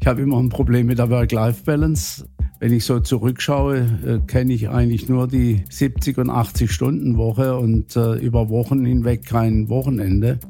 Ich 0.00 0.06
habe 0.06 0.22
immer 0.22 0.38
ein 0.38 0.48
Problem 0.48 0.86
mit 0.86 0.98
der 0.98 1.10
Work-Life-Balance. 1.10 2.28
Wenn 2.60 2.72
ich 2.72 2.84
so 2.84 2.98
zurückschaue, 2.98 3.78
äh, 4.04 4.18
kenne 4.26 4.52
ich 4.52 4.68
eigentlich 4.68 5.08
nur 5.08 5.28
die 5.28 5.64
70 5.70 6.18
und 6.18 6.30
80 6.30 6.72
Stunden 6.72 7.16
Woche 7.16 7.56
und 7.56 7.94
äh, 7.94 8.14
über 8.14 8.48
Wochen 8.48 8.84
hinweg 8.84 9.24
kein 9.24 9.68
Wochenende. 9.68 10.40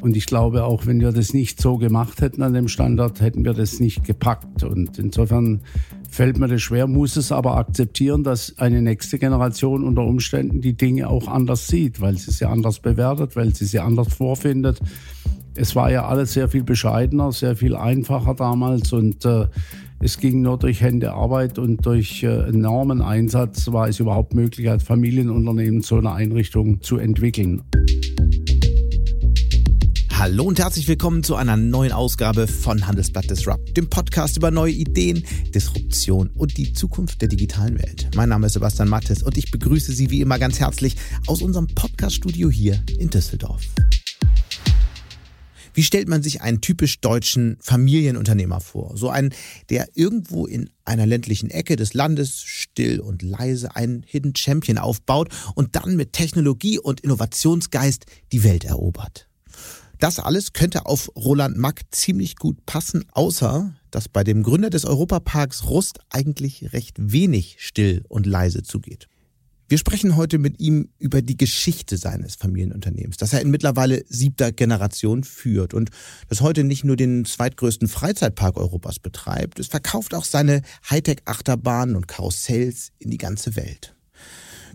Und 0.00 0.16
ich 0.16 0.26
glaube, 0.26 0.64
auch 0.64 0.86
wenn 0.86 1.00
wir 1.00 1.12
das 1.12 1.34
nicht 1.34 1.60
so 1.60 1.76
gemacht 1.76 2.20
hätten 2.20 2.42
an 2.42 2.54
dem 2.54 2.68
Standard, 2.68 3.20
hätten 3.20 3.44
wir 3.44 3.52
das 3.52 3.80
nicht 3.80 4.04
gepackt. 4.04 4.62
Und 4.62 4.98
insofern 4.98 5.60
fällt 6.08 6.38
mir 6.38 6.48
das 6.48 6.62
schwer, 6.62 6.86
muss 6.86 7.16
es 7.16 7.32
aber 7.32 7.56
akzeptieren, 7.56 8.24
dass 8.24 8.56
eine 8.58 8.80
nächste 8.80 9.18
Generation 9.18 9.84
unter 9.84 10.04
Umständen 10.04 10.60
die 10.60 10.74
Dinge 10.74 11.08
auch 11.08 11.28
anders 11.28 11.68
sieht, 11.68 12.00
weil 12.00 12.16
sie 12.16 12.30
sie 12.30 12.46
anders 12.46 12.80
bewertet, 12.80 13.36
weil 13.36 13.54
sie 13.54 13.66
sie 13.66 13.80
anders 13.80 14.14
vorfindet. 14.14 14.80
Es 15.60 15.74
war 15.74 15.90
ja 15.90 16.06
alles 16.06 16.34
sehr 16.34 16.48
viel 16.48 16.62
bescheidener, 16.62 17.32
sehr 17.32 17.56
viel 17.56 17.74
einfacher 17.74 18.34
damals 18.34 18.92
und 18.92 19.24
äh, 19.24 19.48
es 19.98 20.18
ging 20.18 20.40
nur 20.40 20.56
durch 20.56 20.80
Hände 20.80 21.12
Arbeit 21.12 21.58
und 21.58 21.84
durch 21.84 22.22
äh, 22.22 22.48
enormen 22.48 23.02
Einsatz 23.02 23.72
war 23.72 23.88
es 23.88 23.98
überhaupt 23.98 24.34
möglich, 24.34 24.70
als 24.70 24.84
Familienunternehmen 24.84 25.82
so 25.82 25.96
eine 25.96 26.12
Einrichtung 26.12 26.80
zu 26.80 26.98
entwickeln. 26.98 27.64
Hallo 30.12 30.44
und 30.44 30.60
herzlich 30.60 30.86
willkommen 30.86 31.24
zu 31.24 31.34
einer 31.34 31.56
neuen 31.56 31.90
Ausgabe 31.90 32.46
von 32.46 32.86
Handelsblatt 32.86 33.28
Disrupt, 33.28 33.76
dem 33.76 33.90
Podcast 33.90 34.36
über 34.36 34.52
neue 34.52 34.72
Ideen, 34.72 35.24
Disruption 35.52 36.30
und 36.36 36.56
die 36.56 36.72
Zukunft 36.72 37.20
der 37.20 37.28
digitalen 37.28 37.80
Welt. 37.80 38.10
Mein 38.14 38.28
Name 38.28 38.46
ist 38.46 38.52
Sebastian 38.52 38.88
Mattes 38.88 39.24
und 39.24 39.36
ich 39.36 39.50
begrüße 39.50 39.90
Sie 39.90 40.08
wie 40.12 40.20
immer 40.20 40.38
ganz 40.38 40.60
herzlich 40.60 40.94
aus 41.26 41.42
unserem 41.42 41.66
Podcaststudio 41.66 42.48
hier 42.48 42.80
in 43.00 43.10
Düsseldorf. 43.10 43.62
Wie 45.78 45.84
stellt 45.84 46.08
man 46.08 46.24
sich 46.24 46.40
einen 46.40 46.60
typisch 46.60 47.00
deutschen 47.00 47.56
Familienunternehmer 47.60 48.58
vor? 48.58 48.96
So 48.96 49.10
einen, 49.10 49.32
der 49.70 49.88
irgendwo 49.94 50.44
in 50.44 50.70
einer 50.84 51.06
ländlichen 51.06 51.50
Ecke 51.50 51.76
des 51.76 51.94
Landes 51.94 52.42
still 52.42 52.98
und 52.98 53.22
leise 53.22 53.76
einen 53.76 54.02
Hidden 54.04 54.34
Champion 54.34 54.78
aufbaut 54.78 55.28
und 55.54 55.76
dann 55.76 55.94
mit 55.94 56.14
Technologie 56.14 56.80
und 56.80 56.98
Innovationsgeist 57.02 58.06
die 58.32 58.42
Welt 58.42 58.64
erobert. 58.64 59.28
Das 60.00 60.18
alles 60.18 60.52
könnte 60.52 60.84
auf 60.84 61.12
Roland 61.14 61.56
Mack 61.56 61.82
ziemlich 61.92 62.34
gut 62.34 62.66
passen, 62.66 63.04
außer 63.12 63.72
dass 63.92 64.08
bei 64.08 64.24
dem 64.24 64.42
Gründer 64.42 64.70
des 64.70 64.84
Europaparks 64.84 65.66
Rust 65.66 66.00
eigentlich 66.10 66.72
recht 66.72 66.96
wenig 66.98 67.58
still 67.60 68.02
und 68.08 68.26
leise 68.26 68.64
zugeht. 68.64 69.06
Wir 69.70 69.76
sprechen 69.76 70.16
heute 70.16 70.38
mit 70.38 70.60
ihm 70.60 70.88
über 70.98 71.20
die 71.20 71.36
Geschichte 71.36 71.98
seines 71.98 72.36
Familienunternehmens, 72.36 73.18
das 73.18 73.34
er 73.34 73.42
in 73.42 73.50
mittlerweile 73.50 74.02
siebter 74.08 74.50
Generation 74.50 75.24
führt 75.24 75.74
und 75.74 75.90
das 76.30 76.40
heute 76.40 76.64
nicht 76.64 76.84
nur 76.84 76.96
den 76.96 77.26
zweitgrößten 77.26 77.86
Freizeitpark 77.86 78.56
Europas 78.56 78.98
betreibt, 78.98 79.58
es 79.58 79.66
verkauft 79.66 80.14
auch 80.14 80.24
seine 80.24 80.62
Hightech-Achterbahnen 80.88 81.96
und 81.96 82.08
Karussells 82.08 82.92
in 82.98 83.10
die 83.10 83.18
ganze 83.18 83.56
Welt. 83.56 83.94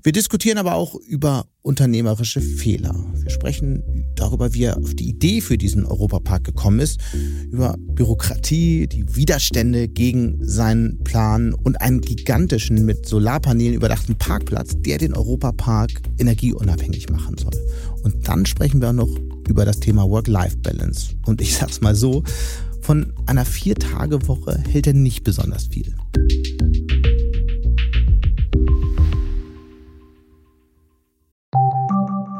Wir 0.03 0.11
diskutieren 0.11 0.57
aber 0.57 0.75
auch 0.75 0.95
über 0.95 1.47
unternehmerische 1.61 2.41
Fehler. 2.41 2.93
Wir 3.13 3.29
sprechen 3.29 3.81
darüber, 4.15 4.53
wie 4.53 4.63
er 4.63 4.77
auf 4.77 4.93
die 4.93 5.07
Idee 5.07 5.39
für 5.39 5.57
diesen 5.57 5.85
Europapark 5.85 6.43
gekommen 6.43 6.81
ist, 6.81 6.99
über 7.49 7.77
Bürokratie, 7.79 8.85
die 8.87 9.15
Widerstände 9.15 9.87
gegen 9.87 10.45
seinen 10.45 11.01
Plan 11.05 11.53
und 11.53 11.79
einen 11.79 12.01
gigantischen 12.01 12.85
mit 12.85 13.07
Solarpanelen 13.07 13.75
überdachten 13.75 14.17
Parkplatz, 14.17 14.73
der 14.75 14.97
den 14.97 15.13
Europapark 15.13 15.91
energieunabhängig 16.19 17.09
machen 17.09 17.37
soll. 17.37 17.53
Und 18.03 18.27
dann 18.27 18.45
sprechen 18.45 18.81
wir 18.81 18.89
auch 18.89 18.93
noch 18.93 19.15
über 19.47 19.63
das 19.63 19.79
Thema 19.79 20.09
Work-Life-Balance. 20.09 21.15
Und 21.25 21.39
ich 21.39 21.55
sag's 21.55 21.79
mal 21.79 21.95
so, 21.95 22.23
von 22.81 23.13
einer 23.25 23.45
Vier-Tage-Woche 23.45 24.61
hält 24.67 24.87
er 24.87 24.93
nicht 24.93 25.23
besonders 25.23 25.67
viel. 25.67 25.95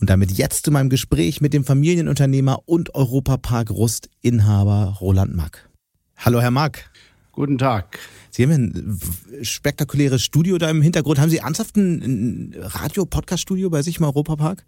Und 0.01 0.11
damit 0.11 0.33
jetzt 0.33 0.65
zu 0.65 0.71
meinem 0.71 0.91
Gespräch 0.91 1.41
mit 1.41 1.55
dem 1.55 1.65
Familienunternehmer 1.65 2.61
und 2.67 2.95
Europapark 2.95 3.71
Rust 3.71 4.11
Inhaber 4.21 4.99
Roland 5.01 5.35
Mack. 5.35 5.71
Hallo 6.17 6.41
Herr 6.41 6.51
Mack. 6.51 6.91
Guten 7.33 7.59
Tag. 7.59 7.99
Sie 8.31 8.45
haben 8.45 8.53
ein 8.53 9.01
spektakuläres 9.43 10.23
Studio 10.23 10.59
da 10.59 10.71
im 10.71 10.83
Hintergrund. 10.83 11.19
Haben 11.19 11.31
Sie 11.31 11.39
ernsthaft 11.39 11.77
ein 11.77 12.55
Radio-Podcast-Studio 12.57 13.71
bei 13.71 13.83
sich 13.83 13.99
im 13.99 14.05
Europapark? 14.05 14.65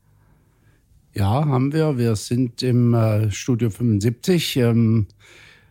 Ja, 1.16 1.46
haben 1.46 1.72
wir. 1.72 1.96
Wir 1.96 2.14
sind 2.14 2.62
im 2.62 2.92
äh, 2.92 3.30
Studio 3.30 3.70
75 3.70 4.58
im 4.58 5.06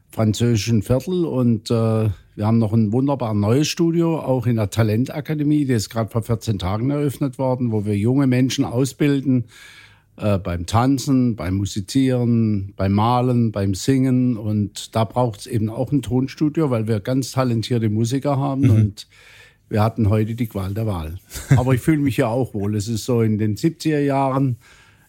französischen 0.09 0.81
Viertel 0.81 1.23
und 1.23 1.69
äh, 1.69 1.73
wir 1.73 2.47
haben 2.47 2.57
noch 2.57 2.73
ein 2.73 2.91
wunderbar 2.91 3.35
neues 3.35 3.67
Studio, 3.67 4.19
auch 4.19 4.47
in 4.47 4.55
der 4.55 4.71
Talentakademie. 4.71 5.65
Die 5.65 5.73
ist 5.73 5.91
gerade 5.91 6.09
vor 6.09 6.23
14 6.23 6.57
Tagen 6.57 6.89
eröffnet 6.89 7.37
worden, 7.37 7.71
wo 7.71 7.85
wir 7.85 7.95
junge 7.95 8.25
Menschen 8.25 8.65
ausbilden 8.65 9.45
äh, 10.17 10.39
beim 10.39 10.65
Tanzen, 10.65 11.35
beim 11.35 11.57
Musizieren, 11.57 12.73
beim 12.75 12.93
Malen, 12.93 13.51
beim 13.51 13.75
Singen. 13.75 14.37
Und 14.37 14.95
da 14.95 15.03
braucht 15.03 15.41
es 15.41 15.45
eben 15.45 15.69
auch 15.69 15.91
ein 15.91 16.01
Tonstudio, 16.01 16.71
weil 16.71 16.87
wir 16.87 16.99
ganz 17.01 17.33
talentierte 17.33 17.91
Musiker 17.91 18.39
haben 18.39 18.61
mhm. 18.61 18.69
und 18.71 19.07
wir 19.69 19.83
hatten 19.83 20.09
heute 20.09 20.33
die 20.33 20.47
Qual 20.47 20.73
der 20.73 20.87
Wahl. 20.87 21.19
Aber 21.55 21.75
ich 21.75 21.81
fühle 21.81 21.99
mich 21.99 22.17
ja 22.17 22.29
auch 22.29 22.55
wohl. 22.55 22.75
Es 22.75 22.87
ist 22.87 23.05
so 23.05 23.21
in 23.21 23.37
den 23.37 23.55
70er 23.55 23.99
Jahren 23.99 24.57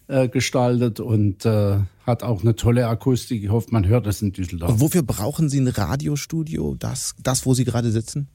äh, 0.09 0.29
gestaltet 0.29 1.01
und 1.01 1.45
äh, 1.45 1.79
hat 2.07 2.23
auch 2.23 2.43
eine 2.43 2.55
tolle 2.55 2.87
Akustik. 2.87 3.43
Ich 3.43 3.51
hoffe, 3.51 3.69
man 3.71 3.87
hört 3.87 4.07
das 4.07 4.23
in 4.23 4.33
Düsseldorf. 4.33 4.71
Und 4.71 4.81
wofür 4.81 5.03
brauchen 5.03 5.49
Sie 5.49 5.61
ein 5.61 5.69
Radiostudio, 5.69 6.77
das, 6.79 7.15
das 7.23 7.47
wo 7.47 7.55
Sie 7.55 7.65
gerade 7.65 7.91
sitzen? 7.91 8.29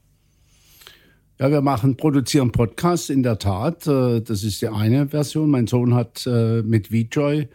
Ja, 1.40 1.50
wir 1.50 1.62
machen, 1.62 1.98
produzieren 1.98 2.52
Podcasts 2.52 3.10
in 3.10 3.24
der 3.24 3.40
Tat. 3.40 3.88
Äh, 3.88 4.22
das 4.22 4.44
ist 4.44 4.62
die 4.62 4.68
eine 4.68 5.08
Version. 5.08 5.50
Mein 5.50 5.68
Sohn 5.68 5.96
hat 5.96 6.28
äh, 6.28 6.62
mit 6.62 6.92
VJoy 6.92 7.48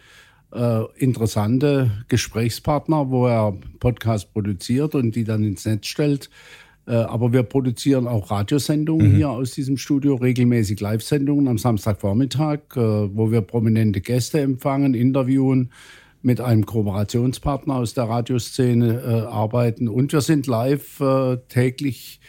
äh, 0.53 0.83
interessante 0.97 1.91
Gesprächspartner, 2.09 3.11
wo 3.11 3.29
er 3.29 3.57
Podcasts 3.79 4.29
produziert 4.29 4.95
und 4.95 5.15
die 5.15 5.25
dann 5.25 5.45
ins 5.45 5.65
Netz 5.67 5.87
stellt. 5.87 6.31
Äh, 6.87 6.95
aber 6.95 7.33
wir 7.33 7.43
produzieren 7.43 8.07
auch 8.07 8.31
Radiosendungen 8.31 9.13
mhm. 9.13 9.17
hier 9.17 9.31
aus 9.31 9.53
diesem 9.53 9.77
Studio, 9.77 10.15
regelmäßig 10.15 10.81
Live-Sendungen 10.81 11.49
am 11.49 11.59
Samstagvormittag, 11.59 12.61
äh, 12.77 12.81
wo 12.81 13.31
wir 13.31 13.41
prominente 13.41 14.01
Gäste 14.01 14.41
empfangen, 14.41 14.95
interviewen, 14.95 15.71
mit 16.23 16.41
einem 16.41 16.67
Kooperationspartner 16.67 17.77
aus 17.77 17.95
der 17.95 18.05
Radioszene 18.05 19.01
äh, 19.01 19.27
arbeiten. 19.27 19.89
Und 19.89 20.13
wir 20.13 20.21
sind 20.21 20.47
live 20.47 21.01
täglich 21.49 22.21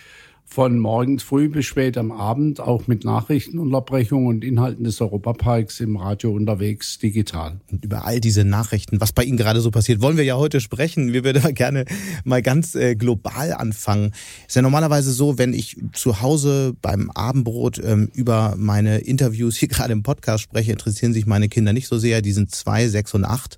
von 0.49 0.79
morgens 0.79 1.23
früh 1.23 1.49
bis 1.49 1.65
spät 1.65 1.97
am 1.97 2.11
Abend, 2.11 2.61
auch 2.61 2.87
mit 2.87 3.03
Nachrichtenunterbrechungen 3.03 4.27
und 4.27 4.43
Inhalten 4.45 4.85
des 4.85 5.01
Europaparks 5.01 5.81
im 5.81 5.97
Radio 5.97 6.31
unterwegs, 6.31 6.97
digital. 6.99 7.59
Und 7.69 7.83
über 7.83 8.05
all 8.05 8.21
diese 8.21 8.45
Nachrichten, 8.45 9.01
was 9.01 9.11
bei 9.11 9.25
Ihnen 9.25 9.37
gerade 9.37 9.59
so 9.59 9.71
passiert, 9.71 10.01
wollen 10.01 10.15
wir 10.15 10.23
ja 10.23 10.37
heute 10.37 10.61
sprechen. 10.61 11.11
Wir 11.11 11.25
würden 11.25 11.53
gerne 11.53 11.83
mal 12.23 12.41
ganz 12.41 12.75
äh, 12.75 12.95
global 12.95 13.51
anfangen. 13.51 14.13
Ist 14.47 14.55
ja 14.55 14.61
normalerweise 14.61 15.11
so, 15.11 15.37
wenn 15.37 15.53
ich 15.53 15.77
zu 15.91 16.21
Hause 16.21 16.73
beim 16.81 17.11
Abendbrot 17.11 17.79
ähm, 17.83 18.09
über 18.13 18.55
meine 18.57 18.99
Interviews 18.99 19.57
hier 19.57 19.67
gerade 19.67 19.91
im 19.91 20.01
Podcast 20.01 20.43
spreche, 20.43 20.71
interessieren 20.71 21.11
sich 21.11 21.25
meine 21.25 21.49
Kinder 21.49 21.73
nicht 21.73 21.87
so 21.87 21.97
sehr. 21.97 22.21
Die 22.21 22.31
sind 22.31 22.55
zwei, 22.55 22.87
sechs 22.87 23.13
und 23.13 23.25
acht 23.25 23.57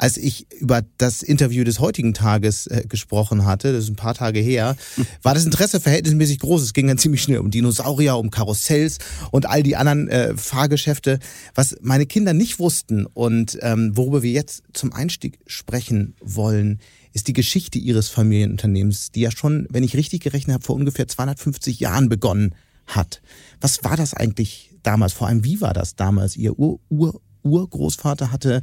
als 0.00 0.16
ich 0.16 0.50
über 0.52 0.82
das 0.96 1.22
Interview 1.22 1.62
des 1.62 1.78
heutigen 1.78 2.14
Tages 2.14 2.66
äh, 2.66 2.84
gesprochen 2.88 3.44
hatte, 3.44 3.74
das 3.74 3.84
ist 3.84 3.90
ein 3.90 3.96
paar 3.96 4.14
Tage 4.14 4.40
her, 4.40 4.74
war 5.22 5.34
das 5.34 5.44
Interesse 5.44 5.78
verhältnismäßig 5.78 6.38
groß. 6.38 6.62
Es 6.62 6.72
ging 6.72 6.86
dann 6.86 6.96
ziemlich 6.96 7.22
schnell 7.22 7.38
um 7.38 7.50
Dinosaurier, 7.50 8.16
um 8.16 8.30
Karussells 8.30 8.96
und 9.30 9.44
all 9.44 9.62
die 9.62 9.76
anderen 9.76 10.08
äh, 10.08 10.34
Fahrgeschäfte. 10.34 11.18
Was 11.54 11.76
meine 11.82 12.06
Kinder 12.06 12.32
nicht 12.32 12.58
wussten 12.58 13.04
und 13.04 13.58
ähm, 13.60 13.94
worüber 13.94 14.22
wir 14.22 14.30
jetzt 14.30 14.62
zum 14.72 14.94
Einstieg 14.94 15.38
sprechen 15.46 16.14
wollen, 16.22 16.80
ist 17.12 17.28
die 17.28 17.34
Geschichte 17.34 17.78
Ihres 17.78 18.08
Familienunternehmens, 18.08 19.10
die 19.10 19.20
ja 19.20 19.30
schon, 19.30 19.66
wenn 19.68 19.84
ich 19.84 19.96
richtig 19.96 20.22
gerechnet 20.22 20.54
habe, 20.54 20.64
vor 20.64 20.76
ungefähr 20.76 21.08
250 21.08 21.78
Jahren 21.78 22.08
begonnen 22.08 22.54
hat. 22.86 23.20
Was 23.60 23.84
war 23.84 23.98
das 23.98 24.14
eigentlich 24.14 24.70
damals? 24.82 25.12
Vor 25.12 25.28
allem, 25.28 25.44
wie 25.44 25.60
war 25.60 25.74
das 25.74 25.94
damals? 25.94 26.36
Ihr 26.36 26.58
Ur 26.58 26.80
Ur 26.88 27.20
Urgroßvater 27.42 28.32
hatte 28.32 28.62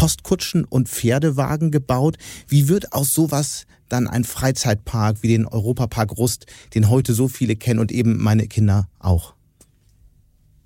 Postkutschen 0.00 0.64
und 0.64 0.88
Pferdewagen 0.88 1.70
gebaut. 1.70 2.16
Wie 2.48 2.70
wird 2.70 2.94
aus 2.94 3.12
sowas 3.12 3.66
dann 3.90 4.08
ein 4.08 4.24
Freizeitpark 4.24 5.18
wie 5.20 5.28
den 5.28 5.44
Europapark 5.44 6.16
Rust, 6.16 6.46
den 6.74 6.88
heute 6.88 7.12
so 7.12 7.28
viele 7.28 7.54
kennen 7.54 7.80
und 7.80 7.92
eben 7.92 8.16
meine 8.16 8.46
Kinder 8.46 8.88
auch? 8.98 9.34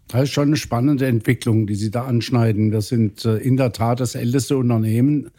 Das 0.06 0.22
ist 0.22 0.30
schon 0.30 0.50
eine 0.50 0.56
spannende 0.56 1.08
Entwicklung, 1.08 1.66
die 1.66 1.74
Sie 1.74 1.90
da 1.90 2.04
anschneiden. 2.04 2.70
Wir 2.70 2.80
sind 2.80 3.24
äh, 3.24 3.38
in 3.38 3.56
der 3.56 3.72
Tat 3.72 3.98
das 3.98 4.14
älteste 4.14 4.56
Unternehmen 4.56 5.32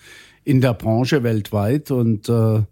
in 0.43 0.59
der 0.59 0.73
Branche 0.73 1.23
weltweit 1.23 1.89
und 1.89 2.27
äh, 2.27 2.63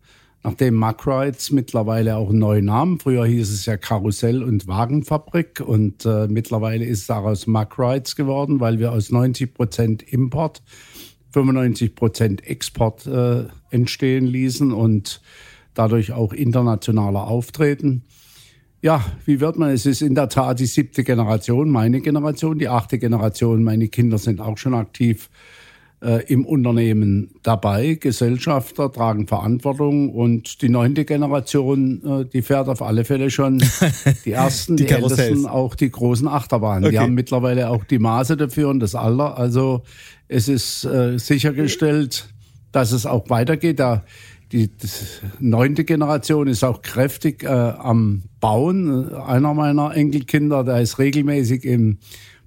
nachdem 0.43 0.73
Mackrides 0.73 1.51
mittlerweile 1.51 2.17
auch 2.17 2.31
einen 2.31 2.39
neuen 2.39 2.65
Namen, 2.65 2.99
früher 2.99 3.25
hieß 3.25 3.49
es 3.49 3.65
ja 3.65 3.77
Karussell- 3.77 4.43
und 4.43 4.67
Wagenfabrik 4.67 5.63
und 5.65 6.05
äh, 6.05 6.27
mittlerweile 6.27 6.83
ist 6.83 7.09
daraus 7.09 7.47
Mackrides 7.47 8.17
geworden, 8.17 8.59
weil 8.59 8.79
wir 8.79 8.91
aus 8.91 9.09
90 9.09 9.53
Prozent 9.53 10.03
Import 10.03 10.61
95 11.33 11.95
Prozent 11.95 12.47
Export 12.47 13.05
äh, 13.07 13.45
entstehen 13.71 14.25
ließen 14.25 14.71
und 14.71 15.21
dadurch 15.73 16.11
auch 16.11 16.31
internationaler 16.31 17.27
auftreten. 17.27 18.03
Ja, 18.81 19.03
wie 19.25 19.39
wird 19.39 19.57
man? 19.57 19.71
Es 19.71 19.85
ist 19.85 20.01
in 20.01 20.13
der 20.13 20.29
Tat 20.29 20.59
die 20.59 20.65
siebte 20.65 21.03
Generation, 21.03 21.69
meine 21.69 22.01
Generation, 22.01 22.59
die 22.59 22.67
achte 22.67 22.99
Generation. 22.99 23.63
Meine 23.63 23.87
Kinder 23.87 24.17
sind 24.17 24.41
auch 24.41 24.57
schon 24.57 24.73
aktiv 24.73 25.29
äh, 26.03 26.25
im 26.25 26.45
Unternehmen 26.45 27.31
dabei. 27.43 27.95
Gesellschafter 27.95 28.91
tragen 28.91 29.25
Verantwortung 29.25 30.09
und 30.09 30.61
die 30.61 30.67
neunte 30.67 31.05
Generation, 31.05 32.01
äh, 32.05 32.25
die 32.25 32.41
fährt 32.41 32.67
auf 32.67 32.81
alle 32.81 33.05
Fälle 33.05 33.29
schon 33.29 33.63
die 34.25 34.31
ersten, 34.31 34.75
die, 34.75 34.85
die 34.85 34.91
ältesten, 34.91 35.45
auch 35.45 35.75
die 35.75 35.89
großen 35.89 36.27
Achterbahnen. 36.27 36.83
Okay. 36.83 36.91
Die 36.91 36.99
haben 36.99 37.13
mittlerweile 37.13 37.69
auch 37.69 37.85
die 37.85 37.99
Maße 37.99 38.35
dafür 38.35 38.67
und 38.67 38.81
das 38.81 38.95
Alter. 38.95 39.37
Also 39.37 39.83
es 40.33 40.47
ist 40.47 40.83
äh, 40.85 41.19
sichergestellt, 41.19 42.27
dass 42.71 42.91
es 42.91 43.05
auch 43.05 43.29
weitergeht. 43.29 43.79
Da 43.79 44.03
die, 44.51 44.69
neunte 45.39 45.83
Generation 45.83 46.47
ist 46.47 46.63
auch 46.63 46.81
kräftig 46.81 47.43
äh, 47.43 47.47
am 47.47 48.23
Bauen. 48.39 49.13
Einer 49.13 49.53
meiner 49.53 49.95
Enkelkinder, 49.95 50.63
der 50.63 50.81
ist 50.81 50.97
regelmäßig 50.97 51.65
im 51.65 51.99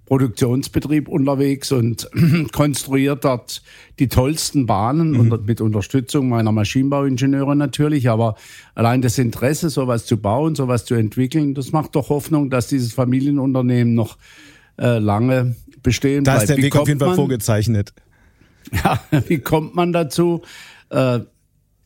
Produktionsbetrieb 0.07 1.09
unterwegs 1.09 1.71
und 1.73 2.09
konstruiert 2.53 3.25
dort 3.25 3.63
die 3.99 4.09
tollsten 4.09 4.67
Bahnen 4.67 5.13
mhm. 5.13 5.33
und 5.33 5.47
mit 5.47 5.61
Unterstützung 5.61 6.29
meiner 6.29 6.53
Maschinenbauingenieure 6.53 7.55
natürlich. 7.55 8.09
Aber 8.09 8.35
allein 8.75 9.01
das 9.01 9.19
Interesse, 9.19 9.71
sowas 9.71 10.07
zu 10.07 10.17
bauen, 10.17 10.57
sowas 10.57 10.85
zu 10.85 10.95
entwickeln, 10.95 11.55
das 11.55 11.71
macht 11.71 11.95
doch 11.95 12.09
Hoffnung, 12.09 12.51
dass 12.51 12.67
dieses 12.67 12.93
Familienunternehmen 12.93 13.95
noch 13.95 14.17
äh, 14.79 14.99
lange 14.99 15.55
bestehen 15.87 16.25
da 16.25 16.35
bleibt. 16.35 16.51
Da 16.51 16.53
ist 16.53 16.59
der 16.59 16.65
Weg 16.65 16.77
auf 16.77 16.89
jeden 16.89 17.01
Fall 17.01 17.09
man, 17.09 17.17
vorgezeichnet. 17.17 17.93
Ja, 18.73 19.01
wie 19.29 19.39
kommt 19.39 19.77
man 19.77 19.93
dazu? 19.93 20.43
Äh, 20.91 21.21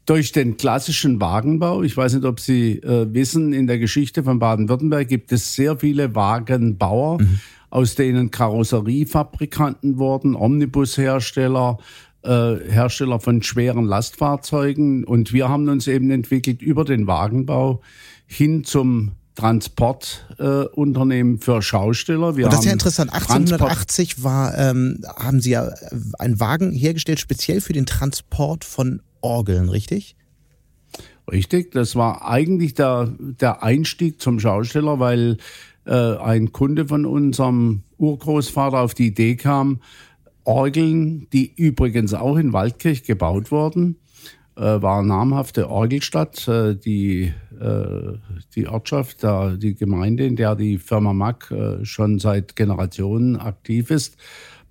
durch 0.07 0.33
den 0.33 0.57
klassischen 0.57 1.21
Wagenbau. 1.21 1.83
Ich 1.83 1.95
weiß 1.95 2.15
nicht, 2.15 2.25
ob 2.25 2.41
Sie 2.41 2.79
äh, 2.79 3.07
wissen, 3.13 3.53
in 3.53 3.67
der 3.67 3.79
Geschichte 3.79 4.25
von 4.25 4.39
Baden-Württemberg 4.39 5.07
gibt 5.07 5.31
es 5.31 5.55
sehr 5.55 5.77
viele 5.77 6.15
Wagenbauer. 6.15 7.21
Mhm 7.21 7.41
aus 7.71 7.95
denen 7.95 8.31
Karosseriefabrikanten 8.31 9.99
wurden, 9.99 10.35
Omnibushersteller, 10.35 11.79
äh, 12.23 12.57
Hersteller 12.69 13.21
von 13.21 13.43
schweren 13.43 13.85
Lastfahrzeugen. 13.85 15.05
Und 15.05 15.33
wir 15.33 15.49
haben 15.49 15.69
uns 15.69 15.87
eben 15.87 16.11
entwickelt 16.11 16.61
über 16.61 16.85
den 16.85 17.07
Wagenbau 17.07 17.81
hin 18.27 18.65
zum 18.65 19.13
Transportunternehmen 19.41 21.37
äh, 21.37 21.39
für 21.39 21.63
Schausteller. 21.63 22.37
Wir 22.37 22.45
und 22.45 22.53
das 22.53 22.61
ist 22.61 22.67
ja 22.67 22.73
interessant. 22.73 23.13
1880 23.13 24.23
war, 24.23 24.57
ähm, 24.59 25.01
haben 25.17 25.41
Sie 25.41 25.51
ja 25.51 25.71
einen 26.19 26.39
Wagen 26.41 26.73
hergestellt, 26.73 27.21
speziell 27.21 27.61
für 27.61 27.73
den 27.73 27.87
Transport 27.87 28.65
von 28.65 29.03
Orgeln, 29.21 29.69
richtig? 29.69 30.17
Richtig, 31.31 31.73
das 31.73 31.97
war 31.97 32.29
eigentlich 32.29 32.75
der, 32.75 33.15
der 33.19 33.63
Einstieg 33.63 34.21
zum 34.21 34.41
Schausteller, 34.41 34.99
weil 34.99 35.37
äh, 35.87 36.17
ein 36.17 36.53
Kunde 36.53 36.89
von 36.89 37.07
unserem 37.07 37.83
Urgroßvater 37.99 38.81
auf 38.81 38.95
die 38.95 39.07
Idee 39.07 39.37
kam, 39.37 39.81
Orgeln, 40.45 41.29
die 41.33 41.53
übrigens 41.55 42.15
auch 42.15 42.37
in 42.37 42.53
Waldkirch 42.53 43.05
gebaut 43.05 43.51
wurden, 43.53 43.97
war 44.57 44.99
eine 44.99 45.09
namhafte 45.09 45.71
Orgelstadt, 45.71 46.47
äh, 46.49 46.75
die, 46.75 47.33
äh, 47.61 48.19
die 48.55 48.67
Ortschaft, 48.67 49.23
der, 49.23 49.57
die 49.57 49.75
Gemeinde, 49.75 50.27
in 50.27 50.37
der 50.37 50.57
die 50.57 50.79
Firma 50.79 51.13
Mack 51.13 51.51
äh, 51.51 51.85
schon 51.85 52.19
seit 52.19 52.57
Generationen 52.57 53.37
aktiv 53.37 53.91
ist, 53.91 54.17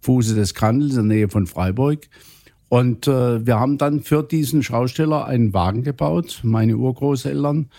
Fuße 0.02 0.36
des 0.36 0.54
Kandels 0.54 0.92
in 0.92 1.10
der 1.10 1.18
Nähe 1.18 1.30
von 1.30 1.48
Freiburg. 1.48 2.08
Und 2.70 3.08
äh, 3.08 3.46
wir 3.46 3.60
haben 3.60 3.78
dann 3.78 4.02
für 4.02 4.24
diesen 4.24 4.62
Schausteller 4.62 5.26
einen 5.26 5.54
Wagen 5.54 5.84
gebaut, 5.84 6.42
meine 6.44 6.78
Urgroßeltern. 6.78 7.70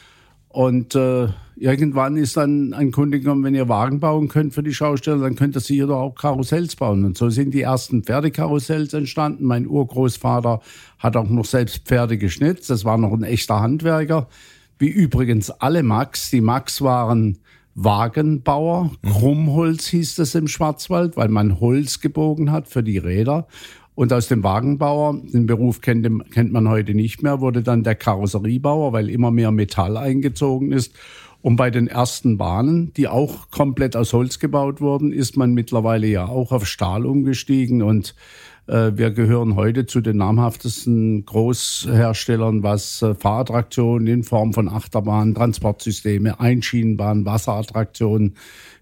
Und 0.52 0.96
äh, 0.96 1.28
irgendwann 1.54 2.16
ist 2.16 2.36
dann 2.36 2.74
ein 2.74 2.90
Kunde 2.90 3.20
gekommen, 3.20 3.44
wenn 3.44 3.54
ihr 3.54 3.68
Wagen 3.68 4.00
bauen 4.00 4.26
könnt 4.26 4.52
für 4.52 4.64
die 4.64 4.74
Schausteller, 4.74 5.18
dann 5.20 5.36
könnt 5.36 5.56
ihr 5.56 5.60
sicher 5.60 5.86
doch 5.86 6.00
auch 6.00 6.14
Karussells 6.16 6.74
bauen. 6.74 7.04
Und 7.04 7.16
so 7.16 7.30
sind 7.30 7.54
die 7.54 7.62
ersten 7.62 8.02
Pferdekarussells 8.02 8.92
entstanden. 8.92 9.44
Mein 9.44 9.68
Urgroßvater 9.68 10.60
hat 10.98 11.16
auch 11.16 11.28
noch 11.28 11.44
selbst 11.44 11.86
Pferde 11.86 12.18
geschnitzt. 12.18 12.68
Das 12.68 12.84
war 12.84 12.98
noch 12.98 13.12
ein 13.12 13.22
echter 13.22 13.60
Handwerker. 13.60 14.26
Wie 14.78 14.88
übrigens 14.88 15.50
alle 15.50 15.84
Max. 15.84 16.30
Die 16.30 16.40
Max 16.40 16.82
waren 16.82 17.38
Wagenbauer. 17.76 18.90
Krummholz 19.06 19.86
hieß 19.86 20.16
das 20.16 20.34
im 20.34 20.48
Schwarzwald, 20.48 21.16
weil 21.16 21.28
man 21.28 21.60
Holz 21.60 22.00
gebogen 22.00 22.50
hat 22.50 22.66
für 22.66 22.82
die 22.82 22.98
Räder. 22.98 23.46
Und 24.00 24.14
aus 24.14 24.28
dem 24.28 24.42
Wagenbauer, 24.42 25.20
den 25.30 25.44
Beruf 25.44 25.82
kennt, 25.82 26.08
kennt 26.32 26.52
man 26.54 26.70
heute 26.70 26.94
nicht 26.94 27.22
mehr, 27.22 27.42
wurde 27.42 27.62
dann 27.62 27.82
der 27.82 27.96
Karosseriebauer, 27.96 28.94
weil 28.94 29.10
immer 29.10 29.30
mehr 29.30 29.50
Metall 29.50 29.98
eingezogen 29.98 30.72
ist. 30.72 30.94
Und 31.42 31.56
bei 31.56 31.70
den 31.70 31.86
ersten 31.86 32.38
Bahnen, 32.38 32.94
die 32.94 33.08
auch 33.08 33.50
komplett 33.50 33.96
aus 33.96 34.14
Holz 34.14 34.38
gebaut 34.38 34.80
wurden, 34.80 35.12
ist 35.12 35.36
man 35.36 35.52
mittlerweile 35.52 36.06
ja 36.06 36.24
auch 36.24 36.50
auf 36.50 36.66
Stahl 36.66 37.04
umgestiegen. 37.04 37.82
Und 37.82 38.14
äh, 38.68 38.92
wir 38.94 39.10
gehören 39.10 39.54
heute 39.54 39.84
zu 39.84 40.00
den 40.00 40.16
namhaftesten 40.16 41.26
Großherstellern, 41.26 42.62
was 42.62 43.02
äh, 43.02 43.14
Fahrattraktionen 43.14 44.06
in 44.06 44.22
Form 44.22 44.54
von 44.54 44.70
Achterbahnen, 44.70 45.34
Transportsysteme, 45.34 46.40
Einschienenbahnen, 46.40 47.26
Wasserattraktionen, 47.26 48.36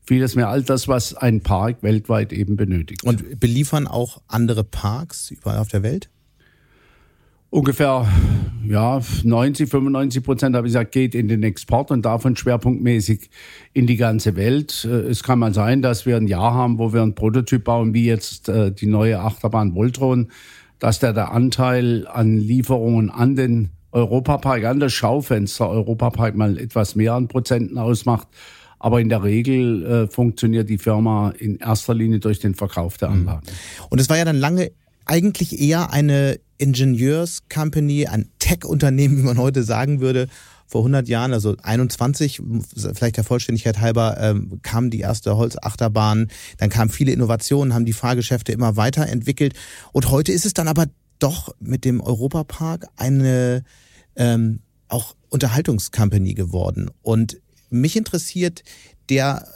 vieles 0.09 0.35
mehr, 0.35 0.49
all 0.49 0.63
das, 0.63 0.89
was 0.89 1.15
ein 1.15 1.43
Park 1.43 1.83
weltweit 1.83 2.33
eben 2.33 2.57
benötigt. 2.57 3.05
Und 3.05 3.39
beliefern 3.39 3.87
auch 3.87 4.23
andere 4.27 4.65
Parks 4.65 5.31
überall 5.31 5.59
auf 5.59 5.69
der 5.69 5.83
Welt? 5.83 6.09
Ungefähr 7.51 8.07
ja, 8.67 9.01
90, 9.23 9.71
95 9.71 10.23
Prozent, 10.23 10.57
habe 10.57 10.67
ich 10.67 10.73
gesagt, 10.73 10.93
geht 10.93 11.15
in 11.15 11.29
den 11.29 11.43
Export 11.43 11.91
und 11.91 12.05
davon 12.05 12.37
schwerpunktmäßig 12.37 13.31
in 13.73 13.87
die 13.87 13.97
ganze 13.97 14.35
Welt. 14.37 14.85
Äh, 14.85 15.09
es 15.11 15.23
kann 15.23 15.39
mal 15.39 15.55
sein, 15.55 15.83
dass 15.83 16.07
wir 16.07 16.17
ein 16.17 16.27
Jahr 16.27 16.55
haben, 16.55 16.79
wo 16.79 16.93
wir 16.93 17.03
einen 17.03 17.15
Prototyp 17.15 17.65
bauen, 17.65 17.93
wie 17.95 18.07
jetzt 18.07 18.49
äh, 18.49 18.73
die 18.73 18.87
neue 18.87 19.21
Achterbahn 19.21 19.75
Voltron, 19.75 20.29
dass 20.79 21.01
der, 21.01 21.13
der 21.13 21.33
Anteil 21.33 22.07
an 22.07 22.39
Lieferungen 22.39 23.11
an 23.11 23.37
den 23.37 23.71
Europapark, 23.93 24.65
an 24.65 24.81
das 24.81 24.93
Schaufenster 24.93 25.69
Europapark 25.69 26.35
mal 26.35 26.59
etwas 26.59 26.95
mehr 26.95 27.15
an 27.15 27.29
Prozenten 27.29 27.79
ausmacht. 27.79 28.29
Aber 28.79 29.01
in 29.01 29.09
der 29.09 29.23
Regel 29.23 29.85
äh, 29.85 30.07
funktioniert 30.07 30.69
die 30.69 30.79
Firma 30.79 31.31
in 31.31 31.59
erster 31.59 31.95
Linie 31.95 32.21
durch 32.21 32.39
den 32.39 32.55
Verkauf 32.55 32.97
der 32.99 33.11
mhm. 33.11 33.21
Anlagen. 33.21 33.47
Und 33.91 34.01
es 34.01 34.09
war 34.09 34.17
ja 34.17 34.25
dann 34.25 34.37
lange 34.37 34.71
eigentlich 35.05 35.61
eher 35.61 35.93
eine 35.93 36.39
Ingenieurs-Company, 36.59 38.07
ein 38.07 38.29
Tech-Unternehmen, 38.39 39.19
wie 39.19 39.23
man 39.23 39.39
heute 39.39 39.63
sagen 39.63 40.01
würde. 40.01 40.29
Vor 40.67 40.83
100 40.83 41.09
Jahren, 41.09 41.33
also 41.33 41.57
21, 41.63 42.43
vielleicht 42.93 43.17
der 43.17 43.25
Vollständigkeit 43.25 43.81
halber, 43.81 44.19
ähm, 44.21 44.61
kam 44.63 44.91
die 44.91 45.01
erste 45.01 45.37
Holzachterbahn. 45.37 46.29
Dann 46.59 46.69
kamen 46.69 46.91
viele 46.91 47.13
Innovationen, 47.13 47.73
haben 47.73 47.87
die 47.87 47.95
Fahrgeschäfte 47.95 48.53
immer 48.53 48.77
weiterentwickelt. 48.77 49.55
Und 49.93 50.11
heute 50.11 50.33
ist 50.33 50.45
es 50.45 50.53
dann 50.53 50.69
aber 50.69 50.87
doch 51.19 51.55
mit 51.59 51.87
dem 51.87 52.03
Europapark 52.03 52.87
eine 52.97 53.65
ähm, 54.17 54.61
auch 54.89 55.15
Unterhaltungscompany 55.31 56.35
geworden. 56.35 56.91
Und 57.03 57.39
mich 57.71 57.97
interessiert 57.97 58.63
der 59.09 59.49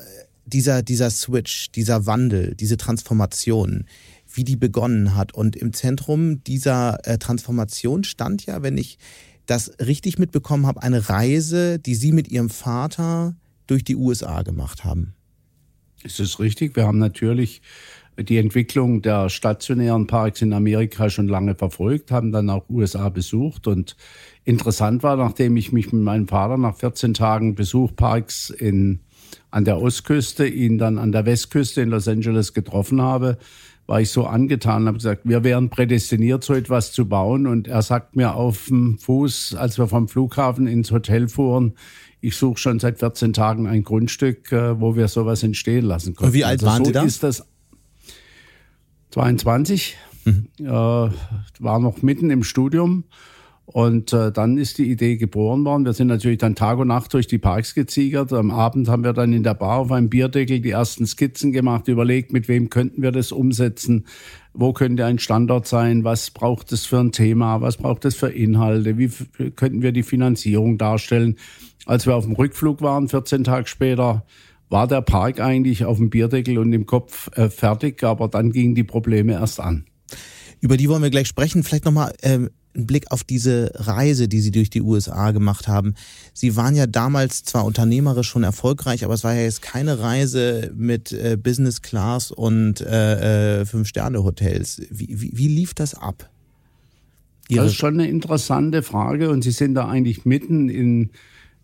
dieser 0.44 0.82
dieser 0.82 1.10
Switch, 1.10 1.70
dieser 1.72 2.06
Wandel, 2.06 2.54
diese 2.54 2.76
Transformation 2.76 3.86
wie 4.34 4.44
die 4.44 4.56
begonnen 4.56 5.14
hat. 5.14 5.34
Und 5.34 5.56
im 5.56 5.72
Zentrum 5.72 6.42
dieser 6.44 7.06
äh, 7.06 7.18
Transformation 7.18 8.04
stand 8.04 8.46
ja, 8.46 8.62
wenn 8.62 8.78
ich 8.78 8.98
das 9.46 9.72
richtig 9.80 10.18
mitbekommen 10.18 10.66
habe, 10.66 10.82
eine 10.82 11.08
Reise, 11.08 11.78
die 11.78 11.94
Sie 11.94 12.12
mit 12.12 12.28
Ihrem 12.28 12.50
Vater 12.50 13.34
durch 13.66 13.84
die 13.84 13.96
USA 13.96 14.42
gemacht 14.42 14.84
haben. 14.84 15.14
Es 16.04 16.18
ist 16.20 16.38
richtig. 16.38 16.76
Wir 16.76 16.86
haben 16.86 16.98
natürlich 16.98 17.62
die 18.18 18.36
Entwicklung 18.36 19.02
der 19.02 19.28
stationären 19.28 20.06
Parks 20.06 20.42
in 20.42 20.52
Amerika 20.52 21.08
schon 21.10 21.28
lange 21.28 21.54
verfolgt, 21.54 22.10
haben 22.10 22.32
dann 22.32 22.50
auch 22.50 22.68
USA 22.68 23.08
besucht 23.08 23.66
und 23.66 23.96
interessant 24.44 25.02
war, 25.02 25.16
nachdem 25.16 25.56
ich 25.56 25.72
mich 25.72 25.92
mit 25.92 26.02
meinem 26.02 26.28
Vater 26.28 26.58
nach 26.58 26.76
14 26.76 27.14
Tagen 27.14 27.54
Besuch 27.54 27.94
Parks 27.96 28.50
in, 28.50 29.00
an 29.50 29.64
der 29.64 29.80
Ostküste, 29.80 30.46
ihn 30.46 30.78
dann 30.78 30.98
an 30.98 31.12
der 31.12 31.26
Westküste 31.26 31.80
in 31.80 31.90
Los 31.90 32.08
Angeles 32.08 32.52
getroffen 32.52 33.00
habe, 33.00 33.38
war 33.86 34.00
ich 34.00 34.10
so 34.10 34.26
angetan, 34.26 34.86
habe 34.86 34.98
gesagt, 34.98 35.22
wir 35.24 35.44
wären 35.44 35.68
prädestiniert, 35.68 36.44
so 36.44 36.54
etwas 36.54 36.92
zu 36.92 37.08
bauen. 37.08 37.46
Und 37.46 37.66
er 37.66 37.82
sagt 37.82 38.16
mir 38.16 38.34
auf 38.34 38.66
dem 38.68 38.98
Fuß, 38.98 39.54
als 39.56 39.76
wir 39.76 39.88
vom 39.88 40.08
Flughafen 40.08 40.66
ins 40.66 40.92
Hotel 40.92 41.28
fuhren, 41.28 41.74
ich 42.20 42.36
suche 42.36 42.58
schon 42.58 42.78
seit 42.78 43.00
14 43.00 43.32
Tagen 43.32 43.66
ein 43.66 43.82
Grundstück, 43.82 44.52
äh, 44.52 44.80
wo 44.80 44.94
wir 44.94 45.08
sowas 45.08 45.42
entstehen 45.42 45.84
lassen 45.84 46.14
können. 46.14 46.28
Und 46.28 46.34
wie 46.34 46.44
alt 46.44 46.62
also 46.62 46.66
waren 46.66 46.84
so 46.84 46.84
Sie 46.84 46.92
da? 46.92 47.02
Ist 47.02 47.22
das 47.24 47.44
22. 49.12 49.96
Mhm. 50.24 50.48
Äh, 50.58 50.66
war 50.66 51.78
noch 51.78 52.02
mitten 52.02 52.30
im 52.30 52.42
Studium. 52.42 53.04
Und 53.64 54.12
äh, 54.12 54.32
dann 54.32 54.58
ist 54.58 54.78
die 54.78 54.90
Idee 54.90 55.16
geboren 55.16 55.64
worden. 55.64 55.84
Wir 55.84 55.92
sind 55.92 56.08
natürlich 56.08 56.38
dann 56.38 56.56
Tag 56.56 56.78
und 56.78 56.88
Nacht 56.88 57.14
durch 57.14 57.26
die 57.26 57.38
Parks 57.38 57.74
geziegert. 57.74 58.32
Am 58.32 58.50
Abend 58.50 58.88
haben 58.88 59.04
wir 59.04 59.12
dann 59.12 59.32
in 59.32 59.44
der 59.44 59.54
Bar 59.54 59.78
auf 59.78 59.92
einem 59.92 60.10
Bierdeckel 60.10 60.60
die 60.60 60.70
ersten 60.70 61.06
Skizzen 61.06 61.52
gemacht, 61.52 61.88
überlegt, 61.88 62.32
mit 62.32 62.48
wem 62.48 62.70
könnten 62.70 63.02
wir 63.02 63.12
das 63.12 63.30
umsetzen, 63.30 64.06
wo 64.52 64.72
könnte 64.72 65.06
ein 65.06 65.20
Standort 65.20 65.66
sein, 65.66 66.04
was 66.04 66.30
braucht 66.32 66.72
es 66.72 66.84
für 66.84 66.98
ein 66.98 67.12
Thema, 67.12 67.60
was 67.60 67.76
braucht 67.76 68.04
es 68.04 68.16
für 68.16 68.28
Inhalte, 68.28 68.98
wie 68.98 69.10
könnten 69.50 69.80
wir 69.80 69.92
die 69.92 70.02
Finanzierung 70.02 70.76
darstellen. 70.76 71.36
Als 71.86 72.06
wir 72.06 72.16
auf 72.16 72.24
dem 72.24 72.34
Rückflug 72.34 72.82
waren, 72.82 73.08
14 73.08 73.44
Tage 73.44 73.68
später, 73.68 74.24
war 74.72 74.88
der 74.88 75.02
Park 75.02 75.38
eigentlich 75.38 75.84
auf 75.84 75.98
dem 75.98 76.10
Bierdeckel 76.10 76.58
und 76.58 76.72
im 76.72 76.86
Kopf 76.86 77.30
äh, 77.36 77.48
fertig, 77.48 78.02
aber 78.02 78.28
dann 78.28 78.50
gingen 78.50 78.74
die 78.74 78.84
Probleme 78.84 79.34
erst 79.34 79.60
an. 79.60 79.84
Über 80.60 80.76
die 80.76 80.88
wollen 80.88 81.02
wir 81.02 81.10
gleich 81.10 81.28
sprechen. 81.28 81.62
Vielleicht 81.62 81.84
nochmal 81.84 82.14
ähm, 82.22 82.50
ein 82.74 82.86
Blick 82.86 83.10
auf 83.10 83.22
diese 83.22 83.70
Reise, 83.74 84.28
die 84.28 84.40
Sie 84.40 84.50
durch 84.50 84.70
die 84.70 84.80
USA 84.80 85.32
gemacht 85.32 85.68
haben. 85.68 85.94
Sie 86.32 86.56
waren 86.56 86.74
ja 86.74 86.86
damals 86.86 87.44
zwar 87.44 87.66
unternehmerisch 87.66 88.28
schon 88.28 88.44
erfolgreich, 88.44 89.04
aber 89.04 89.12
es 89.12 89.24
war 89.24 89.34
ja 89.34 89.42
jetzt 89.42 89.60
keine 89.60 89.98
Reise 89.98 90.72
mit 90.74 91.12
äh, 91.12 91.36
Business 91.36 91.82
Class 91.82 92.30
und 92.30 92.80
äh, 92.80 93.60
äh, 93.60 93.66
Fünf-Sterne-Hotels. 93.66 94.82
Wie, 94.90 95.08
wie, 95.20 95.32
wie 95.34 95.48
lief 95.48 95.74
das 95.74 95.94
ab? 95.94 96.30
Ihre 97.48 97.64
das 97.64 97.72
ist 97.72 97.78
schon 97.78 97.94
eine 97.94 98.08
interessante 98.08 98.82
Frage 98.82 99.28
und 99.28 99.42
Sie 99.42 99.50
sind 99.50 99.74
da 99.74 99.86
eigentlich 99.88 100.24
mitten 100.24 100.70
in 100.70 101.10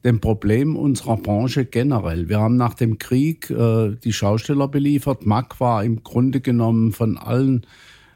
dem 0.05 0.21
Problem 0.21 0.77
unserer 0.77 1.17
Branche 1.17 1.65
generell. 1.65 2.29
Wir 2.29 2.39
haben 2.39 2.57
nach 2.57 2.75
dem 2.75 2.99
Krieg 2.99 3.51
äh, 3.51 3.97
die 4.03 4.13
Schausteller 4.13 4.69
beliefert. 4.69 5.27
Mack 5.27 5.61
war 5.61 5.85
im 5.85 6.03
Grunde 6.03 6.41
genommen 6.41 6.93
von 6.93 7.17
allen 7.17 7.67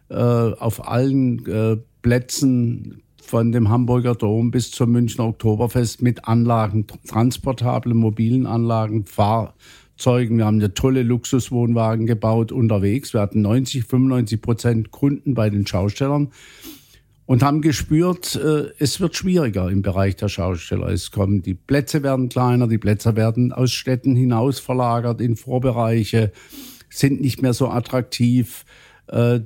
äh, 0.08 0.14
auf 0.14 0.86
allen 0.86 1.46
äh, 1.46 1.78
Plätzen 2.02 3.02
von 3.22 3.52
dem 3.52 3.70
Hamburger 3.70 4.14
Dom 4.14 4.50
bis 4.50 4.70
zum 4.70 4.92
Münchner 4.92 5.26
Oktoberfest 5.26 6.02
mit 6.02 6.26
Anlagen, 6.28 6.86
transportablen 7.06 7.96
mobilen 7.96 8.46
Anlagen, 8.46 9.06
Fahrzeugen. 9.06 10.36
Wir 10.38 10.44
haben 10.44 10.58
eine 10.58 10.74
tolle 10.74 11.02
Luxuswohnwagen 11.02 12.06
gebaut 12.06 12.52
unterwegs. 12.52 13.14
Wir 13.14 13.22
hatten 13.22 13.40
90, 13.40 13.84
95 13.84 14.42
Prozent 14.42 14.90
Kunden 14.90 15.34
bei 15.34 15.48
den 15.48 15.66
Schaustellern 15.66 16.28
und 17.32 17.42
haben 17.42 17.62
gespürt, 17.62 18.36
äh, 18.36 18.74
es 18.78 19.00
wird 19.00 19.16
schwieriger 19.16 19.70
im 19.70 19.80
Bereich 19.80 20.16
der 20.16 20.28
Schausteller. 20.28 20.88
Es 20.88 21.10
kommen, 21.10 21.40
die 21.40 21.54
Plätze 21.54 22.02
werden 22.02 22.28
kleiner, 22.28 22.68
die 22.68 22.76
Plätze 22.76 23.16
werden 23.16 23.52
aus 23.52 23.72
Städten 23.72 24.14
hinaus 24.14 24.60
verlagert 24.60 25.22
in 25.22 25.36
Vorbereiche, 25.36 26.30
sind 26.90 27.22
nicht 27.22 27.40
mehr 27.40 27.54
so 27.54 27.68
attraktiv. 27.68 28.66
Äh, 29.06 29.40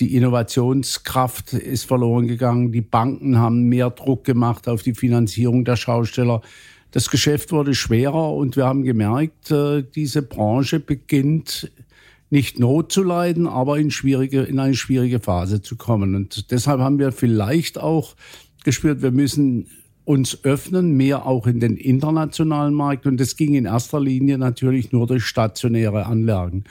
die 0.00 0.16
Innovationskraft 0.16 1.52
ist 1.52 1.84
verloren 1.84 2.26
gegangen. 2.26 2.72
Die 2.72 2.80
Banken 2.80 3.38
haben 3.38 3.62
mehr 3.62 3.90
Druck 3.90 4.24
gemacht 4.24 4.66
auf 4.66 4.82
die 4.82 4.94
Finanzierung 4.94 5.64
der 5.64 5.76
Schausteller. 5.76 6.42
Das 6.90 7.10
Geschäft 7.10 7.52
wurde 7.52 7.74
schwerer 7.74 8.34
und 8.34 8.56
wir 8.56 8.66
haben 8.66 8.82
gemerkt, 8.82 9.52
äh, 9.52 9.84
diese 9.84 10.22
Branche 10.22 10.80
beginnt 10.80 11.70
nicht 12.30 12.60
Not 12.60 12.92
zu 12.92 13.02
leiden, 13.02 13.46
aber 13.46 13.78
in, 13.78 13.90
schwierige, 13.90 14.42
in 14.42 14.58
eine 14.58 14.74
schwierige 14.74 15.20
Phase 15.20 15.60
zu 15.60 15.76
kommen. 15.76 16.14
Und 16.14 16.50
deshalb 16.52 16.80
haben 16.80 16.98
wir 16.98 17.12
vielleicht 17.12 17.78
auch 17.78 18.14
gespürt, 18.64 19.02
wir 19.02 19.10
müssen 19.10 19.66
uns 20.04 20.44
öffnen, 20.44 20.96
mehr 20.96 21.26
auch 21.26 21.46
in 21.46 21.60
den 21.60 21.76
internationalen 21.76 22.74
Markt. 22.74 23.06
Und 23.06 23.20
das 23.20 23.36
ging 23.36 23.54
in 23.54 23.64
erster 23.64 24.00
Linie 24.00 24.38
natürlich 24.38 24.92
nur 24.92 25.06
durch 25.06 25.24
stationäre 25.24 26.06
Anlagen. 26.06 26.64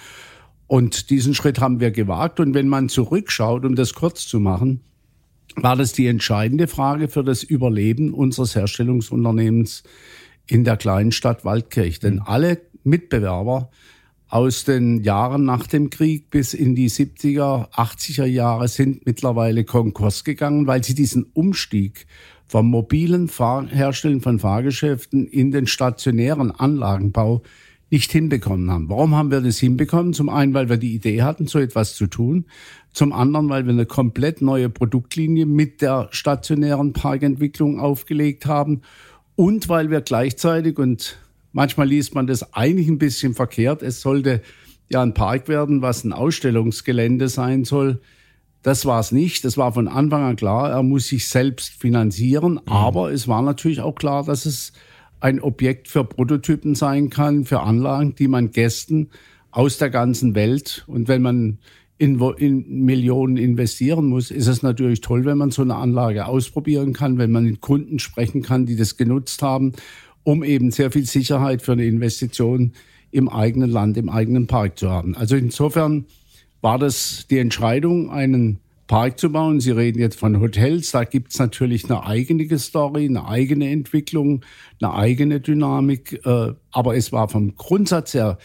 Und 0.67 1.09
diesen 1.09 1.33
Schritt 1.33 1.59
haben 1.59 1.79
wir 1.79 1.91
gewagt. 1.91 2.39
Und 2.39 2.53
wenn 2.53 2.67
man 2.67 2.89
zurückschaut, 2.89 3.65
um 3.65 3.75
das 3.75 3.93
kurz 3.93 4.27
zu 4.27 4.39
machen, 4.39 4.81
war 5.55 5.75
das 5.75 5.93
die 5.93 6.07
entscheidende 6.07 6.67
Frage 6.67 7.07
für 7.07 7.23
das 7.23 7.43
Überleben 7.43 8.13
unseres 8.13 8.55
Herstellungsunternehmens 8.55 9.83
in 10.45 10.63
der 10.63 10.77
kleinen 10.77 11.11
Stadt 11.11 11.43
Waldkirch. 11.43 11.99
Denn 11.99 12.19
alle 12.19 12.61
Mitbewerber 12.83 13.71
aus 14.29 14.63
den 14.63 15.03
Jahren 15.03 15.43
nach 15.43 15.65
dem 15.65 15.89
Krieg 15.89 16.29
bis 16.29 16.53
in 16.53 16.75
die 16.75 16.89
70er, 16.89 17.71
80er 17.71 18.25
Jahre 18.25 18.67
sind 18.67 19.05
mittlerweile 19.05 19.65
Konkurs 19.65 20.23
gegangen, 20.23 20.67
weil 20.67 20.83
sie 20.83 20.93
diesen 20.93 21.25
Umstieg 21.33 22.05
vom 22.47 22.69
mobilen 22.69 23.27
Fahr 23.27 23.67
Herstellen 23.67 24.21
von 24.21 24.39
Fahrgeschäften 24.39 25.27
in 25.27 25.51
den 25.51 25.67
stationären 25.67 26.51
Anlagenbau 26.51 27.41
nicht 27.89 28.11
hinbekommen 28.11 28.69
haben. 28.69 28.89
Warum 28.89 29.15
haben 29.15 29.31
wir 29.31 29.41
das 29.41 29.57
hinbekommen? 29.57 30.13
Zum 30.13 30.29
einen, 30.29 30.53
weil 30.53 30.69
wir 30.69 30.77
die 30.77 30.93
Idee 30.93 31.23
hatten, 31.23 31.47
so 31.47 31.57
etwas 31.57 31.95
zu 31.95 32.05
tun. 32.05 32.45
Zum 32.93 33.13
anderen, 33.13 33.49
weil 33.49 33.65
wir 33.65 33.73
eine 33.73 33.87
komplett 33.87 34.43
neue 34.43 34.69
Produktlinie 34.69 35.47
mit 35.47 35.81
der 35.81 36.07
stationären 36.11 36.93
Parkentwicklung 36.93 37.79
aufgelegt 37.79 38.45
haben. 38.45 38.81
Und 39.35 39.69
weil 39.69 39.89
wir 39.89 40.01
gleichzeitig, 40.01 40.77
und 40.77 41.17
Manchmal 41.51 41.87
liest 41.87 42.15
man 42.15 42.27
das 42.27 42.53
eigentlich 42.53 42.87
ein 42.87 42.99
bisschen 42.99 43.33
verkehrt. 43.33 43.81
Es 43.81 44.01
sollte 44.01 44.41
ja 44.89 45.01
ein 45.01 45.13
Park 45.13 45.47
werden, 45.47 45.81
was 45.81 46.03
ein 46.03 46.13
Ausstellungsgelände 46.13 47.27
sein 47.27 47.65
soll. 47.65 48.01
Das 48.61 48.85
war 48.85 48.99
es 48.99 49.11
nicht. 49.11 49.45
Das 49.45 49.57
war 49.57 49.73
von 49.73 49.87
Anfang 49.87 50.23
an 50.23 50.35
klar. 50.35 50.69
Er 50.69 50.83
muss 50.83 51.07
sich 51.07 51.27
selbst 51.27 51.69
finanzieren. 51.69 52.53
Mhm. 52.53 52.59
Aber 52.65 53.11
es 53.11 53.27
war 53.27 53.41
natürlich 53.41 53.81
auch 53.81 53.95
klar, 53.95 54.23
dass 54.23 54.45
es 54.45 54.73
ein 55.19 55.41
Objekt 55.41 55.87
für 55.87 56.03
Prototypen 56.03 56.75
sein 56.75 57.09
kann, 57.09 57.45
für 57.45 57.61
Anlagen, 57.61 58.15
die 58.15 58.27
man 58.27 58.51
Gästen 58.51 59.09
aus 59.51 59.77
der 59.77 59.89
ganzen 59.89 60.35
Welt 60.35 60.83
und 60.87 61.07
wenn 61.07 61.21
man 61.21 61.57
in, 61.97 62.19
in, 62.37 62.85
Millionen 62.85 63.35
investieren 63.35 64.07
muss, 64.07 64.31
ist 64.31 64.47
es 64.47 64.63
natürlich 64.63 65.01
toll, 65.01 65.25
wenn 65.25 65.37
man 65.37 65.51
so 65.51 65.63
eine 65.63 65.75
Anlage 65.75 66.27
ausprobieren 66.27 66.93
kann, 66.93 67.17
wenn 67.17 67.31
man 67.31 67.43
mit 67.43 67.59
Kunden 67.59 67.99
sprechen 67.99 68.41
kann, 68.41 68.65
die 68.65 68.77
das 68.77 68.95
genutzt 68.95 69.41
haben 69.41 69.73
um 70.23 70.43
eben 70.43 70.71
sehr 70.71 70.91
viel 70.91 71.05
Sicherheit 71.05 71.61
für 71.61 71.73
eine 71.73 71.85
Investition 71.85 72.73
im 73.11 73.29
eigenen 73.29 73.69
Land, 73.69 73.97
im 73.97 74.09
eigenen 74.09 74.47
Park 74.47 74.77
zu 74.77 74.89
haben. 74.89 75.15
Also 75.15 75.35
insofern 75.35 76.05
war 76.61 76.77
das 76.77 77.25
die 77.29 77.39
Entscheidung, 77.39 78.11
einen 78.11 78.59
Park 78.87 79.19
zu 79.19 79.31
bauen. 79.31 79.59
Sie 79.59 79.71
reden 79.71 79.99
jetzt 79.99 80.19
von 80.19 80.41
Hotels, 80.41 80.91
da 80.91 81.03
gibt 81.03 81.31
es 81.31 81.39
natürlich 81.39 81.85
eine 81.85 82.05
eigene 82.05 82.57
Story, 82.57 83.05
eine 83.05 83.27
eigene 83.27 83.69
Entwicklung, 83.69 84.43
eine 84.81 84.93
eigene 84.93 85.39
Dynamik. 85.39 86.19
Äh, 86.25 86.53
aber 86.71 86.95
es 86.95 87.11
war 87.11 87.29
vom 87.29 87.55
Grundsatz 87.55 88.13
her 88.13 88.37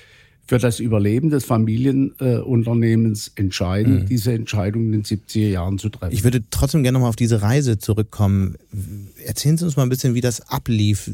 für 0.46 0.58
das 0.58 0.78
Überleben 0.78 1.30
des 1.30 1.44
Familienunternehmens 1.44 3.28
äh, 3.28 3.40
entscheidend, 3.40 4.02
mhm. 4.02 4.06
diese 4.06 4.32
Entscheidung 4.32 4.84
in 4.84 4.92
den 4.92 5.02
70er 5.02 5.48
Jahren 5.48 5.78
zu 5.78 5.88
treffen. 5.88 6.12
Ich 6.12 6.22
würde 6.22 6.42
trotzdem 6.50 6.82
gerne 6.82 6.96
nochmal 6.96 7.08
auf 7.08 7.16
diese 7.16 7.40
Reise 7.40 7.78
zurückkommen. 7.78 8.56
Erzählen 9.24 9.56
Sie 9.56 9.64
uns 9.64 9.76
mal 9.76 9.84
ein 9.84 9.88
bisschen, 9.88 10.14
wie 10.14 10.20
das 10.20 10.42
ablief. 10.42 11.10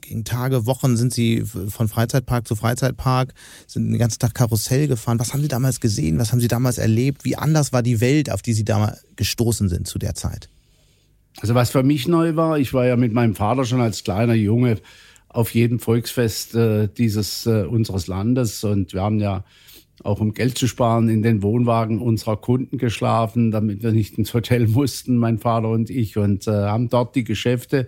Gegen 0.00 0.24
Tage, 0.24 0.66
Wochen 0.66 0.96
sind 0.96 1.12
Sie 1.12 1.44
von 1.44 1.88
Freizeitpark 1.88 2.48
zu 2.48 2.56
Freizeitpark, 2.56 3.34
sind 3.66 3.90
den 3.90 3.98
ganzen 3.98 4.18
Tag 4.18 4.34
Karussell 4.34 4.88
gefahren. 4.88 5.18
Was 5.18 5.32
haben 5.32 5.42
Sie 5.42 5.48
damals 5.48 5.80
gesehen? 5.80 6.18
Was 6.18 6.32
haben 6.32 6.40
Sie 6.40 6.48
damals 6.48 6.78
erlebt? 6.78 7.24
Wie 7.24 7.36
anders 7.36 7.72
war 7.72 7.82
die 7.82 8.00
Welt, 8.00 8.30
auf 8.30 8.42
die 8.42 8.54
Sie 8.54 8.64
damals 8.64 9.04
gestoßen 9.16 9.68
sind 9.68 9.86
zu 9.86 9.98
der 9.98 10.14
Zeit? 10.14 10.48
Also 11.40 11.54
was 11.54 11.70
für 11.70 11.82
mich 11.82 12.08
neu 12.08 12.36
war, 12.36 12.58
ich 12.58 12.74
war 12.74 12.86
ja 12.86 12.96
mit 12.96 13.12
meinem 13.12 13.34
Vater 13.34 13.64
schon 13.64 13.80
als 13.80 14.04
kleiner 14.04 14.34
Junge 14.34 14.78
auf 15.32 15.54
jedem 15.54 15.78
Volksfest 15.78 16.54
äh, 16.54 16.88
dieses 16.88 17.46
äh, 17.46 17.64
unseres 17.64 18.06
Landes. 18.06 18.64
Und 18.64 18.92
wir 18.92 19.02
haben 19.02 19.18
ja 19.18 19.44
auch 20.02 20.20
um 20.20 20.34
Geld 20.34 20.58
zu 20.58 20.66
sparen 20.66 21.08
in 21.08 21.22
den 21.22 21.42
Wohnwagen 21.42 22.00
unserer 22.00 22.36
Kunden 22.36 22.78
geschlafen, 22.78 23.50
damit 23.50 23.82
wir 23.82 23.92
nicht 23.92 24.18
ins 24.18 24.34
Hotel 24.34 24.66
mussten, 24.68 25.16
mein 25.16 25.38
Vater 25.38 25.68
und 25.68 25.90
ich, 25.90 26.16
und 26.16 26.46
äh, 26.46 26.50
haben 26.50 26.88
dort 26.88 27.14
die 27.14 27.24
Geschäfte 27.24 27.86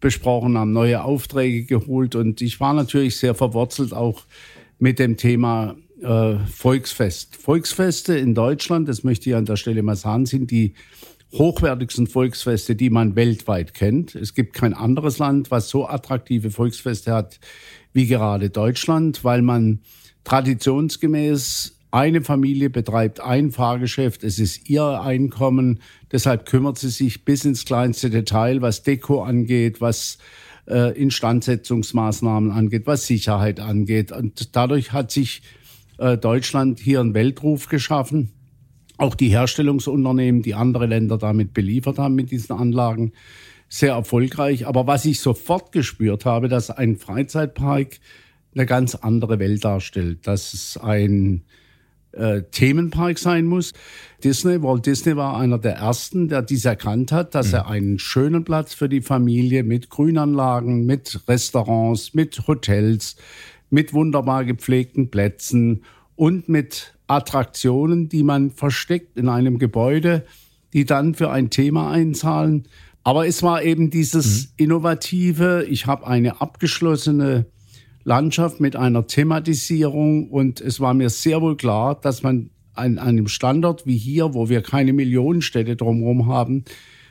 besprochen, 0.00 0.56
haben 0.56 0.72
neue 0.72 1.04
Aufträge 1.04 1.64
geholt. 1.64 2.14
Und 2.14 2.40
ich 2.40 2.60
war 2.60 2.72
natürlich 2.72 3.16
sehr 3.16 3.34
verwurzelt 3.34 3.92
auch 3.92 4.22
mit 4.78 4.98
dem 4.98 5.16
Thema 5.16 5.76
äh, 6.02 6.36
Volksfest. 6.46 7.36
Volksfeste 7.36 8.16
in 8.16 8.34
Deutschland, 8.34 8.88
das 8.88 9.04
möchte 9.04 9.30
ich 9.30 9.36
an 9.36 9.44
der 9.44 9.56
Stelle 9.56 9.82
mal 9.82 9.96
sagen, 9.96 10.24
sind 10.24 10.50
die 10.50 10.74
hochwertigsten 11.32 12.06
Volksfeste, 12.06 12.74
die 12.74 12.90
man 12.90 13.16
weltweit 13.16 13.74
kennt. 13.74 14.14
Es 14.14 14.34
gibt 14.34 14.54
kein 14.54 14.74
anderes 14.74 15.18
Land, 15.18 15.50
was 15.50 15.68
so 15.68 15.86
attraktive 15.86 16.50
Volksfeste 16.50 17.12
hat 17.12 17.38
wie 17.92 18.06
gerade 18.06 18.50
Deutschland, 18.50 19.24
weil 19.24 19.42
man 19.42 19.80
traditionsgemäß 20.24 21.76
eine 21.92 22.22
Familie 22.22 22.70
betreibt 22.70 23.20
ein 23.20 23.50
Fahrgeschäft, 23.50 24.22
es 24.22 24.38
ist 24.38 24.68
ihr 24.70 25.00
Einkommen, 25.00 25.80
deshalb 26.12 26.46
kümmert 26.46 26.78
sie 26.78 26.90
sich 26.90 27.24
bis 27.24 27.44
ins 27.44 27.64
kleinste 27.64 28.10
Detail, 28.10 28.62
was 28.62 28.84
Deko 28.84 29.24
angeht, 29.24 29.80
was 29.80 30.18
äh, 30.68 30.96
Instandsetzungsmaßnahmen 30.96 32.52
angeht, 32.52 32.86
was 32.86 33.06
Sicherheit 33.06 33.58
angeht. 33.58 34.12
Und 34.12 34.54
dadurch 34.54 34.92
hat 34.92 35.10
sich 35.10 35.42
äh, 35.98 36.16
Deutschland 36.16 36.78
hier 36.78 37.00
einen 37.00 37.14
Weltruf 37.14 37.68
geschaffen. 37.68 38.30
Auch 39.00 39.14
die 39.14 39.28
Herstellungsunternehmen, 39.28 40.42
die 40.42 40.54
andere 40.54 40.86
Länder 40.86 41.16
damit 41.16 41.54
beliefert 41.54 41.98
haben 41.98 42.14
mit 42.14 42.30
diesen 42.30 42.54
Anlagen, 42.54 43.12
sehr 43.68 43.94
erfolgreich. 43.94 44.66
Aber 44.66 44.86
was 44.86 45.04
ich 45.06 45.20
sofort 45.20 45.72
gespürt 45.72 46.26
habe, 46.26 46.48
dass 46.48 46.70
ein 46.70 46.96
Freizeitpark 46.96 47.98
eine 48.54 48.66
ganz 48.66 48.94
andere 48.96 49.38
Welt 49.38 49.64
darstellt, 49.64 50.26
dass 50.26 50.52
es 50.52 50.76
ein 50.76 51.44
äh, 52.12 52.42
Themenpark 52.50 53.18
sein 53.18 53.46
muss. 53.46 53.72
Disney, 54.22 54.62
Walt 54.62 54.84
Disney 54.86 55.16
war 55.16 55.38
einer 55.38 55.58
der 55.58 55.76
ersten, 55.76 56.28
der 56.28 56.42
dies 56.42 56.64
erkannt 56.64 57.12
hat, 57.12 57.34
dass 57.34 57.48
mhm. 57.48 57.54
er 57.54 57.68
einen 57.68 57.98
schönen 57.98 58.44
Platz 58.44 58.74
für 58.74 58.88
die 58.88 59.00
Familie 59.00 59.62
mit 59.62 59.90
Grünanlagen, 59.90 60.84
mit 60.86 61.20
Restaurants, 61.28 62.12
mit 62.12 62.46
Hotels, 62.46 63.16
mit 63.70 63.94
wunderbar 63.94 64.44
gepflegten 64.44 65.10
Plätzen 65.10 65.84
und 66.16 66.48
mit 66.48 66.94
Attraktionen, 67.10 68.08
die 68.08 68.22
man 68.22 68.50
versteckt 68.50 69.16
in 69.16 69.28
einem 69.28 69.58
Gebäude, 69.58 70.24
die 70.72 70.84
dann 70.84 71.14
für 71.14 71.30
ein 71.30 71.50
Thema 71.50 71.90
einzahlen. 71.90 72.68
Aber 73.02 73.26
es 73.26 73.42
war 73.42 73.62
eben 73.62 73.90
dieses 73.90 74.42
mhm. 74.42 74.48
innovative, 74.56 75.64
ich 75.68 75.86
habe 75.86 76.06
eine 76.06 76.40
abgeschlossene 76.40 77.46
Landschaft 78.04 78.60
mit 78.60 78.76
einer 78.76 79.06
Thematisierung 79.06 80.30
und 80.30 80.60
es 80.60 80.80
war 80.80 80.94
mir 80.94 81.10
sehr 81.10 81.40
wohl 81.42 81.56
klar, 81.56 82.00
dass 82.00 82.22
man 82.22 82.50
an 82.74 82.98
einem 82.98 83.26
Standort 83.26 83.86
wie 83.86 83.96
hier, 83.96 84.32
wo 84.32 84.48
wir 84.48 84.62
keine 84.62 84.92
Millionenstädte 84.92 85.76
drumherum 85.76 86.26
haben, 86.26 86.64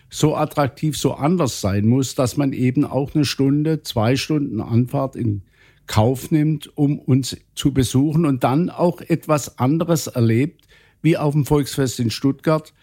so 0.09 0.35
attraktiv, 0.35 0.97
so 0.97 1.13
anders 1.13 1.61
sein 1.61 1.85
muss, 1.85 2.15
dass 2.15 2.37
man 2.37 2.53
eben 2.53 2.85
auch 2.85 3.13
eine 3.13 3.25
Stunde, 3.25 3.83
zwei 3.83 4.15
Stunden 4.15 4.61
Anfahrt 4.61 5.15
in 5.15 5.43
Kauf 5.89 6.29
nimmt, 6.29 6.77
um 6.77 6.99
uns 6.99 7.35
zu 7.55 7.73
besuchen 7.73 8.27
und 8.27 8.43
dann 8.43 8.69
auch 8.69 9.01
etwas 9.01 9.57
anderes 9.57 10.05
erlebt, 10.05 10.67
wie 11.01 11.17
auf 11.17 11.33
dem 11.33 11.47
Volksfest 11.47 11.99
in 11.99 12.11
Stuttgart 12.11 12.73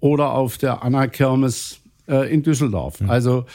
oder 0.00 0.32
auf 0.32 0.58
der 0.58 0.82
Anna-Kirmes 0.82 1.80
äh, 2.08 2.30
in 2.30 2.42
Düsseldorf. 2.42 3.00
Mhm. 3.00 3.08
Also 3.08 3.46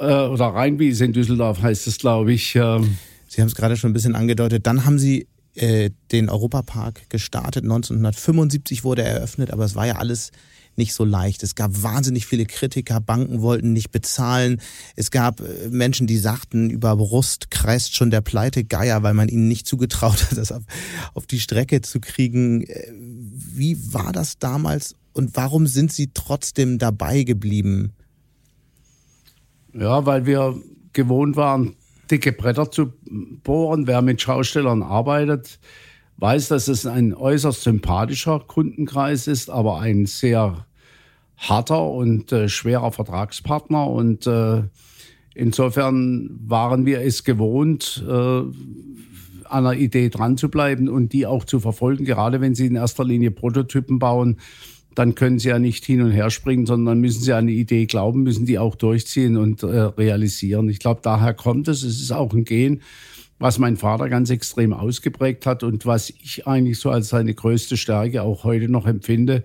äh, 0.00 0.04
oder 0.04 0.46
Rheinwiese 0.46 1.04
in 1.04 1.12
Düsseldorf 1.12 1.62
heißt 1.62 1.86
es, 1.86 1.98
glaube 1.98 2.32
ich. 2.32 2.56
Ähm, 2.56 2.98
Sie 3.28 3.40
haben 3.40 3.46
es 3.46 3.54
gerade 3.54 3.76
schon 3.76 3.90
ein 3.90 3.94
bisschen 3.94 4.16
angedeutet. 4.16 4.66
Dann 4.66 4.84
haben 4.84 4.98
Sie 4.98 5.28
äh, 5.54 5.90
den 6.10 6.28
Europapark 6.28 7.08
gestartet. 7.10 7.62
1975 7.62 8.82
wurde 8.82 9.02
er 9.02 9.14
eröffnet, 9.14 9.52
aber 9.52 9.64
es 9.64 9.76
war 9.76 9.86
ja 9.86 9.94
alles 9.94 10.32
nicht 10.78 10.94
so 10.94 11.04
leicht. 11.04 11.42
Es 11.42 11.54
gab 11.54 11.82
wahnsinnig 11.82 12.26
viele 12.26 12.46
Kritiker, 12.46 13.00
Banken 13.00 13.42
wollten 13.42 13.72
nicht 13.72 13.90
bezahlen. 13.90 14.60
Es 14.96 15.10
gab 15.10 15.40
äh, 15.40 15.68
Menschen, 15.70 16.06
die 16.06 16.18
sagten, 16.18 16.70
über 16.70 16.96
Brust 16.96 17.50
kreist 17.50 17.94
schon 17.94 18.10
der 18.10 18.20
Pleite 18.20 18.64
Geier, 18.64 19.02
weil 19.02 19.14
man 19.14 19.28
ihnen 19.28 19.48
nicht 19.48 19.66
zugetraut 19.66 20.24
hat, 20.30 20.38
das 20.38 20.52
auf, 20.52 21.26
die 21.26 21.40
Strecke 21.40 21.82
zu 21.82 22.00
kriegen. 22.00 22.62
Äh, 22.62 22.92
wie 22.94 23.92
war 23.92 24.12
das 24.12 24.38
damals 24.38 24.94
und 25.12 25.36
warum 25.36 25.66
sind 25.66 25.92
Sie 25.92 26.10
trotzdem 26.14 26.78
dabei 26.78 27.24
geblieben? 27.24 27.92
Ja, 29.72 30.06
weil 30.06 30.26
wir 30.26 30.60
gewohnt 30.92 31.36
waren, 31.36 31.74
dicke 32.10 32.32
Bretter 32.32 32.70
zu 32.70 32.92
bohren. 33.42 33.86
Wer 33.86 34.00
mit 34.02 34.22
Schaustellern 34.22 34.82
arbeitet, 34.82 35.58
weiß, 36.18 36.48
dass 36.48 36.68
es 36.68 36.86
ein 36.86 37.14
äußerst 37.14 37.62
sympathischer 37.62 38.40
Kundenkreis 38.40 39.26
ist, 39.26 39.50
aber 39.50 39.80
ein 39.80 40.06
sehr 40.06 40.66
harter 41.38 41.90
und 41.90 42.32
äh, 42.32 42.48
schwerer 42.48 42.92
Vertragspartner. 42.92 43.86
Und 43.86 44.26
äh, 44.26 44.62
insofern 45.34 46.38
waren 46.46 46.84
wir 46.84 47.00
es 47.00 47.24
gewohnt, 47.24 48.04
äh, 48.06 48.12
an 48.12 49.66
einer 49.66 49.74
Idee 49.74 50.10
dran 50.10 50.36
zu 50.36 50.50
bleiben 50.50 50.88
und 50.88 51.14
die 51.14 51.24
auch 51.24 51.44
zu 51.44 51.58
verfolgen, 51.58 52.04
gerade 52.04 52.42
wenn 52.42 52.54
sie 52.54 52.66
in 52.66 52.76
erster 52.76 53.04
Linie 53.04 53.30
Prototypen 53.30 53.98
bauen 53.98 54.36
dann 54.98 55.14
können 55.14 55.38
sie 55.38 55.50
ja 55.50 55.60
nicht 55.60 55.84
hin 55.84 56.02
und 56.02 56.10
her 56.10 56.28
springen, 56.28 56.66
sondern 56.66 56.98
müssen 56.98 57.22
sie 57.22 57.32
an 57.32 57.46
die 57.46 57.60
Idee 57.60 57.86
glauben, 57.86 58.24
müssen 58.24 58.46
die 58.46 58.58
auch 58.58 58.74
durchziehen 58.74 59.36
und 59.36 59.62
äh, 59.62 59.66
realisieren. 59.66 60.68
Ich 60.68 60.80
glaube, 60.80 61.00
daher 61.04 61.34
kommt 61.34 61.68
es. 61.68 61.84
Es 61.84 62.00
ist 62.00 62.10
auch 62.10 62.32
ein 62.32 62.44
Gen, 62.44 62.82
was 63.38 63.60
mein 63.60 63.76
Vater 63.76 64.08
ganz 64.08 64.28
extrem 64.30 64.72
ausgeprägt 64.72 65.46
hat 65.46 65.62
und 65.62 65.86
was 65.86 66.10
ich 66.10 66.48
eigentlich 66.48 66.80
so 66.80 66.90
als 66.90 67.10
seine 67.10 67.32
größte 67.32 67.76
Stärke 67.76 68.22
auch 68.22 68.42
heute 68.42 68.68
noch 68.68 68.86
empfinde, 68.86 69.44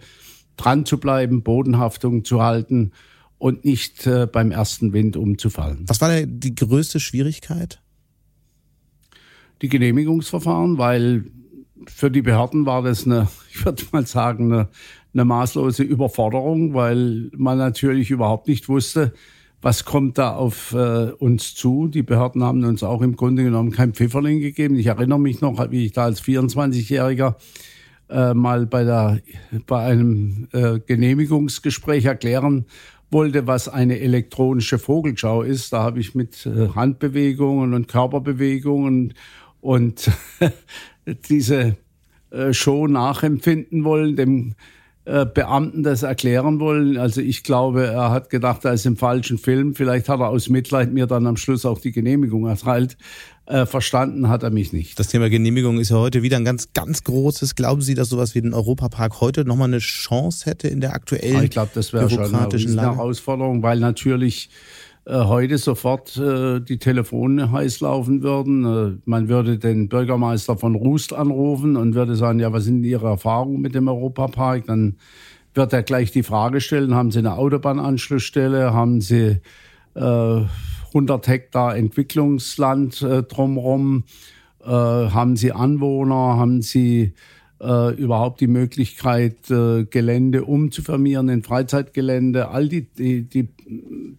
dran 0.57 0.85
zu 0.85 0.99
bleiben, 0.99 1.43
Bodenhaftung 1.43 2.23
zu 2.25 2.41
halten 2.41 2.91
und 3.37 3.65
nicht 3.65 4.07
äh, 4.07 4.27
beim 4.31 4.51
ersten 4.51 4.93
Wind 4.93 5.17
umzufallen. 5.17 5.85
Was 5.87 6.01
war 6.01 6.21
die 6.25 6.55
größte 6.55 6.99
Schwierigkeit? 6.99 7.81
Die 9.61 9.69
Genehmigungsverfahren, 9.69 10.77
weil 10.77 11.25
für 11.87 12.09
die 12.09 12.21
Behörden 12.21 12.65
war 12.65 12.81
das 12.83 13.05
eine, 13.05 13.27
ich 13.49 13.63
würde 13.65 13.83
mal 13.91 14.05
sagen, 14.05 14.51
eine 14.51 14.69
eine 15.13 15.25
maßlose 15.25 15.83
Überforderung, 15.83 16.73
weil 16.73 17.29
man 17.35 17.57
natürlich 17.57 18.09
überhaupt 18.09 18.47
nicht 18.47 18.67
wusste, 18.67 19.13
was 19.61 19.85
kommt 19.85 20.17
da 20.17 20.35
auf 20.35 20.73
äh, 20.73 21.11
uns 21.11 21.55
zu. 21.55 21.87
Die 21.87 22.03
Behörden 22.03 22.43
haben 22.43 22.63
uns 22.65 22.83
auch 22.83 23.01
im 23.01 23.15
Grunde 23.15 23.43
genommen 23.43 23.71
kein 23.71 23.93
Pfifferling 23.93 24.39
gegeben. 24.39 24.75
Ich 24.75 24.87
erinnere 24.87 25.19
mich 25.19 25.39
noch, 25.39 25.71
wie 25.71 25.85
ich 25.85 25.93
da 25.93 26.03
als 26.03 26.21
24-Jähriger 26.21 27.35
äh, 28.09 28.33
mal 28.33 28.65
bei, 28.65 28.83
der, 28.83 29.19
bei 29.65 29.83
einem 29.83 30.47
äh, 30.51 30.79
Genehmigungsgespräch 30.79 32.05
erklären 32.05 32.65
wollte, 33.09 33.47
was 33.47 33.69
eine 33.69 33.99
elektronische 33.99 34.79
Vogelschau 34.79 35.43
ist. 35.43 35.71
Da 35.71 35.83
habe 35.83 35.99
ich 35.99 36.15
mit 36.15 36.45
äh, 36.45 36.69
Handbewegungen 36.69 37.73
und 37.73 37.87
Körperbewegungen 37.87 39.13
und 39.61 40.11
diese 41.29 41.77
äh, 42.31 42.53
Show 42.53 42.87
nachempfinden 42.87 43.83
wollen, 43.83 44.15
dem 44.15 44.55
äh, 45.05 45.25
Beamten 45.25 45.83
das 45.83 46.03
erklären 46.03 46.59
wollen. 46.59 46.97
Also 46.97 47.21
ich 47.21 47.43
glaube, 47.43 47.87
er 47.87 48.09
hat 48.09 48.29
gedacht, 48.29 48.65
er 48.65 48.73
ist 48.73 48.85
im 48.85 48.97
falschen 48.97 49.37
Film. 49.37 49.75
Vielleicht 49.75 50.09
hat 50.09 50.21
er 50.21 50.29
aus 50.29 50.49
Mitleid 50.49 50.93
mir 50.93 51.07
dann 51.07 51.27
am 51.27 51.37
Schluss 51.37 51.65
auch 51.65 51.79
die 51.79 51.91
Genehmigung 51.91 52.47
erteilt. 52.47 52.97
Äh, 53.45 53.65
verstanden 53.65 54.29
hat 54.29 54.43
er 54.43 54.51
mich 54.51 54.71
nicht. 54.71 54.97
Das 54.97 55.07
Thema 55.07 55.29
Genehmigung 55.29 55.77
ist 55.77 55.89
ja 55.89 55.97
heute 55.97 56.23
wieder 56.23 56.37
ein 56.37 56.45
ganz, 56.45 56.69
ganz 56.73 57.03
großes. 57.03 57.55
Glauben 57.55 57.81
Sie, 57.81 57.93
dass 57.93 58.07
sowas 58.07 58.35
wie 58.35 58.41
den 58.41 58.53
Europapark 58.53 59.19
heute 59.19 59.43
nochmal 59.43 59.67
eine 59.67 59.79
Chance 59.79 60.49
hätte 60.49 60.69
in 60.69 60.79
der 60.79 60.93
aktuellen 60.93 61.43
Ich 61.43 61.49
glaube, 61.49 61.71
das 61.73 61.91
wäre 61.91 62.09
schon 62.09 62.33
eine 62.33 62.81
Herausforderung, 62.81 63.61
weil 63.61 63.79
natürlich 63.79 64.49
äh, 65.05 65.15
heute 65.15 65.57
sofort 65.57 66.15
äh, 66.15 66.61
die 66.61 66.77
Telefone 66.77 67.51
heiß 67.51 67.81
laufen 67.81 68.23
würden. 68.23 68.63
Äh, 68.63 68.97
man 69.03 69.27
würde 69.27 69.59
den 69.59 69.89
Bürgermeister 69.89 70.55
von 70.55 70.75
Rust 70.75 71.11
anrufen 71.11 71.75
und 71.75 71.95
würde 71.95 72.15
sagen, 72.15 72.39
ja, 72.39 72.53
was 72.53 72.63
sind 72.63 72.85
Ihre 72.85 73.07
Erfahrungen 73.07 73.59
mit 73.59 73.75
dem 73.75 73.89
Europapark? 73.89 74.67
Dann 74.67 74.95
wird 75.53 75.73
er 75.73 75.83
gleich 75.83 76.11
die 76.11 76.23
Frage 76.23 76.61
stellen, 76.61 76.95
haben 76.95 77.11
Sie 77.11 77.19
eine 77.19 77.35
Autobahnanschlussstelle? 77.35 78.73
Haben 78.73 79.01
Sie 79.01 79.41
äh, 79.95 80.41
100 80.93 81.27
Hektar 81.27 81.75
Entwicklungsland 81.75 83.01
äh, 83.01 83.23
drumherum? 83.23 84.03
Äh, 84.63 84.67
haben 84.67 85.35
Sie 85.35 85.51
Anwohner? 85.51 86.37
Haben 86.37 86.61
Sie 86.61 87.13
äh, 87.63 87.95
überhaupt 87.95 88.41
die 88.41 88.47
Möglichkeit, 88.47 89.49
äh, 89.49 89.85
Gelände 89.85 90.43
umzuformieren 90.43 91.29
in 91.29 91.43
Freizeitgelände. 91.43 92.49
All 92.49 92.67
die, 92.67 92.89
die, 92.93 93.23
die 93.23 93.47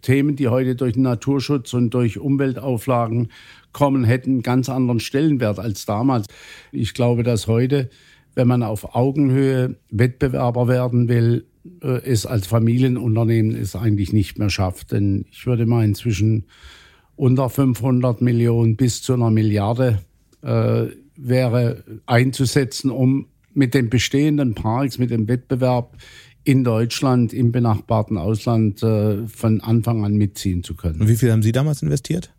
Themen, 0.03 0.37
die 0.37 0.49
heute 0.49 0.77
durch 0.77 0.97
Naturschutz 0.97 1.75
und 1.75 1.91
durch 1.91 2.19
Umweltauflagen 2.19 3.29
kommen, 3.73 4.05
hätten 4.05 4.43
ganz 4.43 4.69
anderen 4.69 5.01
Stellenwert 5.01 5.59
als 5.59 5.85
damals. 5.85 6.27
Ich 6.73 6.95
glaube, 6.95 7.23
dass 7.23 7.47
heute, 7.47 7.91
wenn 8.35 8.49
man 8.49 8.63
auf 8.63 8.95
Augenhöhe 8.95 9.77
Wettbewerber 9.91 10.69
werden 10.69 11.09
will, 11.09 11.45
äh, 11.83 12.01
es 12.05 12.27
als 12.27 12.47
Familienunternehmen 12.47 13.55
es 13.55 13.77
eigentlich 13.77 14.13
nicht 14.13 14.39
mehr 14.39 14.51
schafft. 14.51 14.93
Denn 14.93 15.27
ich 15.31 15.47
würde 15.47 15.67
mal 15.67 15.85
inzwischen 15.85 16.47
unter 17.17 17.49
500 17.49 18.21
Millionen 18.21 18.77
bis 18.77 19.03
zu 19.03 19.15
einer 19.15 19.31
Milliarde 19.31 20.01
äh, 20.43 20.87
wäre 21.17 21.85
einzusetzen, 22.07 22.91
um 22.91 23.27
mit 23.53 23.73
den 23.75 23.89
bestehenden 23.89 24.55
Parks, 24.55 24.99
mit 24.99 25.11
dem 25.11 25.29
Wettbewerb 25.29 25.97
in 26.43 26.65
Deutschland, 26.65 27.33
im 27.33 27.53
benachbarten 27.53 28.19
Ausland 28.19 28.83
äh, 28.83 29.27
von 29.29 29.61
Anfang 29.61 30.05
an 30.05 30.17
mitziehen 30.17 30.63
zu 30.63 30.75
können. 30.75 31.01
Und 31.01 31.09
wie 31.09 31.17
viel 31.17 31.33
haben 31.33 31.43
Sie 31.43 31.53
damals 31.53 31.83
investiert? 31.83 32.35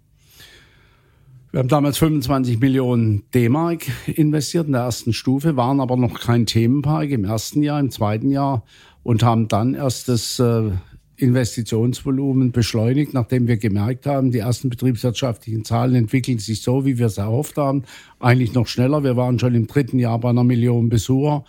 Wir 1.51 1.59
haben 1.59 1.69
damals 1.69 1.97
25 1.99 2.59
Millionen 2.59 3.23
D-Mark 3.33 3.85
investiert 4.07 4.67
in 4.67 4.73
der 4.73 4.81
ersten 4.81 5.13
Stufe, 5.13 5.55
waren 5.55 5.79
aber 5.79 5.95
noch 5.95 6.19
kein 6.19 6.45
Themenpark 6.45 7.09
im 7.11 7.23
ersten 7.23 7.63
Jahr, 7.63 7.79
im 7.79 7.91
zweiten 7.91 8.29
Jahr 8.29 8.65
und 9.05 9.21
haben 9.21 9.47
dann 9.47 9.75
erst 9.75 10.09
das 10.09 10.39
äh, 10.39 10.71
Investitionsvolumen 11.17 12.51
beschleunigt, 12.51 13.13
nachdem 13.13 13.47
wir 13.47 13.57
gemerkt 13.57 14.07
haben, 14.07 14.31
die 14.31 14.39
ersten 14.39 14.69
betriebswirtschaftlichen 14.69 15.63
Zahlen 15.63 15.93
entwickeln 15.93 16.39
sich 16.39 16.63
so, 16.63 16.85
wie 16.85 16.97
wir 16.97 17.05
es 17.05 17.19
erhofft 17.19 17.57
haben, 17.57 17.83
eigentlich 18.19 18.55
noch 18.55 18.65
schneller. 18.65 19.03
Wir 19.03 19.15
waren 19.15 19.37
schon 19.37 19.53
im 19.53 19.67
dritten 19.67 19.99
Jahr 19.99 20.19
bei 20.19 20.31
einer 20.31 20.43
Million 20.43 20.89
Besucher, 20.89 21.45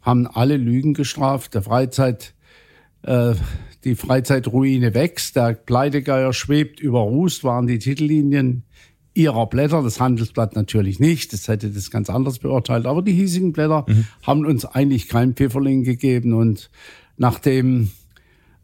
haben 0.00 0.28
alle 0.28 0.56
Lügen 0.56 0.94
gestraft. 0.94 1.54
Der 1.54 1.62
Freizeit, 1.62 2.34
äh, 3.02 3.34
die 3.82 3.96
Freizeitruine 3.96 4.94
wächst, 4.94 5.34
der 5.34 5.54
Pleitegeier 5.54 6.32
schwebt 6.32 6.78
über 6.78 7.00
Rust, 7.00 7.42
waren 7.42 7.66
die 7.66 7.80
Titellinien 7.80 8.62
ihrer 9.14 9.46
Blätter, 9.46 9.82
das 9.82 10.00
Handelsblatt 10.00 10.56
natürlich 10.56 11.00
nicht, 11.00 11.32
das 11.32 11.48
hätte 11.48 11.70
das 11.70 11.90
ganz 11.90 12.08
anders 12.08 12.38
beurteilt, 12.38 12.86
aber 12.86 13.02
die 13.02 13.12
hiesigen 13.12 13.52
Blätter 13.52 13.84
mhm. 13.88 14.06
haben 14.22 14.46
uns 14.46 14.64
eigentlich 14.64 15.08
kein 15.08 15.34
Pfifferling 15.34 15.84
gegeben 15.84 16.32
und 16.34 16.70
nachdem 17.16 17.90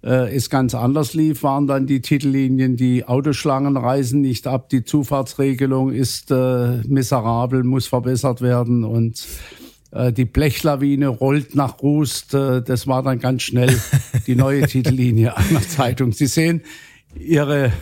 äh, 0.03 0.35
es 0.35 0.49
ganz 0.49 0.75
anders 0.75 1.15
lief, 1.15 1.43
waren 1.43 1.67
dann 1.67 1.87
die 1.87 2.01
Titellinien, 2.01 2.77
die 2.77 3.05
Autoschlangen 3.05 3.77
reisen 3.77 4.21
nicht 4.21 4.47
ab, 4.47 4.69
die 4.69 4.85
Zufahrtsregelung 4.85 5.93
ist 5.93 6.31
äh, 6.31 6.79
miserabel, 6.87 7.65
muss 7.65 7.87
verbessert 7.87 8.41
werden 8.41 8.85
und 8.85 9.27
äh, 9.91 10.13
die 10.13 10.25
Blechlawine 10.25 11.09
rollt 11.09 11.55
nach 11.55 11.81
Rust. 11.81 12.35
Äh, 12.35 12.63
das 12.63 12.87
war 12.87 13.03
dann 13.03 13.19
ganz 13.19 13.43
schnell 13.43 13.77
die 14.27 14.37
neue 14.37 14.63
Titellinie 14.67 15.37
einer 15.37 15.63
Zeitung. 15.63 16.13
Sie 16.13 16.27
sehen, 16.27 16.63
Ihre 17.19 17.73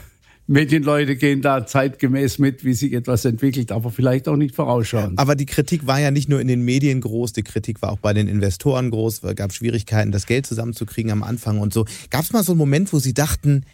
Medienleute 0.49 1.17
gehen 1.17 1.43
da 1.43 1.67
zeitgemäß 1.67 2.39
mit, 2.39 2.65
wie 2.65 2.75
sich 2.75 2.93
etwas 2.93 3.25
entwickelt, 3.25 3.73
aber 3.73 3.91
vielleicht 3.91 4.29
auch 4.29 4.37
nicht 4.37 4.55
vorausschauen. 4.55 5.19
Aber 5.19 5.35
die 5.35 5.47
Kritik 5.47 5.87
war 5.87 5.99
ja 5.99 6.13
nicht 6.13 6.29
nur 6.29 6.41
in 6.41 6.47
den 6.47 6.63
Medien 6.63 7.01
groß, 7.01 7.33
die 7.33 7.43
Kritik 7.43 7.83
war 7.83 7.91
auch 7.91 7.99
bei 7.99 8.13
den 8.13 8.29
Investoren 8.29 8.91
groß, 8.91 9.25
es 9.25 9.37
gab 9.37 9.53
Schwierigkeiten, 9.53 10.13
das 10.13 10.27
Geld 10.27 10.47
zusammenzukriegen 10.47 11.11
am 11.11 11.25
Anfang 11.25 11.59
und 11.59 11.73
so. 11.73 11.85
Gab 12.11 12.23
es 12.23 12.33
mal 12.33 12.45
so 12.45 12.53
einen 12.53 12.59
Moment, 12.59 12.93
wo 12.93 13.01
Sie 13.01 13.13
dachten, 13.13 13.65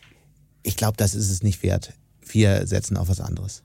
ich 0.63 0.77
glaube, 0.77 0.97
das 0.97 1.15
ist 1.15 1.31
es 1.31 1.43
nicht 1.43 1.63
wert, 1.63 1.93
wir 2.27 2.67
setzen 2.67 2.97
auf 2.97 3.09
was 3.09 3.21
anderes? 3.21 3.63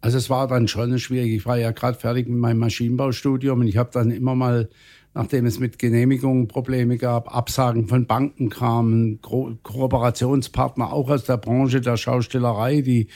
Also 0.00 0.18
es 0.18 0.30
war 0.30 0.46
dann 0.46 0.68
schon 0.68 0.96
schwierig. 1.00 1.32
Ich 1.32 1.46
war 1.46 1.58
ja 1.58 1.72
gerade 1.72 1.98
fertig 1.98 2.28
mit 2.28 2.38
meinem 2.38 2.58
Maschinenbaustudium 2.58 3.60
und 3.60 3.66
ich 3.66 3.76
habe 3.76 3.90
dann 3.92 4.12
immer 4.12 4.36
mal 4.36 4.68
nachdem 5.16 5.46
es 5.46 5.58
mit 5.58 5.78
Genehmigungen 5.78 6.46
Probleme 6.46 6.98
gab, 6.98 7.34
Absagen 7.34 7.88
von 7.88 8.06
Banken 8.06 8.50
kamen, 8.50 9.22
Ko 9.22 9.56
Kooperationspartner 9.62 10.92
auch 10.92 11.08
aus 11.08 11.24
der 11.24 11.38
Branche 11.38 11.80
der 11.80 11.96
Schaustellerei, 11.96 12.82
die 12.82 13.08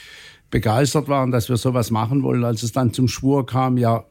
begeistert 0.49 1.07
waren, 1.07 1.29
dass 1.29 1.47
wir 1.47 1.57
sowas 1.57 1.91
machen 1.91 2.23
wollen. 2.23 2.43
Als 2.43 2.63
es 2.63 2.71
dann 2.71 2.91
zum 2.91 3.07
Schwur 3.07 3.45
kam, 3.45 3.77
ja, 3.77 4.05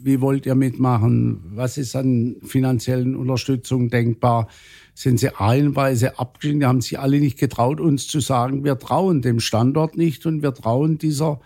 wie 0.00 0.20
wollt 0.20 0.46
ihr 0.46 0.54
mitmachen? 0.54 1.42
Was 1.56 1.76
ist 1.76 1.96
an 1.96 2.36
finanziellen 2.44 3.16
Unterstützung 3.16 3.90
denkbar? 3.90 4.46
Sind 4.94 5.18
sie 5.18 5.26
reihenweise 5.26 6.20
abgeschieden? 6.20 6.60
Die 6.60 6.66
haben 6.66 6.82
sich 6.82 7.00
alle 7.00 7.18
nicht 7.18 7.38
getraut, 7.38 7.80
uns 7.80 8.06
zu 8.06 8.20
sagen, 8.20 8.62
wir 8.62 8.78
trauen 8.78 9.22
dem 9.22 9.40
Standort 9.40 9.96
nicht 9.96 10.24
und 10.24 10.42
wir 10.42 10.54
trauen 10.54 10.98
dieser 10.98 11.40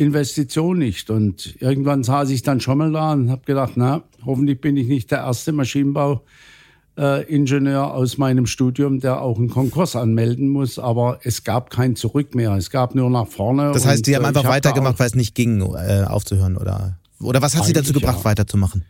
Investition 0.00 0.78
nicht. 0.78 1.10
Und 1.10 1.60
irgendwann 1.60 2.02
saß 2.02 2.30
ich 2.30 2.42
dann 2.42 2.60
schon 2.60 2.78
mal 2.78 2.90
da 2.90 3.12
und 3.12 3.30
habe 3.30 3.42
gedacht, 3.44 3.72
na, 3.76 4.02
hoffentlich 4.24 4.60
bin 4.60 4.76
ich 4.76 4.88
nicht 4.88 5.10
der 5.10 5.18
erste 5.18 5.52
Maschinenbauingenieur 5.52 6.22
äh, 6.96 7.76
aus 7.76 8.16
meinem 8.16 8.46
Studium, 8.46 9.00
der 9.00 9.20
auch 9.20 9.38
einen 9.38 9.50
Konkurs 9.50 9.96
anmelden 9.96 10.48
muss. 10.48 10.78
Aber 10.78 11.18
es 11.22 11.44
gab 11.44 11.70
kein 11.70 11.96
Zurück 11.96 12.34
mehr. 12.34 12.54
Es 12.54 12.70
gab 12.70 12.94
nur 12.94 13.10
nach 13.10 13.28
vorne. 13.28 13.72
Das 13.72 13.86
heißt, 13.86 14.06
die 14.06 14.16
haben 14.16 14.24
äh, 14.24 14.28
einfach 14.28 14.44
hab 14.44 14.52
weitergemacht, 14.52 14.98
weil 14.98 15.08
es 15.08 15.14
nicht 15.14 15.34
ging, 15.34 15.60
äh, 15.60 16.04
aufzuhören, 16.06 16.56
oder? 16.56 16.96
Oder 17.20 17.42
was 17.42 17.54
hat 17.54 17.66
Sie 17.66 17.74
dazu 17.74 17.92
gebracht, 17.92 18.20
ja. 18.20 18.24
weiterzumachen? 18.24 18.86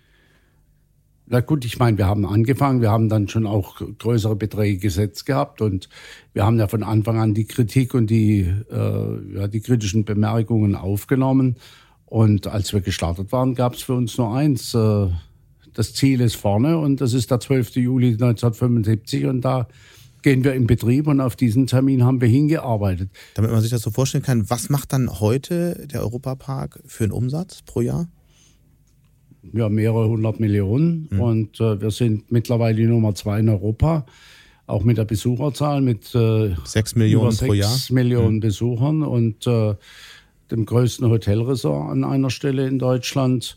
Na 1.32 1.38
gut, 1.38 1.64
ich 1.64 1.78
meine, 1.78 1.96
wir 1.96 2.08
haben 2.08 2.26
angefangen, 2.26 2.80
wir 2.80 2.90
haben 2.90 3.08
dann 3.08 3.28
schon 3.28 3.46
auch 3.46 3.80
größere 3.98 4.34
Beträge 4.34 4.78
gesetzt 4.78 5.26
gehabt 5.26 5.60
und 5.60 5.88
wir 6.32 6.44
haben 6.44 6.58
ja 6.58 6.66
von 6.66 6.82
Anfang 6.82 7.20
an 7.20 7.34
die 7.34 7.44
Kritik 7.44 7.94
und 7.94 8.08
die, 8.08 8.52
äh, 8.68 9.36
ja, 9.36 9.46
die 9.46 9.60
kritischen 9.60 10.04
Bemerkungen 10.04 10.74
aufgenommen. 10.74 11.54
Und 12.06 12.48
als 12.48 12.72
wir 12.72 12.80
gestartet 12.80 13.30
waren, 13.30 13.54
gab 13.54 13.74
es 13.74 13.82
für 13.82 13.94
uns 13.94 14.18
nur 14.18 14.34
eins. 14.34 14.74
Äh, 14.74 15.06
das 15.72 15.94
Ziel 15.94 16.20
ist 16.20 16.34
vorne 16.34 16.78
und 16.78 17.00
das 17.00 17.12
ist 17.12 17.30
der 17.30 17.38
12. 17.38 17.76
Juli 17.76 18.08
1975 18.14 19.26
und 19.26 19.42
da 19.42 19.68
gehen 20.22 20.42
wir 20.42 20.54
in 20.54 20.66
Betrieb 20.66 21.06
und 21.06 21.20
auf 21.20 21.36
diesen 21.36 21.68
Termin 21.68 22.02
haben 22.02 22.20
wir 22.20 22.28
hingearbeitet. 22.28 23.08
Damit 23.34 23.52
man 23.52 23.60
sich 23.60 23.70
das 23.70 23.82
so 23.82 23.92
vorstellen 23.92 24.24
kann, 24.24 24.50
was 24.50 24.68
macht 24.68 24.92
dann 24.92 25.20
heute 25.20 25.86
der 25.86 26.00
Europapark 26.00 26.80
für 26.86 27.04
einen 27.04 27.12
Umsatz 27.12 27.62
pro 27.62 27.82
Jahr? 27.82 28.08
Ja, 29.52 29.68
mehrere 29.68 30.08
hundert 30.08 30.40
Millionen. 30.40 31.08
Mhm. 31.10 31.20
Und 31.20 31.60
äh, 31.60 31.80
wir 31.80 31.90
sind 31.90 32.30
mittlerweile 32.30 32.76
die 32.76 32.86
Nummer 32.86 33.14
zwei 33.14 33.40
in 33.40 33.48
Europa. 33.48 34.06
Auch 34.66 34.84
mit 34.84 34.98
der 34.98 35.04
Besucherzahl 35.04 35.80
mit 35.80 36.14
äh, 36.14 36.54
sechs 36.64 36.94
Millionen 36.94 37.36
pro 37.36 37.52
Jahr. 37.52 37.76
Millionen 37.90 38.36
mhm. 38.36 38.40
Besuchern 38.40 39.02
und 39.02 39.46
äh, 39.46 39.74
dem 40.50 40.66
größten 40.66 41.08
Hotelresort 41.08 41.90
an 41.90 42.04
einer 42.04 42.30
Stelle 42.30 42.66
in 42.66 42.78
Deutschland 42.78 43.56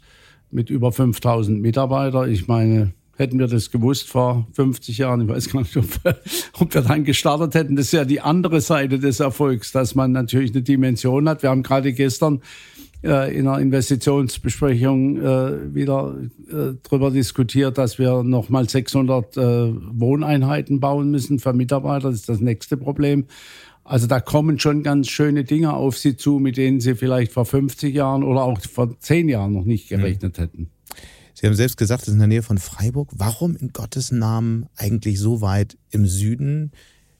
mit 0.52 0.70
über 0.70 0.92
5000 0.92 1.62
Mitarbeitern. 1.62 2.32
Ich 2.32 2.48
meine, 2.48 2.94
hätten 3.16 3.40
wir 3.40 3.48
das 3.48 3.72
gewusst 3.72 4.08
vor 4.08 4.48
50 4.54 4.98
Jahren, 4.98 5.22
ich 5.22 5.28
weiß 5.28 5.50
gar 5.52 5.62
nicht, 5.62 5.78
ob, 5.78 5.86
ob 6.60 6.74
wir 6.74 6.82
dann 6.82 7.04
gestartet 7.04 7.54
hätten. 7.56 7.76
Das 7.76 7.88
ist 7.88 7.94
ja 7.94 8.06
die 8.06 8.22
andere 8.22 8.62
Seite 8.62 9.00
des 9.00 9.20
Erfolgs, 9.20 9.72
dass 9.72 9.96
man 9.96 10.12
natürlich 10.12 10.52
eine 10.52 10.62
Dimension 10.62 11.30
hat. 11.30 11.44
Wir 11.44 11.50
haben 11.50 11.64
gerade 11.64 11.94
gestern 11.94 12.42
äh, 13.04 13.38
in 13.38 13.48
einer 13.48 13.60
Investitionsbesprechung 13.60 15.18
äh, 15.18 15.76
wieder 15.76 16.16
äh, 16.50 16.76
darüber 16.84 17.12
diskutiert, 17.12 17.78
dass 17.78 18.00
wir 18.00 18.24
nochmal 18.24 18.70
600 18.70 19.38
äh, 19.38 19.42
Wohneinheiten 19.42 20.80
bauen 20.80 21.12
müssen 21.12 21.40
für 21.40 21.54
Mitarbeiter. 21.54 22.10
Das 22.10 22.20
ist 22.20 22.30
das 22.30 22.40
nächste 22.40 22.78
Problem. 22.78 23.26
Also 23.84 24.08
da 24.08 24.22
kommen 24.22 24.60
schon 24.60 24.82
ganz 24.82 25.10
schöne 25.10 25.44
Dinge 25.44 25.74
auf 25.74 25.98
Sie 25.98 26.16
zu, 26.16 26.40
mit 26.40 26.56
denen 26.56 26.80
Sie 26.80 26.96
vielleicht 26.96 27.34
vor 27.34 27.46
50 27.46 27.94
Jahren 27.94 28.24
oder 28.24 28.44
auch 28.44 28.62
vor 28.62 28.98
10 28.98 29.28
Jahren 29.28 29.54
noch 29.54 29.66
nicht 29.66 29.90
gerechnet 29.90 30.38
hätten. 30.38 30.70
Sie 31.34 31.48
haben 31.48 31.56
selbst 31.56 31.76
gesagt, 31.76 32.04
es 32.04 32.08
ist 32.08 32.14
in 32.14 32.20
der 32.20 32.30
Nähe 32.30 32.44
von 32.44 32.58
Freiburg. 32.58 33.10
Warum 33.14 33.58
in 33.58 33.74
Gottes 33.74 34.12
Namen 34.14 34.68
eigentlich 34.78 35.20
so 35.20 35.42
weit 35.42 35.78
im 35.92 36.06
Süden, 36.06 36.72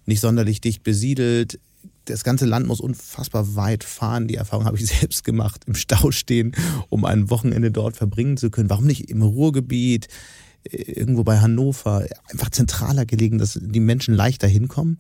nicht 0.06 0.22
sonderlich 0.22 0.62
dicht 0.62 0.84
besiedelt? 0.84 1.60
Das 2.06 2.24
ganze 2.24 2.46
Land 2.46 2.68
muss 2.68 2.80
unfassbar 2.80 3.56
weit 3.56 3.84
fahren. 3.84 4.28
Die 4.28 4.36
Erfahrung 4.36 4.66
habe 4.66 4.78
ich 4.78 4.86
selbst 5.00 5.24
gemacht, 5.24 5.64
im 5.66 5.76
Stau 5.76 6.12
stehen, 6.12 6.56
um 6.90 7.06
ein 7.06 7.30
Wochenende 7.30 7.72
dort 7.72 7.96
verbringen 7.96 8.38
zu 8.38 8.50
können. 8.50 8.70
Warum 8.70 8.86
nicht 8.86 9.10
im 9.10 9.22
Ruhrgebiet, 9.22 10.08
äh, 10.64 10.78
irgendwo 10.92 11.24
bei 11.24 11.40
Hannover, 11.40 12.06
einfach 12.32 12.50
zentraler 12.50 13.06
gelegen, 13.06 13.38
dass 13.38 13.60
die 13.62 13.80
Menschen 13.80 14.14
leichter 14.14 14.48
hinkommen? 14.48 15.00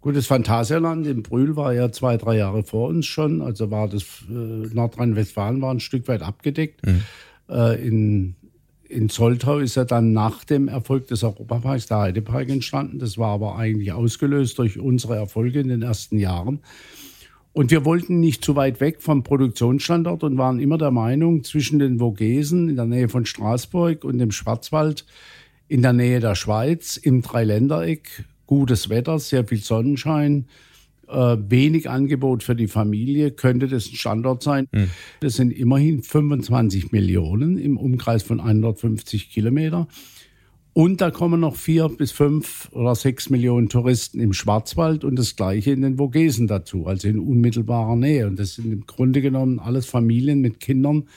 Gut, 0.00 0.16
das 0.16 0.26
Phantasialand 0.26 1.06
in 1.06 1.22
Brühl 1.22 1.56
war 1.56 1.74
ja 1.74 1.92
zwei, 1.92 2.16
drei 2.16 2.38
Jahre 2.38 2.62
vor 2.62 2.88
uns 2.88 3.04
schon. 3.04 3.42
Also 3.42 3.70
war 3.70 3.86
das 3.86 4.02
äh, 4.30 4.32
Nordrhein-Westfalen 4.32 5.60
war 5.60 5.74
ein 5.74 5.80
Stück 5.80 6.08
weit 6.08 6.22
abgedeckt. 6.22 6.86
Mhm. 6.86 7.02
Äh, 7.50 7.86
in 7.86 8.34
in 8.90 9.08
Zolltau 9.08 9.58
ist 9.58 9.76
ja 9.76 9.84
dann 9.84 10.12
nach 10.12 10.44
dem 10.44 10.68
Erfolg 10.68 11.06
des 11.06 11.22
Europaparks 11.22 11.86
der 11.86 11.98
Heidepark 11.98 12.48
entstanden. 12.48 12.98
Das 12.98 13.18
war 13.18 13.28
aber 13.28 13.56
eigentlich 13.56 13.92
ausgelöst 13.92 14.58
durch 14.58 14.78
unsere 14.78 15.16
Erfolge 15.16 15.60
in 15.60 15.68
den 15.68 15.82
ersten 15.82 16.18
Jahren. 16.18 16.60
Und 17.52 17.70
wir 17.70 17.84
wollten 17.84 18.20
nicht 18.20 18.44
zu 18.44 18.56
weit 18.56 18.80
weg 18.80 19.00
vom 19.00 19.22
Produktionsstandort 19.22 20.24
und 20.24 20.38
waren 20.38 20.60
immer 20.60 20.78
der 20.78 20.90
Meinung, 20.90 21.44
zwischen 21.44 21.78
den 21.78 21.98
Vogesen 21.98 22.68
in 22.68 22.76
der 22.76 22.86
Nähe 22.86 23.08
von 23.08 23.26
Straßburg 23.26 24.04
und 24.04 24.18
dem 24.18 24.32
Schwarzwald 24.32 25.04
in 25.68 25.82
der 25.82 25.92
Nähe 25.92 26.20
der 26.20 26.34
Schweiz 26.34 26.96
im 26.96 27.22
Dreiländereck, 27.22 28.24
gutes 28.46 28.88
Wetter, 28.88 29.18
sehr 29.18 29.46
viel 29.46 29.58
Sonnenschein, 29.58 30.46
äh, 31.10 31.36
wenig 31.50 31.88
Angebot 31.88 32.42
für 32.42 32.54
die 32.54 32.68
Familie, 32.68 33.30
könnte 33.30 33.68
das 33.68 33.86
ein 33.86 33.96
Standort 33.96 34.42
sein. 34.42 34.68
Mhm. 34.72 34.90
Das 35.20 35.34
sind 35.34 35.50
immerhin 35.52 36.02
25 36.02 36.92
Millionen 36.92 37.58
im 37.58 37.76
Umkreis 37.76 38.22
von 38.22 38.40
150 38.40 39.30
Kilometer. 39.30 39.88
Und 40.72 41.00
da 41.00 41.10
kommen 41.10 41.40
noch 41.40 41.56
vier 41.56 41.88
bis 41.88 42.12
fünf 42.12 42.68
oder 42.72 42.94
sechs 42.94 43.28
Millionen 43.28 43.68
Touristen 43.68 44.20
im 44.20 44.32
Schwarzwald 44.32 45.04
und 45.04 45.16
das 45.18 45.34
gleiche 45.34 45.72
in 45.72 45.82
den 45.82 45.96
Vogesen 45.96 46.46
dazu, 46.46 46.86
also 46.86 47.08
in 47.08 47.18
unmittelbarer 47.18 47.96
Nähe. 47.96 48.26
Und 48.26 48.38
das 48.38 48.54
sind 48.54 48.72
im 48.72 48.86
Grunde 48.86 49.20
genommen 49.20 49.58
alles 49.58 49.86
Familien 49.86 50.40
mit 50.40 50.60
Kindern, 50.60 51.08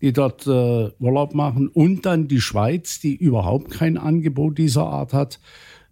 die 0.00 0.12
dort 0.12 0.46
äh, 0.46 0.90
Urlaub 0.98 1.34
machen. 1.34 1.68
Und 1.68 2.06
dann 2.06 2.26
die 2.26 2.40
Schweiz, 2.40 2.98
die 2.98 3.14
überhaupt 3.14 3.70
kein 3.70 3.98
Angebot 3.98 4.56
dieser 4.56 4.86
Art 4.86 5.12
hat 5.12 5.40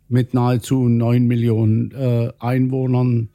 mit 0.08 0.34
nahezu 0.34 0.88
neun 0.88 1.26
Millionen 1.26 1.90
äh, 1.92 2.30
Einwohnern. 2.38 3.30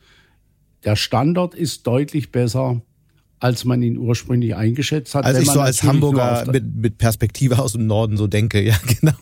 Der 0.84 0.96
Standort 0.96 1.56
ist 1.56 1.88
deutlich 1.88 2.32
besser, 2.32 2.82
als 3.40 3.66
man 3.66 3.82
ihn 3.82 3.98
ursprünglich 3.98 4.56
eingeschätzt 4.56 5.16
hat. 5.16 5.26
Also 5.26 5.42
ich 5.42 5.50
so 5.50 5.60
als 5.60 5.84
Hamburger 5.84 6.46
mit, 6.52 6.76
mit 6.76 6.98
Perspektive 6.98 7.60
aus 7.60 7.74
dem 7.74 7.88
Norden 7.88 8.18
so 8.18 8.28
denke, 8.28 8.62
ja 8.62 8.76
genau. 9.00 9.14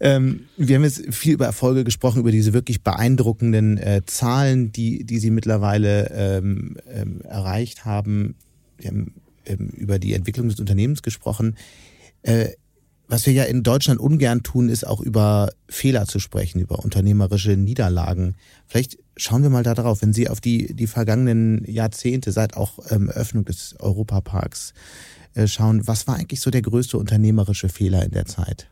ähm, 0.00 0.40
wir 0.56 0.76
haben 0.76 0.84
jetzt 0.84 1.14
viel 1.14 1.34
über 1.34 1.46
Erfolge 1.46 1.84
gesprochen, 1.84 2.20
über 2.20 2.32
diese 2.32 2.52
wirklich 2.52 2.82
beeindruckenden 2.82 3.78
äh, 3.78 4.02
Zahlen, 4.06 4.72
die, 4.72 5.04
die 5.04 5.18
Sie 5.18 5.30
mittlerweile 5.30 6.10
ähm, 6.14 6.76
ähm, 6.88 7.20
erreicht 7.22 7.84
haben. 7.84 8.36
Wir 8.78 8.90
haben 8.90 9.14
ähm, 9.46 9.68
über 9.68 9.98
die 9.98 10.14
Entwicklung 10.14 10.48
des 10.48 10.60
Unternehmens 10.60 11.02
gesprochen. 11.02 11.56
Äh, 12.22 12.50
Was 13.06 13.26
wir 13.26 13.34
ja 13.34 13.44
in 13.44 13.62
Deutschland 13.62 14.00
ungern 14.00 14.42
tun, 14.42 14.68
ist 14.68 14.86
auch 14.86 15.00
über 15.00 15.50
Fehler 15.68 16.06
zu 16.06 16.18
sprechen, 16.18 16.60
über 16.60 16.78
unternehmerische 16.78 17.56
Niederlagen. 17.56 18.34
Vielleicht 18.66 18.98
schauen 19.16 19.42
wir 19.42 19.50
mal 19.50 19.62
da 19.62 19.74
drauf, 19.74 20.00
wenn 20.00 20.14
Sie 20.14 20.28
auf 20.28 20.40
die, 20.40 20.74
die 20.74 20.86
vergangenen 20.86 21.64
Jahrzehnte 21.70 22.32
seit 22.32 22.56
auch 22.56 22.78
ähm, 22.90 23.10
Öffnung 23.10 23.44
des 23.44 23.76
Europaparks 23.78 24.72
äh, 25.34 25.46
schauen. 25.46 25.86
Was 25.86 26.06
war 26.06 26.16
eigentlich 26.16 26.40
so 26.40 26.50
der 26.50 26.62
größte 26.62 26.96
unternehmerische 26.96 27.68
Fehler 27.68 28.04
in 28.04 28.12
der 28.12 28.24
Zeit? 28.24 28.68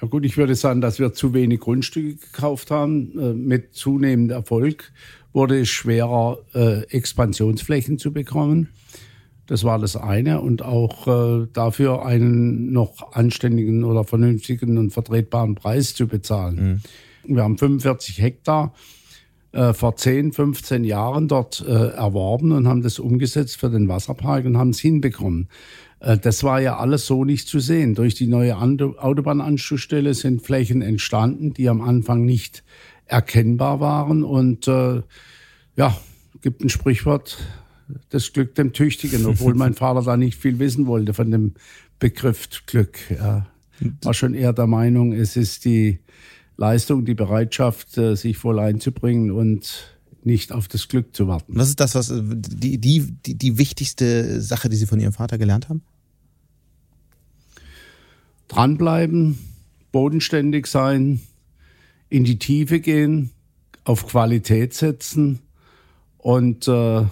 Ja 0.00 0.08
gut, 0.08 0.26
ich 0.26 0.36
würde 0.36 0.54
sagen, 0.54 0.82
dass 0.82 0.98
wir 0.98 1.14
zu 1.14 1.32
wenig 1.32 1.60
Grundstücke 1.60 2.16
gekauft 2.16 2.70
haben. 2.70 3.18
Äh, 3.18 3.32
mit 3.32 3.74
zunehmendem 3.74 4.36
Erfolg 4.36 4.92
wurde 5.32 5.60
es 5.60 5.68
schwerer, 5.68 6.38
äh, 6.54 6.82
Expansionsflächen 6.90 7.98
zu 7.98 8.12
bekommen. 8.12 8.68
Das 9.46 9.64
war 9.64 9.78
das 9.78 9.96
eine. 9.96 10.40
Und 10.40 10.62
auch 10.62 11.06
äh, 11.06 11.46
dafür 11.52 12.04
einen 12.04 12.72
noch 12.72 13.12
anständigen 13.12 13.84
oder 13.84 14.04
vernünftigen 14.04 14.78
und 14.78 14.90
vertretbaren 14.90 15.54
Preis 15.54 15.94
zu 15.94 16.06
bezahlen. 16.06 16.82
Mhm. 17.26 17.36
Wir 17.36 17.42
haben 17.42 17.58
45 17.58 18.20
Hektar 18.20 18.74
äh, 19.52 19.72
vor 19.72 19.96
10, 19.96 20.32
15 20.32 20.84
Jahren 20.84 21.28
dort 21.28 21.64
äh, 21.66 21.72
erworben 21.72 22.52
und 22.52 22.68
haben 22.68 22.82
das 22.82 22.98
umgesetzt 22.98 23.58
für 23.58 23.70
den 23.70 23.88
Wasserpark 23.88 24.44
und 24.44 24.58
haben 24.58 24.70
es 24.70 24.80
hinbekommen. 24.80 25.48
Äh, 26.00 26.18
das 26.18 26.44
war 26.44 26.60
ja 26.60 26.76
alles 26.76 27.06
so 27.06 27.24
nicht 27.24 27.48
zu 27.48 27.58
sehen. 27.58 27.94
Durch 27.94 28.14
die 28.14 28.26
neue 28.26 28.56
Autobahnanschlussstelle 28.58 30.14
sind 30.14 30.42
Flächen 30.42 30.82
entstanden, 30.82 31.52
die 31.54 31.68
am 31.68 31.80
Anfang 31.80 32.24
nicht 32.24 32.64
erkennbar 33.06 33.80
waren. 33.80 34.24
Und 34.24 34.68
äh, 34.68 35.02
ja, 35.76 35.96
gibt 36.42 36.62
ein 36.62 36.68
Sprichwort, 36.68 37.38
das 38.10 38.32
Glück 38.32 38.54
dem 38.54 38.72
Tüchtigen, 38.72 39.26
obwohl 39.26 39.54
mein 39.54 39.74
Vater 39.74 40.02
da 40.02 40.16
nicht 40.16 40.38
viel 40.38 40.58
wissen 40.58 40.86
wollte 40.86 41.14
von 41.14 41.30
dem 41.30 41.54
Begriff 41.98 42.48
Glück. 42.66 42.98
Er 43.10 43.46
war 44.02 44.14
schon 44.14 44.34
eher 44.34 44.52
der 44.52 44.66
Meinung, 44.66 45.12
es 45.12 45.36
ist 45.36 45.64
die 45.64 46.00
Leistung, 46.56 47.04
die 47.04 47.14
Bereitschaft, 47.14 47.98
äh, 47.98 48.16
sich 48.16 48.38
voll 48.38 48.58
einzubringen 48.58 49.30
und 49.30 49.96
nicht 50.24 50.52
auf 50.52 50.66
das 50.68 50.88
Glück 50.88 51.14
zu 51.14 51.28
warten. 51.28 51.52
Was 51.54 51.68
ist 51.68 51.80
das, 51.80 51.94
was 51.94 52.12
die, 52.12 52.78
die, 52.78 53.12
die, 53.24 53.34
die 53.34 53.58
wichtigste 53.58 54.40
Sache, 54.40 54.68
die 54.68 54.76
Sie 54.76 54.86
von 54.86 54.98
Ihrem 54.98 55.12
Vater 55.12 55.38
gelernt 55.38 55.68
haben? 55.68 55.82
Dranbleiben, 58.48 59.38
bodenständig 59.92 60.66
sein, 60.66 61.20
in 62.08 62.24
die 62.24 62.38
Tiefe 62.38 62.80
gehen, 62.80 63.30
auf 63.84 64.06
Qualität 64.06 64.74
setzen 64.74 65.40
und 66.18 66.66
äh, 66.66 67.04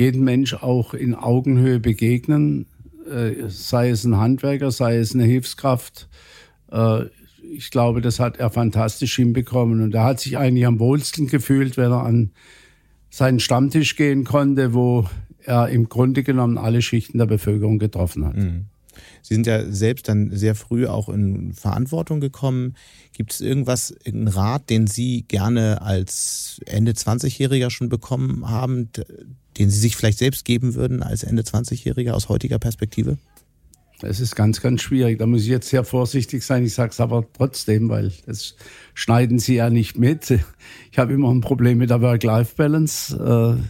jeden 0.00 0.24
Mensch 0.24 0.54
auch 0.54 0.94
in 0.94 1.14
Augenhöhe 1.14 1.78
begegnen, 1.78 2.66
äh, 3.08 3.48
sei 3.48 3.90
es 3.90 4.04
ein 4.04 4.16
Handwerker, 4.16 4.70
sei 4.70 4.96
es 4.96 5.14
eine 5.14 5.24
Hilfskraft. 5.24 6.08
Äh, 6.72 7.04
ich 7.52 7.70
glaube, 7.70 8.00
das 8.00 8.18
hat 8.18 8.38
er 8.38 8.50
fantastisch 8.50 9.16
hinbekommen. 9.16 9.82
Und 9.82 9.94
er 9.94 10.04
hat 10.04 10.20
sich 10.20 10.38
eigentlich 10.38 10.66
am 10.66 10.78
wohlsten 10.78 11.26
gefühlt, 11.26 11.76
wenn 11.76 11.92
er 11.92 12.04
an 12.04 12.30
seinen 13.10 13.40
Stammtisch 13.40 13.96
gehen 13.96 14.24
konnte, 14.24 14.72
wo 14.72 15.06
er 15.44 15.68
im 15.68 15.88
Grunde 15.88 16.22
genommen 16.22 16.58
alle 16.58 16.80
Schichten 16.80 17.18
der 17.18 17.26
Bevölkerung 17.26 17.78
getroffen 17.78 18.24
hat. 18.24 18.36
Mhm. 18.36 18.66
Sie 19.22 19.34
sind 19.34 19.46
ja 19.46 19.70
selbst 19.70 20.08
dann 20.08 20.30
sehr 20.34 20.54
früh 20.54 20.86
auch 20.86 21.08
in 21.08 21.52
Verantwortung 21.52 22.20
gekommen. 22.20 22.74
Gibt 23.12 23.32
es 23.32 23.40
irgendwas, 23.40 23.90
irgendeinen 23.90 24.28
Rat, 24.28 24.70
den 24.70 24.86
Sie 24.86 25.22
gerne 25.22 25.82
als 25.82 26.60
Ende 26.66 26.92
20-Jähriger 26.92 27.70
schon 27.70 27.88
bekommen 27.88 28.48
haben, 28.48 28.90
den 29.60 29.70
Sie 29.70 29.78
sich 29.78 29.96
vielleicht 29.96 30.18
selbst 30.18 30.44
geben 30.44 30.74
würden 30.74 31.02
als 31.02 31.22
Ende 31.22 31.42
20-Jähriger 31.42 32.12
aus 32.12 32.28
heutiger 32.28 32.58
Perspektive? 32.58 33.18
Es 34.02 34.18
ist 34.18 34.34
ganz, 34.34 34.62
ganz 34.62 34.80
schwierig. 34.80 35.18
Da 35.18 35.26
muss 35.26 35.42
ich 35.42 35.48
jetzt 35.48 35.68
sehr 35.68 35.84
vorsichtig 35.84 36.42
sein. 36.42 36.64
Ich 36.64 36.72
sage 36.72 36.90
es 36.90 37.00
aber 37.00 37.26
trotzdem, 37.34 37.90
weil 37.90 38.10
das 38.24 38.56
schneiden 38.94 39.38
Sie 39.38 39.56
ja 39.56 39.68
nicht 39.68 39.98
mit. 39.98 40.40
Ich 40.90 40.98
habe 40.98 41.12
immer 41.12 41.30
ein 41.30 41.42
Problem 41.42 41.76
mit 41.76 41.90
der 41.90 42.00
Work-Life-Balance. 42.00 43.58
Äh, 43.60 43.62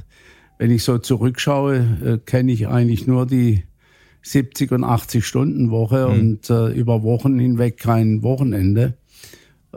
wenn 0.59 0.71
ich 0.71 0.85
so 0.85 0.99
zurückschaue, 0.99 1.77
äh, 2.05 2.19
kenne 2.25 2.53
ich 2.53 2.69
eigentlich 2.69 3.09
nur 3.09 3.27
die 3.27 3.65
70 4.23 4.71
und 4.71 4.85
80 4.85 5.27
Stunden 5.27 5.71
Woche 5.73 6.07
mhm. 6.07 6.21
und 6.21 6.51
äh, 6.51 6.69
über 6.69 7.03
Wochen 7.03 7.37
hinweg 7.39 7.79
kein 7.79 8.23
Wochenende. 8.23 8.95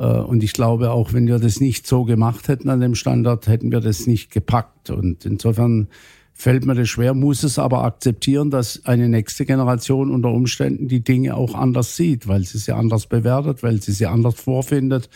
Und 0.02 0.44
ich 0.44 0.54
glaube, 0.54 0.92
auch 0.92 1.14
wenn 1.14 1.28
wir 1.28 1.40
das 1.40 1.60
nicht 1.60 1.86
so 1.86 2.04
gemacht 2.04 2.48
hätten 2.48 2.70
an 2.70 2.80
dem 2.80 2.96
Standort, 2.96 3.48
hätten 3.48 3.72
wir 3.72 3.80
das 3.80 4.08
nicht 4.08 4.32
gepackt. 4.32 4.90
Und 4.90 5.26
insofern 5.26 5.88
fällt 6.34 6.66
mir 6.66 6.76
das 6.76 6.90
schwer, 6.90 7.14
muss 7.14 7.44
es 7.44 7.60
aber 7.60 7.84
akzeptieren, 7.84 8.50
dass 8.50 8.86
eine 8.86 9.08
nächste 9.08 9.46
Generation 9.46 10.12
unter 10.12 10.30
Umständen 10.30 10.88
die 10.88 11.04
Dinge 11.04 11.36
auch 11.36 11.54
anders 11.54 11.96
sieht, 11.96 12.28
weil 12.28 12.44
sie 12.44 12.58
sie 12.58 12.74
anders 12.74 13.06
bewertet, 13.06 13.62
weil 13.62 13.82
sie 13.82 13.92
sie 13.92 14.08
anders 14.08 14.36
vorfindet. 14.36 15.10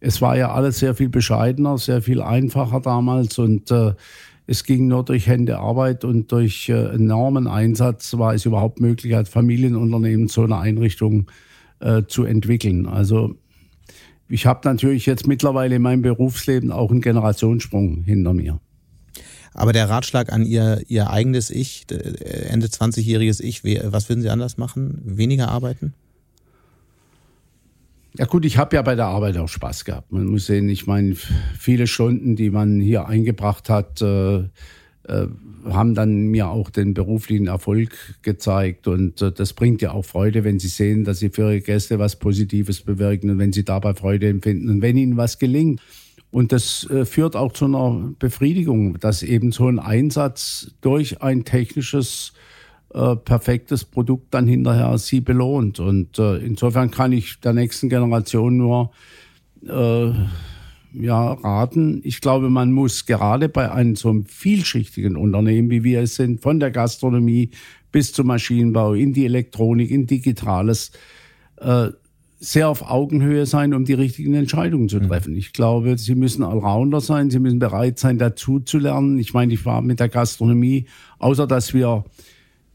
Es 0.00 0.20
war 0.20 0.36
ja 0.36 0.52
alles 0.52 0.78
sehr 0.78 0.94
viel 0.94 1.08
bescheidener, 1.08 1.78
sehr 1.78 2.02
viel 2.02 2.20
einfacher 2.20 2.80
damals 2.80 3.38
und 3.38 3.70
äh, 3.70 3.94
es 4.46 4.64
ging 4.64 4.88
nur 4.88 5.04
durch 5.04 5.26
Hände 5.26 5.58
Arbeit 5.58 6.04
und 6.04 6.32
durch 6.32 6.68
äh, 6.68 6.94
enormen 6.94 7.46
Einsatz 7.46 8.18
war 8.18 8.34
es 8.34 8.44
überhaupt 8.44 8.80
möglich, 8.80 9.16
als 9.16 9.28
Familienunternehmen 9.28 10.28
so 10.28 10.42
eine 10.42 10.58
Einrichtung 10.58 11.30
äh, 11.80 12.02
zu 12.06 12.24
entwickeln. 12.24 12.86
Also 12.86 13.36
ich 14.32 14.46
habe 14.46 14.60
natürlich 14.64 15.04
jetzt 15.04 15.26
mittlerweile 15.26 15.76
in 15.76 15.82
meinem 15.82 16.00
Berufsleben 16.00 16.72
auch 16.72 16.90
einen 16.90 17.02
Generationssprung 17.02 18.02
hinter 18.04 18.32
mir. 18.32 18.60
Aber 19.52 19.74
der 19.74 19.90
Ratschlag 19.90 20.32
an 20.32 20.46
ihr, 20.46 20.82
ihr 20.88 21.10
eigenes 21.10 21.50
Ich, 21.50 21.84
Ende 21.90 22.68
20-jähriges 22.68 23.42
Ich, 23.42 23.62
was 23.62 24.08
würden 24.08 24.22
Sie 24.22 24.30
anders 24.30 24.56
machen? 24.56 25.02
Weniger 25.04 25.48
arbeiten? 25.48 25.92
Ja 28.16 28.24
gut, 28.24 28.46
ich 28.46 28.56
habe 28.56 28.74
ja 28.76 28.80
bei 28.80 28.94
der 28.94 29.06
Arbeit 29.06 29.36
auch 29.36 29.48
Spaß 29.48 29.84
gehabt. 29.84 30.10
Man 30.12 30.24
muss 30.24 30.46
sehen, 30.46 30.70
ich 30.70 30.86
meine, 30.86 31.14
viele 31.58 31.86
Stunden, 31.86 32.34
die 32.34 32.48
man 32.48 32.80
hier 32.80 33.06
eingebracht 33.06 33.68
hat, 33.68 34.00
äh, 34.00 34.44
äh, 35.08 35.26
haben 35.64 35.94
dann 35.94 36.26
mir 36.26 36.48
auch 36.48 36.70
den 36.70 36.94
beruflichen 36.94 37.48
Erfolg 37.48 37.90
gezeigt. 38.22 38.86
Und 38.86 39.20
äh, 39.20 39.32
das 39.32 39.52
bringt 39.52 39.82
ja 39.82 39.92
auch 39.92 40.04
Freude, 40.04 40.44
wenn 40.44 40.60
Sie 40.60 40.68
sehen, 40.68 41.04
dass 41.04 41.18
Sie 41.18 41.30
für 41.30 41.52
Ihre 41.52 41.60
Gäste 41.60 41.98
was 41.98 42.16
Positives 42.16 42.80
bewirken 42.82 43.30
und 43.30 43.38
wenn 43.38 43.52
Sie 43.52 43.64
dabei 43.64 43.94
Freude 43.94 44.28
empfinden 44.28 44.68
und 44.68 44.82
wenn 44.82 44.96
Ihnen 44.96 45.16
was 45.16 45.38
gelingt. 45.38 45.80
Und 46.30 46.52
das 46.52 46.88
äh, 46.88 47.04
führt 47.04 47.34
auch 47.34 47.52
zu 47.52 47.64
einer 47.64 48.12
Befriedigung, 48.18 48.98
dass 49.00 49.22
eben 49.22 49.50
so 49.50 49.66
ein 49.66 49.78
Einsatz 49.78 50.70
durch 50.80 51.20
ein 51.20 51.44
technisches, 51.44 52.32
perfektes 53.24 53.86
Produkt 53.86 54.34
dann 54.34 54.46
hinterher 54.46 54.98
sie 54.98 55.22
belohnt. 55.22 55.80
Und 55.80 56.18
insofern 56.18 56.90
kann 56.90 57.12
ich 57.12 57.40
der 57.40 57.54
nächsten 57.54 57.88
Generation 57.88 58.58
nur 58.58 58.90
ja, 60.94 61.32
raten. 61.32 62.00
Ich 62.04 62.20
glaube, 62.20 62.50
man 62.50 62.72
muss 62.72 63.06
gerade 63.06 63.48
bei 63.48 63.70
einem 63.70 63.96
so 63.96 64.10
einem 64.10 64.26
vielschichtigen 64.26 65.16
Unternehmen, 65.16 65.70
wie 65.70 65.84
wir 65.84 66.00
es 66.00 66.16
sind, 66.16 66.40
von 66.40 66.60
der 66.60 66.70
Gastronomie 66.70 67.50
bis 67.90 68.12
zum 68.12 68.26
Maschinenbau, 68.28 68.94
in 68.94 69.12
die 69.12 69.24
Elektronik, 69.24 69.90
in 69.90 70.06
Digitales, 70.06 70.92
äh, 71.58 71.88
sehr 72.40 72.68
auf 72.68 72.90
Augenhöhe 72.90 73.46
sein, 73.46 73.72
um 73.72 73.84
die 73.84 73.92
richtigen 73.92 74.34
Entscheidungen 74.34 74.88
zu 74.88 74.98
mhm. 74.98 75.08
treffen. 75.08 75.36
Ich 75.36 75.52
glaube, 75.52 75.96
sie 75.96 76.16
müssen 76.16 76.42
Allrounder 76.42 77.00
sein, 77.00 77.30
sie 77.30 77.38
müssen 77.38 77.60
bereit 77.60 78.00
sein, 78.00 78.18
dazu 78.18 78.58
zu 78.58 78.78
lernen. 78.78 79.18
Ich 79.18 79.32
meine, 79.32 79.54
ich 79.54 79.64
war 79.64 79.80
mit 79.80 80.00
der 80.00 80.08
Gastronomie, 80.08 80.86
außer 81.20 81.46
dass 81.46 81.72
wir 81.72 82.04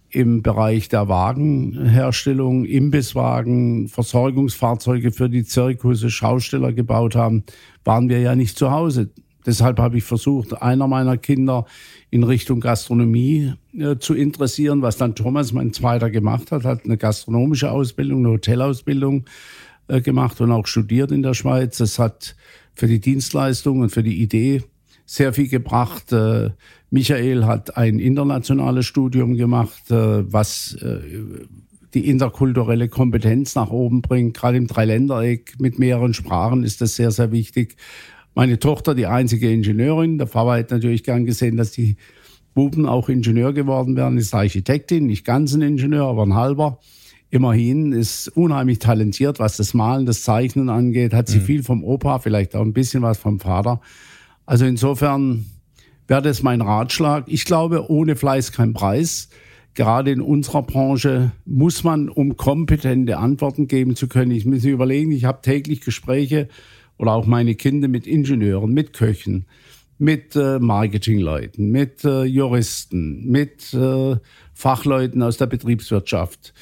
im 0.10 0.42
Bereich 0.42 0.90
der 0.90 1.08
Wagenherstellung, 1.10 2.66
Imbisswagen, 2.66 3.88
Versorgungsfahrzeuge 3.88 5.12
für 5.12 5.30
die 5.30 5.44
Zirkusse, 5.44 6.10
Schausteller 6.10 6.74
gebaut 6.74 7.16
haben, 7.16 7.44
waren 7.84 8.10
wir 8.10 8.20
ja 8.20 8.36
nicht 8.36 8.58
zu 8.58 8.72
Hause. 8.72 9.10
Deshalb 9.46 9.80
habe 9.80 9.98
ich 9.98 10.04
versucht, 10.04 10.62
einer 10.62 10.88
meiner 10.88 11.18
Kinder 11.18 11.66
in 12.10 12.24
Richtung 12.24 12.60
Gastronomie 12.60 13.54
äh, 13.78 13.96
zu 13.98 14.14
interessieren, 14.14 14.82
was 14.82 14.98
dann 14.98 15.16
Thomas, 15.16 15.54
mein 15.54 15.72
Zweiter, 15.72 16.10
gemacht 16.10 16.52
hat, 16.52 16.66
hat 16.66 16.84
eine 16.84 16.98
gastronomische 16.98 17.72
Ausbildung, 17.72 18.26
eine 18.26 18.34
Hotelausbildung 18.34 19.26
äh, 19.88 20.02
gemacht 20.02 20.42
und 20.42 20.52
auch 20.52 20.68
studiert 20.68 21.12
in 21.12 21.24
der 21.24 21.34
Schweiz. 21.34 21.78
Das 21.78 21.98
hat 21.98 22.36
für 22.74 22.88
die 22.88 23.00
Dienstleistung 23.00 23.80
und 23.80 23.90
für 23.90 24.04
die 24.04 24.22
Idee 24.22 24.64
sehr 25.08 25.34
viel 25.34 25.48
gebracht. 25.48 26.12
Äh, 26.12 26.52
Michael 26.92 27.46
hat 27.46 27.76
ein 27.78 27.98
internationales 27.98 28.86
Studium 28.86 29.36
gemacht, 29.36 29.90
äh, 29.90 30.32
was 30.32 30.78
äh, 30.82 31.00
die 31.94 32.08
interkulturelle 32.08 32.90
Kompetenz 32.90 33.56
nach 33.56 33.72
oben 33.72 34.02
bringt. 34.02 34.36
Gerade 34.36 34.58
im 34.58 34.68
Dreiländereck 34.68 35.56
mit 35.60 35.80
mehreren 35.80 36.14
Sprachen 36.14 36.64
ist 36.64 36.82
das 36.82 36.96
sehr, 36.96 37.12
sehr 37.12 37.32
wichtig. 37.32 37.78
Meine 38.36 38.60
Tochter, 38.60 38.94
die 38.94 39.08
einzige 39.08 39.52
Ingenieurin, 39.52 40.18
der 40.18 40.26
Papa 40.26 40.58
hat 40.58 40.70
natürlich 40.70 41.04
gern 41.04 41.26
gesehen, 41.26 41.58
dass 41.58 41.72
die 41.72 41.96
Buben 42.54 42.86
auch 42.86 43.08
Ingenieur 43.08 43.54
geworden 43.54 43.96
wären, 43.96 44.18
ist 44.18 44.34
Architektin, 44.34 45.08
nicht 45.08 45.26
ganz 45.26 45.54
ein 45.54 45.62
Ingenieur, 45.62 46.08
aber 46.08 46.24
ein 46.24 46.36
halber. 46.36 46.80
Immerhin 47.30 47.94
ist 47.94 48.28
unheimlich 48.30 48.80
talentiert, 48.80 49.40
was 49.40 49.58
das 49.58 49.74
Malen, 49.74 50.06
das 50.06 50.24
Zeichnen 50.24 50.70
angeht, 50.70 51.14
hat 51.14 51.28
sie 51.28 51.40
mhm. 51.40 51.44
viel 51.44 51.64
vom 51.64 51.84
Opa, 51.84 52.20
vielleicht 52.20 52.56
auch 52.56 52.62
ein 52.62 52.74
bisschen 52.74 53.02
was 53.02 53.18
vom 53.18 53.40
Vater. 53.40 53.82
Also 54.48 54.66
insofern 54.66 55.46
wäre 56.08 56.24
das 56.24 56.42
mein 56.42 56.62
Ratschlag. 56.62 57.26
Ich 57.28 57.46
glaube, 57.46 57.92
ohne 57.92 58.16
Fleiß 58.16 58.52
kein 58.54 58.74
Preis. 58.74 59.30
gerade 59.76 60.10
in 60.10 60.22
unserer 60.22 60.64
Branche 60.64 61.34
muss 61.46 61.84
man, 61.84 62.10
um 62.10 62.36
kompetente 62.36 63.18
Antworten 63.18 63.68
geben 63.68 63.96
zu 63.96 64.08
können, 64.08 64.32
ich 64.32 64.44
muss 64.44 64.64
mir 64.64 64.72
überlegen, 64.72 65.12
ich 65.12 65.26
habe 65.26 65.44
täglich 65.44 65.82
Gespräche 65.82 66.48
oder 66.98 67.12
auch 67.12 67.28
meine 67.28 67.54
Kinder 67.54 67.88
mit 67.88 68.08
Ingenieuren, 68.08 68.74
mit 68.74 68.94
Köchen, 68.94 69.46
mit 70.00 70.36
äh, 70.36 70.58
Marketingleuten, 70.58 71.70
mit 71.70 72.04
äh, 72.06 72.24
Juristen, 72.24 73.28
mit 73.28 73.72
äh, 73.76 74.16
Fachleuten 74.56 75.22
aus 75.22 75.38
der 75.38 75.46
Betriebswirtschaft. 75.46 76.54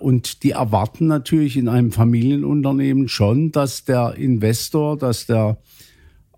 Und 0.00 0.44
die 0.44 0.52
erwarten 0.52 1.08
natürlich 1.08 1.58
in 1.58 1.68
einem 1.68 1.92
Familienunternehmen 1.92 3.06
schon, 3.06 3.52
dass 3.52 3.84
der 3.84 4.14
Investor, 4.14 4.96
dass 4.96 5.26
der 5.26 5.58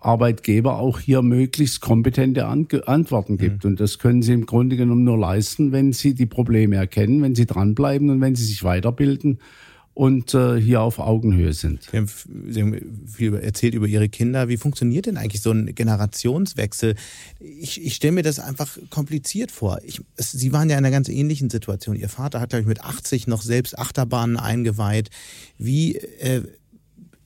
Arbeitgeber 0.01 0.79
auch 0.79 0.99
hier 0.99 1.21
möglichst 1.21 1.79
kompetente 1.79 2.45
Antworten 2.47 3.37
gibt. 3.37 3.63
Mhm. 3.63 3.71
Und 3.71 3.79
das 3.79 3.99
können 3.99 4.21
sie 4.21 4.33
im 4.33 4.45
Grunde 4.45 4.75
genommen 4.75 5.03
nur 5.03 5.17
leisten, 5.17 5.71
wenn 5.71 5.93
sie 5.93 6.13
die 6.15 6.25
Probleme 6.25 6.75
erkennen, 6.75 7.21
wenn 7.21 7.35
sie 7.35 7.45
dranbleiben 7.45 8.09
und 8.09 8.19
wenn 8.19 8.35
sie 8.35 8.45
sich 8.45 8.63
weiterbilden 8.63 9.39
und 9.93 10.33
äh, 10.33 10.59
hier 10.59 10.81
auf 10.81 10.99
Augenhöhe 10.99 11.53
sind. 11.53 11.83
Sie 11.83 11.97
haben, 11.97 12.09
Sie 12.47 12.61
haben 12.61 13.05
viel 13.05 13.35
erzählt 13.35 13.73
über 13.73 13.87
Ihre 13.87 14.07
Kinder. 14.07 14.47
Wie 14.47 14.57
funktioniert 14.57 15.05
denn 15.05 15.17
eigentlich 15.17 15.41
so 15.41 15.51
ein 15.51 15.75
Generationswechsel? 15.75 16.95
Ich, 17.39 17.83
ich 17.83 17.95
stelle 17.95 18.13
mir 18.13 18.23
das 18.23 18.39
einfach 18.39 18.77
kompliziert 18.89 19.51
vor. 19.51 19.79
Ich, 19.83 20.01
es, 20.15 20.31
Sie 20.31 20.53
waren 20.53 20.69
ja 20.69 20.77
in 20.77 20.85
einer 20.85 20.91
ganz 20.91 21.09
ähnlichen 21.09 21.49
Situation. 21.49 21.97
Ihr 21.97 22.09
Vater 22.09 22.39
hat, 22.39 22.49
glaube 22.49 22.61
ich, 22.61 22.67
mit 22.67 22.81
80 22.81 23.27
noch 23.27 23.41
selbst 23.41 23.77
Achterbahnen 23.77 24.37
eingeweiht. 24.37 25.09
Wie 25.57 25.97
äh, 25.97 26.43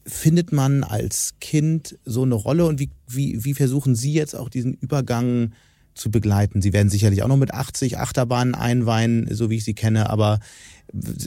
findet 0.06 0.52
man 0.52 0.84
als 0.84 1.36
Kind 1.40 1.98
so 2.06 2.24
eine 2.24 2.36
Rolle 2.36 2.66
und 2.66 2.80
wie, 2.80 2.90
wie, 3.08 3.44
wie 3.44 3.54
versuchen 3.54 3.96
Sie 3.96 4.14
jetzt 4.14 4.36
auch 4.36 4.50
diesen 4.50 4.74
Übergang 4.74 5.54
zu 5.96 6.12
begleiten? 6.12 6.62
Sie 6.62 6.74
werden 6.74 6.90
sicherlich 6.90 7.24
auch 7.24 7.28
noch 7.28 7.38
mit 7.38 7.54
80 7.54 7.98
Achterbahnen 7.98 8.54
einweihen, 8.54 9.28
so 9.32 9.50
wie 9.50 9.56
ich 9.56 9.64
sie 9.64 9.74
kenne, 9.74 10.10
aber 10.10 10.40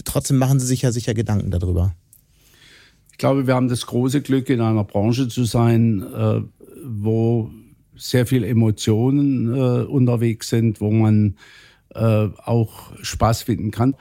trotzdem 0.04 0.38
machen 0.38 0.60
Sie 0.60 0.66
sich 0.66 0.82
ja 0.82 0.92
sicher 0.92 1.14
Gedanken 1.14 1.50
darüber. 1.50 1.94
Ich 3.10 3.18
glaube, 3.18 3.48
wir 3.48 3.54
haben 3.56 3.68
das 3.68 3.84
große 3.86 4.22
Glück, 4.22 4.48
in 4.48 4.60
einer 4.60 4.84
Branche 4.84 5.26
zu 5.26 5.44
sein, 5.44 6.02
äh, 6.02 6.40
wo 6.84 7.50
sehr 7.96 8.26
viel 8.26 8.44
Emotionen 8.44 9.52
äh, 9.52 9.82
unterwegs 9.82 10.50
sind, 10.50 10.80
wo 10.80 10.92
man 10.92 11.36
äh, 11.94 12.28
auch 12.44 12.92
Spaß 13.02 13.42
finden 13.42 13.70
kann. 13.70 13.96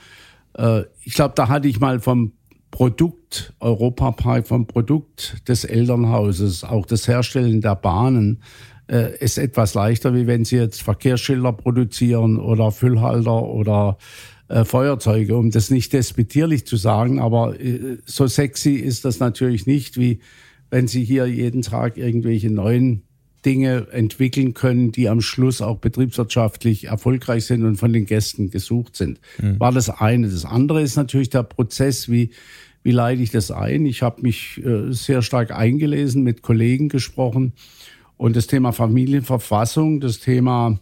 Ich 1.03 1.13
glaube, 1.13 1.35
da 1.35 1.49
hatte 1.49 1.67
ich 1.67 1.79
mal 1.79 1.99
vom 1.99 2.31
Produkt 2.71 3.53
Europapark, 3.59 4.47
vom 4.47 4.67
Produkt 4.67 5.47
des 5.47 5.63
Elternhauses, 5.63 6.63
auch 6.63 6.85
das 6.85 7.07
Herstellen 7.07 7.61
der 7.61 7.75
Bahnen, 7.75 8.41
äh, 8.87 9.17
ist 9.19 9.37
etwas 9.37 9.73
leichter, 9.73 10.13
wie 10.13 10.27
wenn 10.27 10.45
Sie 10.45 10.57
jetzt 10.57 10.81
Verkehrsschilder 10.81 11.53
produzieren 11.53 12.39
oder 12.39 12.71
Füllhalter 12.71 13.43
oder 13.43 13.97
äh, 14.47 14.63
Feuerzeuge, 14.63 15.35
um 15.35 15.51
das 15.51 15.69
nicht 15.69 15.93
despektierlich 15.93 16.65
zu 16.65 16.77
sagen, 16.77 17.19
aber 17.19 17.59
äh, 17.59 17.97
so 18.05 18.27
sexy 18.27 18.75
ist 18.75 19.05
das 19.05 19.19
natürlich 19.19 19.65
nicht, 19.65 19.97
wie 19.97 20.19
wenn 20.69 20.87
Sie 20.87 21.03
hier 21.03 21.27
jeden 21.27 21.61
Tag 21.61 21.97
irgendwelche 21.97 22.49
neuen 22.49 23.06
Dinge 23.47 23.87
entwickeln 23.91 24.53
können, 24.53 24.91
die 24.91 25.07
am 25.07 25.21
Schluss 25.21 25.61
auch 25.61 25.77
betriebswirtschaftlich 25.77 26.87
erfolgreich 26.87 27.45
sind 27.45 27.63
und 27.63 27.77
von 27.77 27.93
den 27.93 28.05
Gästen 28.05 28.51
gesucht 28.51 28.97
sind. 28.97 29.21
Mhm. 29.41 29.57
War 29.57 29.71
das 29.71 29.89
eine. 29.89 30.27
Das 30.27 30.43
andere 30.43 30.81
ist 30.81 30.97
natürlich 30.97 31.29
der 31.29 31.43
Prozess, 31.43 32.09
wie, 32.09 32.31
wie 32.83 32.91
leite 32.91 33.21
ich 33.21 33.31
das 33.31 33.49
ein? 33.49 33.85
Ich 33.85 34.01
habe 34.01 34.21
mich 34.21 34.61
äh, 34.65 34.91
sehr 34.91 35.21
stark 35.21 35.51
eingelesen, 35.51 36.23
mit 36.23 36.41
Kollegen 36.41 36.89
gesprochen 36.89 37.53
und 38.17 38.35
das 38.35 38.47
Thema 38.47 38.73
Familienverfassung, 38.73 40.01
das 40.01 40.19
Thema 40.19 40.81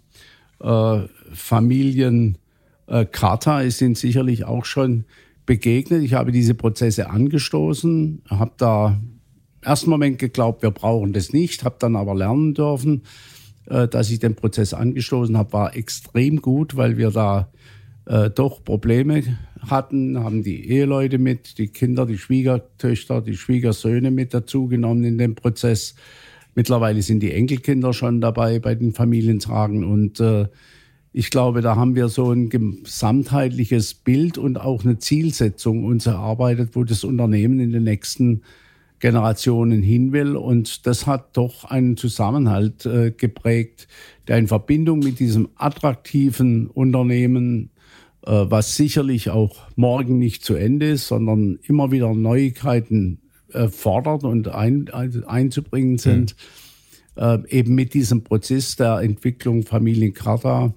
äh, 0.60 1.02
Familien 1.34 2.40
äh, 2.88 3.06
ist 3.64 3.82
Ihnen 3.82 3.94
sicherlich 3.94 4.46
auch 4.46 4.66
schon 4.66 5.06
begegnet. 5.46 6.02
Ich 6.02 6.16
habe 6.16 6.32
diese 6.32 6.56
Prozesse 6.56 7.12
angestoßen, 7.12 8.24
habe 8.28 8.54
da 8.58 9.00
ersten 9.66 9.90
Moment 9.90 10.20
geglaubt, 10.20 10.62
wir 10.62 10.72
brauchen 10.72 11.14
das 11.14 11.34
nicht, 11.34 11.64
habe 11.64 11.76
dann 11.80 11.96
aber 11.96 12.16
lernen 12.16 12.54
dürfen, 12.54 13.04
äh, 13.66 13.88
dass 13.88 14.12
ich 14.12 14.20
den 14.20 14.36
Prozess 14.36 14.74
angestoßen 14.74 15.38
habe, 15.38 15.54
war 15.54 15.76
extrem 15.76 16.42
gut, 16.42 16.78
weil 16.78 16.98
wir 16.98 17.12
da 17.12 17.50
äh, 18.06 18.30
doch 18.30 18.64
Probleme 18.64 19.24
hatten, 19.60 20.24
haben 20.24 20.44
die 20.44 20.70
Eheleute 20.70 21.18
mit, 21.18 21.58
die 21.58 21.68
Kinder, 21.68 22.06
die 22.06 22.18
Schwiegertöchter, 22.18 23.22
die 23.22 23.36
Schwiegersöhne 23.36 24.12
mit 24.12 24.34
dazugenommen 24.34 25.04
in 25.04 25.18
den 25.18 25.36
Prozess. 25.36 25.96
Mittlerweile 26.54 27.02
sind 27.02 27.22
die 27.22 27.32
Enkelkinder 27.32 27.94
schon 27.94 28.22
dabei 28.22 28.60
bei 28.60 28.76
den 28.76 28.94
Familientagen 28.94 29.84
und 29.84 30.20
äh, 30.20 30.48
ich 31.18 31.30
glaube, 31.30 31.62
da 31.62 31.78
haben 31.78 31.96
wir 31.96 32.10
so 32.10 32.32
ein 32.32 32.50
gesamtheitliches 32.50 33.94
Bild 33.94 34.38
und 34.38 34.60
auch 34.60 34.84
eine 34.84 35.00
Zielsetzung 35.00 35.86
uns 35.86 36.06
erarbeitet, 36.06 36.72
wo 36.74 36.84
das 36.84 37.06
Unternehmen 37.06 37.62
in 37.62 37.72
den 37.72 37.86
nächsten 37.86 38.42
Generationen 39.00 39.82
hin 39.82 40.14
will. 40.14 40.36
Und 40.36 40.88
das 40.88 41.08
hat 41.08 41.38
doch 41.38 41.66
einen 41.66 41.98
Zusammenhalt 41.98 42.86
äh, 42.86 43.12
geprägt, 43.12 43.88
der 44.28 44.38
in 44.38 44.48
Verbindung 44.48 45.00
mit 45.00 45.20
diesem 45.20 45.50
attraktiven 45.56 46.68
Unternehmen, 46.68 47.72
äh, 48.26 48.32
was 48.32 48.76
sicherlich 48.76 49.30
auch 49.30 49.58
morgen 49.76 50.18
nicht 50.18 50.44
zu 50.44 50.56
Ende 50.56 50.90
ist, 50.90 51.08
sondern 51.08 51.60
immer 51.64 51.92
wieder 51.92 52.14
Neuigkeiten 52.14 53.20
äh, 53.52 53.68
fordert 53.68 54.24
und 54.24 54.48
ein, 54.48 54.90
ein, 54.92 55.24
einzubringen 55.26 55.98
sind, 55.98 56.36
mhm. 57.16 57.46
eben 57.48 57.76
mit 57.76 57.94
diesem 57.94 58.24
Prozess 58.24 58.76
der 58.76 59.00
Entwicklung 59.00 59.64
Familiencharta 59.64 60.74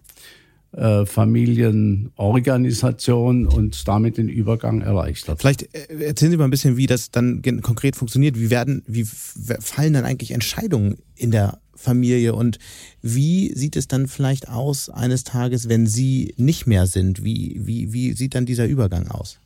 äh, 0.72 1.06
Familienorganisation 1.06 3.46
und 3.46 3.88
damit 3.88 4.18
den 4.18 4.28
Übergang 4.28 4.82
erleichtert. 4.82 5.40
Vielleicht 5.40 5.74
äh, 5.74 6.04
erzählen 6.04 6.30
Sie 6.30 6.36
mal 6.36 6.44
ein 6.44 6.50
bisschen, 6.50 6.76
wie 6.76 6.86
das 6.86 7.10
dann 7.10 7.40
konkret 7.62 7.96
funktioniert. 7.96 8.38
Wie 8.38 8.50
werden, 8.50 8.82
wie 8.86 9.04
fallen 9.04 9.94
dann 9.94 10.04
eigentlich 10.04 10.32
Entscheidungen 10.32 10.98
in 11.14 11.30
der 11.30 11.60
Familie 11.74 12.34
und 12.34 12.58
wie 13.00 13.54
sieht 13.54 13.76
es 13.76 13.88
dann 13.88 14.08
vielleicht 14.08 14.48
aus 14.48 14.90
eines 14.90 15.24
Tages, 15.24 15.68
wenn 15.68 15.86
Sie 15.86 16.34
nicht 16.36 16.66
mehr 16.66 16.86
sind? 16.86 17.24
Wie, 17.24 17.60
wie, 17.60 17.92
wie 17.92 18.12
sieht 18.12 18.34
dann 18.34 18.44
dieser 18.44 18.66
Übergang 18.66 19.08
aus? 19.08 19.38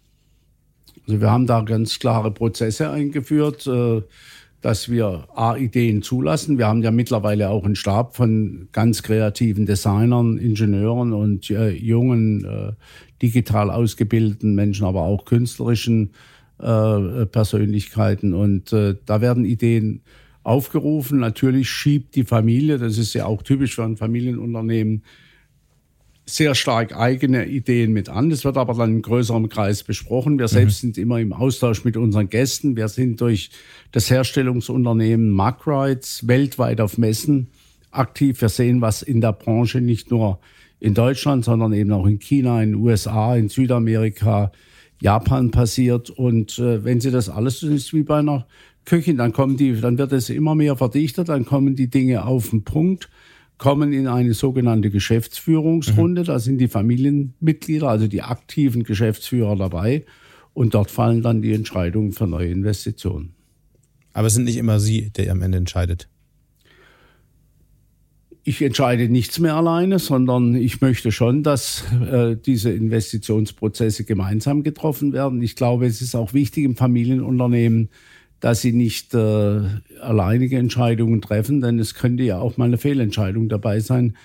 Also 1.07 1.21
wir 1.21 1.31
haben 1.31 1.47
da 1.47 1.61
ganz 1.61 1.99
klare 1.99 2.33
Prozesse 2.33 2.91
eingeführt. 2.91 3.67
Äh, 3.67 4.03
dass 4.63 4.89
wir 4.89 5.27
A, 5.35 5.57
Ideen 5.57 6.03
zulassen. 6.03 6.57
Wir 6.57 6.69
haben 6.69 6.83
ja 6.83 6.93
mittlerweile 6.93 7.51
auch 7.51 7.65
einen 7.65 7.75
Stab 7.75 8.17
von 8.17 8.69
ganz 8.73 9.03
kreativen 9.03 9.67
Designern, 9.67 10.39
Ingenieuren 10.39 11.13
und 11.13 11.51
äh, 11.51 11.71
jungen, 11.71 12.45
äh, 12.45 12.73
digital 13.21 13.71
ausgebildeten 13.71 14.55
Menschen, 14.55 14.87
aber 14.87 15.03
auch 15.03 15.25
künstlerischen 15.25 16.13
äh, 16.59 17.27
Persönlichkeiten. 17.27 18.35
Und 18.35 18.73
äh, 18.73 18.95
da 19.05 19.21
werden 19.21 19.45
Ideen 19.45 20.03
aufgerufen. 20.45 21.19
Natürlich 21.19 21.69
schiebt 21.69 22.15
die 22.15 22.25
Familie, 22.25 22.79
das 22.79 22.99
ist 22.99 23.15
ja 23.15 23.27
auch 23.27 23.43
typisch 23.43 23.75
für 23.75 23.85
ein 23.85 23.97
Familienunternehmen, 23.97 25.03
sehr 26.25 26.55
stark 26.55 26.97
eigene 26.97 27.47
Ideen 27.47 27.93
mit 27.93 28.09
an. 28.09 28.31
Das 28.31 28.45
wird 28.45 28.57
aber 28.57 28.75
dann 28.75 28.97
in 28.97 29.03
größerem 29.03 29.49
Kreis 29.49 29.83
besprochen. 29.83 30.39
Wir 30.39 30.49
selbst 30.49 30.83
mhm. 30.83 30.89
sind 30.89 30.99
immer 30.99 31.19
im 31.19 31.33
Austausch 31.33 31.85
mit 31.85 31.97
unseren 31.97 32.29
Gästen. 32.29 32.77
Wir 32.77 32.89
sind 32.89 33.21
durch 33.21 33.51
das 33.91 34.09
Herstellungsunternehmen 34.09 35.31
Macrites 35.31 36.27
weltweit 36.29 36.81
auf 36.81 36.97
Messen 36.97 37.49
aktiv. 37.91 38.41
Wir 38.41 38.49
sehen, 38.49 38.81
was 38.81 39.03
in 39.03 39.21
der 39.21 39.33
Branche 39.33 39.81
nicht 39.81 40.11
nur 40.11 40.39
in 40.79 40.95
Deutschland, 40.95 41.45
sondern 41.45 41.73
eben 41.73 41.93
auch 41.93 42.07
in 42.07 42.19
China, 42.19 42.63
in 42.63 42.73
den 42.73 42.81
USA, 42.81 43.37
in 43.37 43.49
Südamerika, 43.49 44.53
Japan 45.01 45.51
passiert. 45.51 46.11
Und 46.11 46.59
äh, 46.59 46.85
wenn 46.85 47.01
Sie 47.01 47.11
das 47.11 47.29
alles, 47.29 47.61
das 47.61 47.71
ist 47.71 47.93
wie 47.93 48.05
bei 48.05 48.19
einer 48.19 48.47
Köchin, 48.85 49.17
dann 49.17 49.33
kommen 49.33 49.57
die, 49.57 49.81
dann 49.81 49.99
wird 49.99 50.13
es 50.13 50.31
immer 50.31 50.55
mehr 50.55 50.77
verdichtet, 50.77 51.29
dann 51.29 51.45
kommen 51.45 51.77
die 51.77 51.89
Dinge 51.89 52.25
auf 52.25 52.51
den 52.51 52.65
Punkt 52.65 53.09
kommen 53.63 53.93
in 53.93 54.09
eine 54.09 54.35
sogenannte 54.35 54.91
Geschäftsführungsrunde. 54.91 56.23
Mhm. 56.23 56.27
Da 56.27 56.41
sind 56.41 56.59
die 56.59 56.67
Familienmitglieder, 56.67 57.89
also 57.89 58.09
die 58.09 58.23
aktiven 58.23 58.83
Geschäftsführer 58.83 59.55
dabei. 59.55 60.05
Und 60.53 60.75
dort 60.75 60.91
fallen 60.91 61.23
dann 61.23 61.43
die 61.43 61.53
Entscheidungen 61.53 62.11
für 62.11 62.27
neue 62.27 62.51
Investitionen. 62.51 63.37
Aber 64.15 64.27
es 64.27 64.35
sind 64.35 64.47
nicht 64.47 64.57
immer 64.57 64.81
Sie, 64.81 65.11
der 65.11 65.31
am 65.31 65.43
Ende 65.43 65.59
entscheidet. 65.59 66.09
Ich 68.43 68.61
entscheide 68.61 69.09
nichts 69.09 69.39
mehr 69.39 69.55
alleine, 69.55 70.01
sondern 70.01 70.57
ich 70.57 70.81
möchte 70.81 71.13
schon, 71.13 71.45
dass 71.45 71.85
äh, 72.11 72.35
diese 72.35 72.73
Investitionsprozesse 72.73 74.03
gemeinsam 74.03 74.65
getroffen 74.65 75.13
werden. 75.13 75.41
Ich 75.41 75.55
glaube, 75.55 75.87
es 75.87 76.03
ist 76.03 76.17
auch 76.17 76.35
wichtig 76.35 76.65
im 76.65 76.75
Familienunternehmen, 76.75 77.91
dass 78.43 78.61
sie 78.61 78.73
nicht 78.73 79.15
äh, 79.15 79.61
alleinige 80.01 80.59
Entscheidungen 80.59 81.23
treffen, 81.23 81.61
denn 81.61 81.79
es 81.79 81.95
könnte 81.95 82.25
ja 82.25 82.41
auch 82.41 82.57
mal 82.57 82.65
eine 82.65 82.77
Fehlentscheidung 82.77 83.49
dabei 83.49 83.79
sein. 83.79 84.17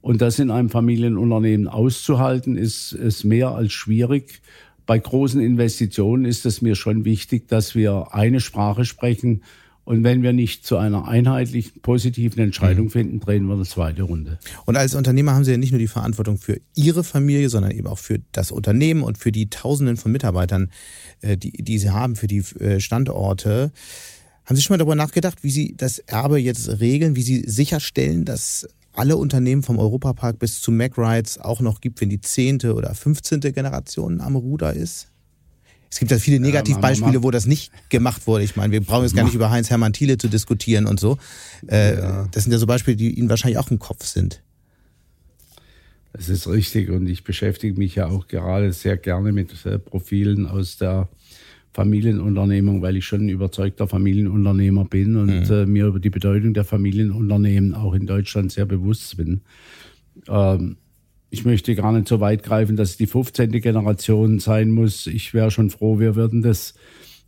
Und 0.00 0.22
das 0.22 0.38
in 0.38 0.50
einem 0.50 0.70
Familienunternehmen 0.70 1.68
auszuhalten, 1.68 2.56
ist, 2.56 2.92
ist 2.92 3.24
mehr 3.24 3.50
als 3.50 3.74
schwierig. 3.74 4.40
Bei 4.86 4.98
großen 4.98 5.42
Investitionen 5.42 6.24
ist 6.24 6.46
es 6.46 6.62
mir 6.62 6.74
schon 6.74 7.04
wichtig, 7.04 7.48
dass 7.48 7.74
wir 7.74 8.14
eine 8.14 8.40
Sprache 8.40 8.86
sprechen 8.86 9.42
Und 9.86 10.02
wenn 10.02 10.24
wir 10.24 10.32
nicht 10.32 10.66
zu 10.66 10.78
einer 10.78 11.06
einheitlichen, 11.06 11.80
positiven 11.80 12.40
Entscheidung 12.42 12.86
mhm. 12.86 12.90
finden, 12.90 13.20
drehen 13.20 13.46
wir 13.46 13.54
eine 13.54 13.64
zweite 13.64 14.02
Runde. 14.02 14.40
Und 14.64 14.76
als 14.76 14.96
Unternehmer 14.96 15.32
haben 15.32 15.44
Sie 15.44 15.52
ja 15.52 15.56
nicht 15.58 15.70
nur 15.70 15.78
die 15.78 15.86
Verantwortung 15.86 16.38
für 16.38 16.60
Ihre 16.74 17.04
Familie, 17.04 17.48
sondern 17.48 17.70
eben 17.70 17.86
auch 17.86 18.00
für 18.00 18.18
das 18.32 18.50
Unternehmen 18.50 19.04
und 19.04 19.16
für 19.16 19.30
die 19.30 19.48
Tausenden 19.48 19.96
von 19.96 20.10
Mitarbeitern, 20.10 20.72
äh, 21.20 21.36
die, 21.36 21.52
die 21.52 21.78
Sie 21.78 21.90
haben, 21.90 22.16
für 22.16 22.26
die 22.26 22.42
äh, 22.58 22.80
Standorte. 22.80 23.70
Haben 24.44 24.56
Sie 24.56 24.62
schon 24.62 24.74
mal 24.74 24.78
darüber 24.78 24.96
nachgedacht, 24.96 25.44
wie 25.44 25.50
Sie 25.50 25.74
das 25.76 26.00
Erbe 26.00 26.38
jetzt 26.38 26.80
regeln, 26.80 27.14
wie 27.14 27.22
Sie 27.22 27.44
sicherstellen, 27.46 28.24
dass 28.24 28.66
alle 28.92 29.16
Unternehmen 29.16 29.62
vom 29.62 29.78
Europapark 29.78 30.40
bis 30.40 30.60
zu 30.60 30.72
MacRides 30.72 31.38
auch 31.38 31.60
noch 31.60 31.80
gibt, 31.80 32.00
wenn 32.00 32.10
die 32.10 32.20
zehnte 32.20 32.74
oder 32.74 32.92
fünfzehnte 32.96 33.52
Generation 33.52 34.20
am 34.20 34.34
Ruder 34.34 34.72
ist? 34.72 35.12
Es 35.90 35.98
gibt 35.98 36.10
ja 36.10 36.18
viele 36.18 36.40
Negativbeispiele, 36.40 37.22
wo 37.22 37.30
das 37.30 37.46
nicht 37.46 37.70
gemacht 37.88 38.26
wurde. 38.26 38.44
Ich 38.44 38.56
meine, 38.56 38.72
wir 38.72 38.80
brauchen 38.80 39.04
jetzt 39.04 39.14
gar 39.14 39.24
nicht 39.24 39.34
über 39.34 39.50
Heinz-Hermann 39.50 39.92
Thiele 39.92 40.18
zu 40.18 40.28
diskutieren 40.28 40.86
und 40.86 41.00
so. 41.00 41.18
Äh, 41.68 41.98
ja. 41.98 42.28
Das 42.32 42.44
sind 42.44 42.52
ja 42.52 42.58
so 42.58 42.66
Beispiele, 42.66 42.96
die 42.96 43.10
Ihnen 43.10 43.28
wahrscheinlich 43.28 43.58
auch 43.58 43.70
im 43.70 43.78
Kopf 43.78 44.04
sind. 44.04 44.42
Das 46.12 46.28
ist 46.28 46.48
richtig 46.48 46.90
und 46.90 47.06
ich 47.08 47.24
beschäftige 47.24 47.78
mich 47.78 47.94
ja 47.94 48.06
auch 48.08 48.26
gerade 48.26 48.72
sehr 48.72 48.96
gerne 48.96 49.32
mit 49.32 49.66
äh, 49.66 49.78
Profilen 49.78 50.46
aus 50.46 50.78
der 50.78 51.08
Familienunternehmung, 51.74 52.80
weil 52.80 52.96
ich 52.96 53.04
schon 53.04 53.26
ein 53.26 53.28
überzeugter 53.28 53.86
Familienunternehmer 53.86 54.86
bin 54.86 55.16
und 55.16 55.50
mhm. 55.50 55.54
äh, 55.54 55.66
mir 55.66 55.86
über 55.86 56.00
die 56.00 56.08
Bedeutung 56.08 56.54
der 56.54 56.64
Familienunternehmen 56.64 57.74
auch 57.74 57.92
in 57.92 58.06
Deutschland 58.06 58.50
sehr 58.50 58.64
bewusst 58.64 59.18
bin. 59.18 59.42
Ähm, 60.26 60.76
ich 61.30 61.44
möchte 61.44 61.74
gar 61.74 61.92
nicht 61.92 62.08
so 62.08 62.20
weit 62.20 62.42
greifen, 62.42 62.76
dass 62.76 62.90
es 62.90 62.96
die 62.96 63.06
15. 63.06 63.50
Generation 63.60 64.38
sein 64.38 64.70
muss. 64.70 65.06
Ich 65.06 65.34
wäre 65.34 65.50
schon 65.50 65.70
froh, 65.70 65.98
wir 65.98 66.14
würden 66.14 66.42
das 66.42 66.74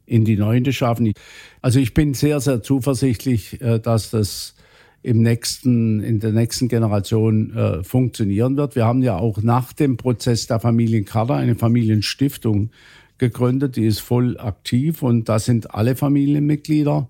in 0.06 0.24
die 0.24 0.36
neunte 0.36 0.72
schaffen. 0.72 1.12
Also 1.60 1.80
ich 1.80 1.94
bin 1.94 2.14
sehr, 2.14 2.40
sehr 2.40 2.62
zuversichtlich, 2.62 3.60
äh, 3.60 3.78
dass 3.78 4.10
das 4.10 4.54
im 5.02 5.22
nächsten, 5.22 6.00
in 6.00 6.20
der 6.20 6.32
nächsten 6.32 6.68
Generation 6.68 7.54
äh, 7.54 7.84
funktionieren 7.84 8.56
wird. 8.56 8.74
Wir 8.74 8.84
haben 8.84 9.02
ja 9.02 9.16
auch 9.16 9.42
nach 9.42 9.72
dem 9.72 9.96
Prozess 9.96 10.46
der 10.46 10.60
Familienkarte 10.60 11.34
eine 11.34 11.54
Familienstiftung 11.54 12.70
gegründet, 13.18 13.76
die 13.76 13.86
ist 13.86 14.00
voll 14.00 14.38
aktiv 14.38 15.02
und 15.02 15.28
da 15.28 15.38
sind 15.38 15.74
alle 15.74 15.96
Familienmitglieder 15.96 17.08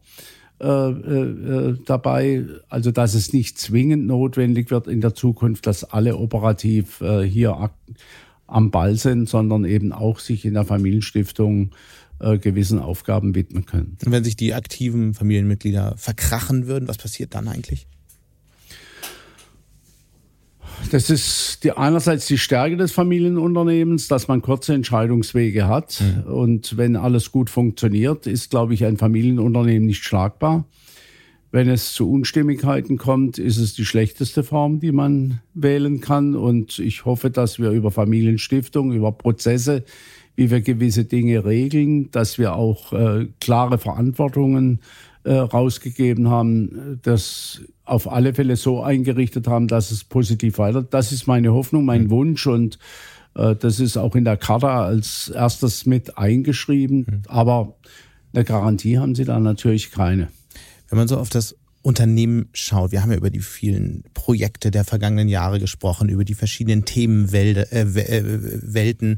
dabei, 0.58 2.44
also 2.68 2.90
dass 2.90 3.14
es 3.14 3.32
nicht 3.32 3.58
zwingend 3.58 4.06
notwendig 4.06 4.70
wird 4.70 4.88
in 4.88 5.00
der 5.00 5.14
Zukunft, 5.14 5.66
dass 5.66 5.84
alle 5.84 6.16
operativ 6.16 7.00
äh, 7.00 7.22
hier 7.22 7.70
am 8.48 8.70
Ball 8.70 8.96
sind, 8.96 9.28
sondern 9.28 9.64
eben 9.64 9.92
auch 9.92 10.18
sich 10.18 10.44
in 10.44 10.54
der 10.54 10.64
Familienstiftung 10.64 11.70
äh, 12.18 12.38
gewissen 12.38 12.80
Aufgaben 12.80 13.34
widmen 13.34 13.66
können. 13.66 13.96
Und 14.04 14.10
wenn 14.10 14.24
sich 14.24 14.36
die 14.36 14.54
aktiven 14.54 15.14
Familienmitglieder 15.14 15.94
verkrachen 15.96 16.66
würden, 16.66 16.88
was 16.88 16.98
passiert 16.98 17.34
dann 17.34 17.46
eigentlich? 17.46 17.86
Das 20.90 21.10
ist 21.10 21.64
die, 21.64 21.72
einerseits 21.72 22.26
die 22.26 22.38
Stärke 22.38 22.76
des 22.76 22.92
Familienunternehmens, 22.92 24.08
dass 24.08 24.28
man 24.28 24.42
kurze 24.42 24.74
Entscheidungswege 24.74 25.68
hat. 25.68 26.00
Mhm. 26.00 26.32
Und 26.32 26.76
wenn 26.76 26.96
alles 26.96 27.30
gut 27.32 27.50
funktioniert, 27.50 28.26
ist, 28.26 28.50
glaube 28.50 28.74
ich, 28.74 28.84
ein 28.84 28.96
Familienunternehmen 28.96 29.86
nicht 29.86 30.04
schlagbar. 30.04 30.64
Wenn 31.50 31.68
es 31.68 31.94
zu 31.94 32.10
Unstimmigkeiten 32.10 32.98
kommt, 32.98 33.38
ist 33.38 33.56
es 33.56 33.74
die 33.74 33.86
schlechteste 33.86 34.42
Form, 34.42 34.80
die 34.80 34.92
man 34.92 35.40
wählen 35.54 36.00
kann. 36.00 36.34
Und 36.34 36.78
ich 36.78 37.04
hoffe, 37.06 37.30
dass 37.30 37.58
wir 37.58 37.70
über 37.70 37.90
Familienstiftung, 37.90 38.92
über 38.92 39.12
Prozesse, 39.12 39.84
wie 40.36 40.50
wir 40.50 40.60
gewisse 40.60 41.04
Dinge 41.04 41.44
regeln, 41.44 42.10
dass 42.10 42.38
wir 42.38 42.54
auch 42.54 42.92
äh, 42.92 43.28
klare 43.40 43.78
Verantwortungen 43.78 44.80
äh, 45.28 45.34
rausgegeben 45.34 46.28
haben, 46.28 47.00
das 47.02 47.60
auf 47.84 48.10
alle 48.10 48.32
Fälle 48.32 48.56
so 48.56 48.82
eingerichtet 48.82 49.46
haben, 49.46 49.68
dass 49.68 49.90
es 49.90 50.02
positiv 50.02 50.56
weiter. 50.56 50.82
Das 50.82 51.12
ist 51.12 51.26
meine 51.26 51.52
Hoffnung, 51.52 51.84
mein 51.84 52.04
mhm. 52.04 52.10
Wunsch 52.10 52.46
und 52.46 52.78
äh, 53.34 53.54
das 53.54 53.78
ist 53.78 53.98
auch 53.98 54.14
in 54.14 54.24
der 54.24 54.38
Charta 54.38 54.84
als 54.84 55.28
erstes 55.28 55.84
mit 55.84 56.16
eingeschrieben. 56.16 57.06
Mhm. 57.06 57.22
Aber 57.28 57.76
eine 58.32 58.44
Garantie 58.44 58.98
haben 58.98 59.14
sie 59.14 59.24
da 59.24 59.38
natürlich 59.38 59.90
keine. 59.90 60.28
Wenn 60.88 60.98
man 60.98 61.08
so 61.08 61.18
auf 61.18 61.28
das 61.28 61.56
Unternehmen 61.82 62.48
schaut, 62.54 62.92
wir 62.92 63.02
haben 63.02 63.10
ja 63.10 63.18
über 63.18 63.30
die 63.30 63.40
vielen 63.40 64.04
Projekte 64.14 64.70
der 64.70 64.84
vergangenen 64.84 65.28
Jahre 65.28 65.60
gesprochen, 65.60 66.08
über 66.08 66.24
die 66.24 66.34
verschiedenen 66.34 66.86
Themenwelten. 66.86 67.66
Äh, 67.70 67.82
äh, 67.82 69.16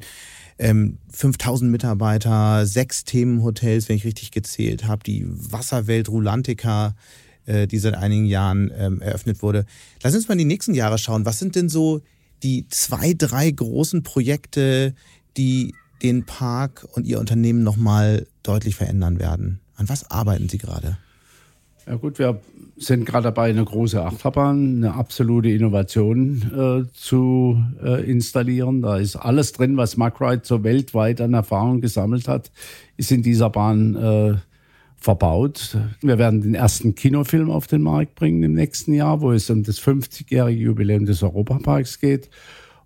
Welten. 0.61 0.99
5000 1.11 1.67
ähm, 1.67 1.73
Mitarbeiter, 1.73 2.67
sechs 2.67 3.05
Themenhotels, 3.05 3.89
wenn 3.89 3.97
ich 3.97 4.05
richtig 4.05 4.31
gezählt 4.31 4.87
habe, 4.87 5.03
die 5.03 5.27
Wasserwelt 5.27 6.09
Rulantica, 6.09 6.95
äh, 7.47 7.67
die 7.67 7.79
seit 7.79 7.95
einigen 7.95 8.27
Jahren 8.27 8.71
ähm, 8.77 9.01
eröffnet 9.01 9.43
wurde. 9.43 9.65
Lass 10.03 10.15
uns 10.15 10.29
mal 10.29 10.35
in 10.35 10.39
die 10.39 10.45
nächsten 10.45 10.75
Jahre 10.75 10.99
schauen. 10.99 11.25
Was 11.25 11.39
sind 11.39 11.57
denn 11.57 11.69
so 11.69 12.01
die 12.43 12.67
zwei, 12.69 13.15
drei 13.17 13.51
großen 13.51 14.03
Projekte, 14.03 14.95
die 15.37 15.75
den 16.03 16.25
Park 16.25 16.87
und 16.93 17.07
Ihr 17.07 17.21
Unternehmen 17.21 17.63
nochmal 17.63 18.27
deutlich 18.43 18.77
verändern 18.77 19.19
werden? 19.19 19.61
An 19.77 19.89
was 19.89 20.11
arbeiten 20.11 20.49
Sie 20.49 20.59
gerade? 20.59 20.99
Ja 21.91 21.97
gut, 21.97 22.21
wir 22.21 22.41
sind 22.77 23.05
gerade 23.05 23.25
dabei, 23.25 23.51
eine 23.51 23.65
große 23.65 24.01
Achterbahn, 24.01 24.77
eine 24.77 24.95
absolute 24.95 25.51
Innovation 25.51 26.87
äh, 26.87 26.93
zu 26.93 27.61
äh, 27.83 28.09
installieren. 28.09 28.81
Da 28.81 28.99
ist 28.99 29.17
alles 29.17 29.51
drin, 29.51 29.77
was 29.77 29.97
MacRide 29.97 30.43
so 30.45 30.63
weltweit 30.63 31.21
an 31.21 31.35
Erfahrung 31.35 31.81
gesammelt 31.81 32.29
hat, 32.29 32.53
ist 32.97 33.11
in 33.11 33.25
dieser 33.25 33.51
Bahn 33.51 33.97
äh, 33.97 34.35
verbaut. 34.99 35.79
Wir 36.01 36.17
werden 36.17 36.43
den 36.43 36.55
ersten 36.55 36.95
Kinofilm 36.95 37.51
auf 37.51 37.67
den 37.67 37.83
Markt 37.83 38.15
bringen 38.15 38.45
im 38.45 38.55
nächsten 38.55 38.93
Jahr, 38.95 39.21
wo 39.21 39.33
es 39.33 39.51
um 39.51 39.65
das 39.65 39.81
50-jährige 39.81 40.61
Jubiläum 40.61 41.07
des 41.07 41.25
Europaparks 41.25 41.99
geht. 41.99 42.31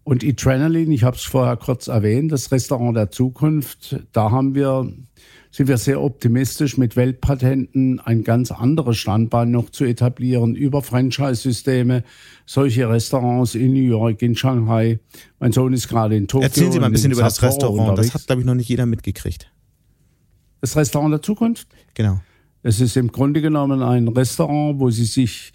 Und 0.03 0.25
Adrenaline, 0.25 0.95
ich 0.95 1.05
habe 1.05 1.17
es 1.17 1.25
vorher 1.25 1.59
kurz 1.59 1.89
erwähnt, 1.89 2.33
das 2.33 2.53
Restaurant 2.53 2.97
der 2.97 3.11
Zukunft, 3.11 4.01
da 4.13 4.31
haben 4.31 4.55
wir, 4.55 4.91
sind 5.55 5.69
wir 5.69 5.79
sehr 5.79 6.03
optimistisch, 6.03 6.79
mit 6.79 6.97
Weltpatenten 6.97 8.01
ein 8.01 8.25
ganz 8.25 8.51
anderes 8.51 8.97
Standbein 8.97 9.53
noch 9.53 9.71
zu 9.71 9.85
etablieren, 9.85 10.57
über 10.57 10.83
Franchise-Systeme, 10.83 12.03
solche 12.45 12.89
Restaurants 12.89 13.55
in 13.55 13.73
New 13.73 13.89
York, 13.89 14.21
in 14.23 14.35
Shanghai. 14.35 14.99
Mein 15.39 15.53
Sohn 15.53 15.73
ist 15.73 15.87
gerade 15.87 16.17
in 16.17 16.27
Tokio. 16.27 16.47
Erzählen 16.47 16.73
Sie 16.73 16.81
mal 16.81 16.87
ein 16.87 16.93
bisschen 16.93 17.13
über 17.13 17.23
das 17.23 17.41
Restaurant, 17.41 17.91
unterwegs. 17.91 18.13
das 18.13 18.23
hat, 18.23 18.27
glaube 18.27 18.43
ich, 18.43 18.47
noch 18.47 18.57
nicht 18.57 18.69
jeder 18.69 18.85
mitgekriegt. 18.85 19.49
Das 20.61 20.75
Restaurant 20.75 21.13
der 21.13 21.23
Zukunft? 21.23 21.69
Genau. 21.95 22.21
Es 22.65 22.81
ist 22.81 22.97
im 22.97 23.13
Grunde 23.13 23.41
genommen 23.41 23.81
ein 23.81 24.09
Restaurant, 24.09 24.81
wo 24.81 24.91
Sie 24.91 25.05
sich 25.05 25.53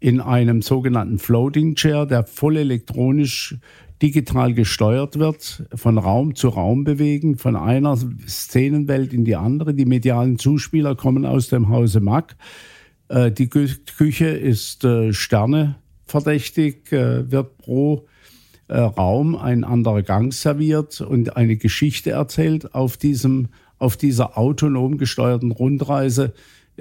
in 0.00 0.22
einem 0.22 0.62
sogenannten 0.62 1.18
Floating 1.18 1.74
Chair, 1.74 2.06
der 2.06 2.24
voll 2.24 2.56
elektronisch 2.56 3.58
digital 4.02 4.52
gesteuert 4.52 5.18
wird, 5.18 5.64
von 5.74 5.96
Raum 5.96 6.34
zu 6.34 6.48
Raum 6.48 6.82
bewegen, 6.84 7.38
von 7.38 7.54
einer 7.56 7.96
Szenenwelt 8.26 9.12
in 9.12 9.24
die 9.24 9.36
andere. 9.36 9.74
Die 9.74 9.86
medialen 9.86 10.38
Zuspieler 10.38 10.96
kommen 10.96 11.24
aus 11.24 11.48
dem 11.48 11.68
Hause 11.68 12.00
Mack. 12.00 12.36
Äh, 13.08 13.30
die 13.30 13.48
Küche 13.48 14.26
ist 14.26 14.84
äh, 14.84 15.12
Sterne 15.12 15.76
verdächtig, 16.04 16.92
äh, 16.92 17.30
wird 17.30 17.58
pro 17.58 18.06
Raum 18.68 19.36
ein 19.36 19.64
anderer 19.64 20.02
Gang 20.02 20.32
serviert 20.32 21.02
und 21.02 21.36
eine 21.36 21.56
Geschichte 21.56 22.12
erzählt 22.12 22.74
auf 22.74 22.96
diesem 22.96 23.48
auf 23.82 23.98
dieser 23.98 24.38
autonom 24.38 24.96
gesteuerten 24.96 25.50
Rundreise. 25.50 26.32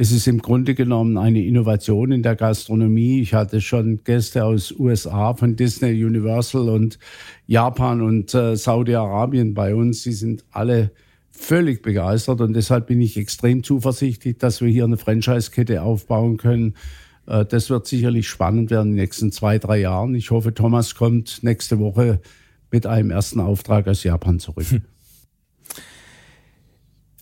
Es 0.02 0.12
ist 0.12 0.26
im 0.26 0.40
Grunde 0.40 0.74
genommen 0.74 1.16
eine 1.20 1.46
Innovation 1.46 2.12
in 2.12 2.24
der 2.24 2.36
Gastronomie. 2.36 3.22
Ich 3.22 3.36
hatte 3.36 3.62
schon 3.62 4.04
Gäste 4.04 4.44
aus 4.44 4.72
USA, 4.72 5.36
von 5.36 5.56
Disney, 5.56 6.04
Universal 6.04 6.70
und 6.70 6.98
Japan 7.46 8.02
und 8.02 8.34
äh, 8.34 8.56
Saudi-Arabien 8.56 9.54
bei 9.54 9.76
uns. 9.76 10.02
Sie 10.02 10.14
sind 10.14 10.44
alle 10.50 10.90
völlig 11.30 11.84
begeistert 11.84 12.42
und 12.42 12.54
deshalb 12.54 12.88
bin 12.88 13.00
ich 13.00 13.16
extrem 13.16 13.64
zuversichtlich, 13.64 14.40
dass 14.40 14.60
wir 14.60 14.70
hier 14.70 14.86
eine 14.86 14.98
Franchise-Kette 14.98 15.84
aufbauen 15.84 16.38
können. 16.38 16.74
Äh, 17.28 17.46
das 17.46 17.70
wird 17.70 17.86
sicherlich 17.86 18.28
spannend 18.28 18.72
werden 18.72 18.94
in 18.94 18.96
den 18.96 19.02
nächsten 19.04 19.32
zwei, 19.32 19.60
drei 19.60 19.82
Jahren. 19.82 20.16
Ich 20.16 20.32
hoffe, 20.32 20.56
Thomas 20.56 20.96
kommt 20.96 21.44
nächste 21.44 21.78
Woche 21.78 22.22
mit 22.72 22.88
einem 22.88 23.12
ersten 23.12 23.40
Auftrag 23.40 23.88
aus 23.88 24.04
Japan 24.04 24.40
zurück. 24.40 24.66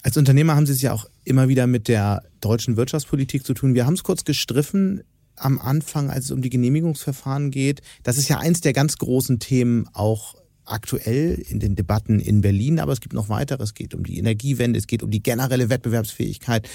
Als 0.02 0.16
Unternehmer 0.16 0.56
haben 0.56 0.66
Sie 0.66 0.74
es 0.74 0.82
ja 0.82 0.94
auch 0.94 1.10
immer 1.26 1.50
wieder 1.50 1.68
mit 1.68 1.88
der 1.88 2.24
deutschen 2.40 2.78
Wirtschaftspolitik 2.78 3.46
zu 3.46 3.54
tun. 3.54 3.74
Wir 3.74 3.86
haben 3.86 3.96
es 3.96 4.04
kurz 4.04 4.24
gestriffen 4.24 5.04
am 5.36 5.60
Anfang, 5.60 6.10
als 6.10 6.26
es 6.26 6.32
um 6.32 6.42
die 6.42 6.50
Genehmigungsverfahren 6.50 7.52
geht. 7.52 7.82
Das 8.04 8.18
ist 8.18 8.30
ja 8.30 8.40
eins 8.40 8.62
der 8.62 8.74
ganz 8.74 8.98
großen 8.98 9.40
Themen 9.40 9.88
auch 9.94 10.36
aktuell 10.66 11.34
in 11.34 11.60
den 11.60 11.76
Debatten 11.76 12.20
in 12.20 12.42
Berlin, 12.42 12.80
aber 12.80 12.94
es 12.94 13.02
gibt 13.02 13.14
noch 13.14 13.30
weitere. 13.30 13.64
Es 13.64 13.74
geht 13.74 13.94
um 13.94 14.04
die 14.04 14.18
Energiewende, 14.18 14.80
es 14.80 14.88
geht 14.88 15.04
um 15.04 15.12
die 15.12 15.24
generelle 15.24 15.70
Wettbewerbsfähigkeit, 15.70 16.70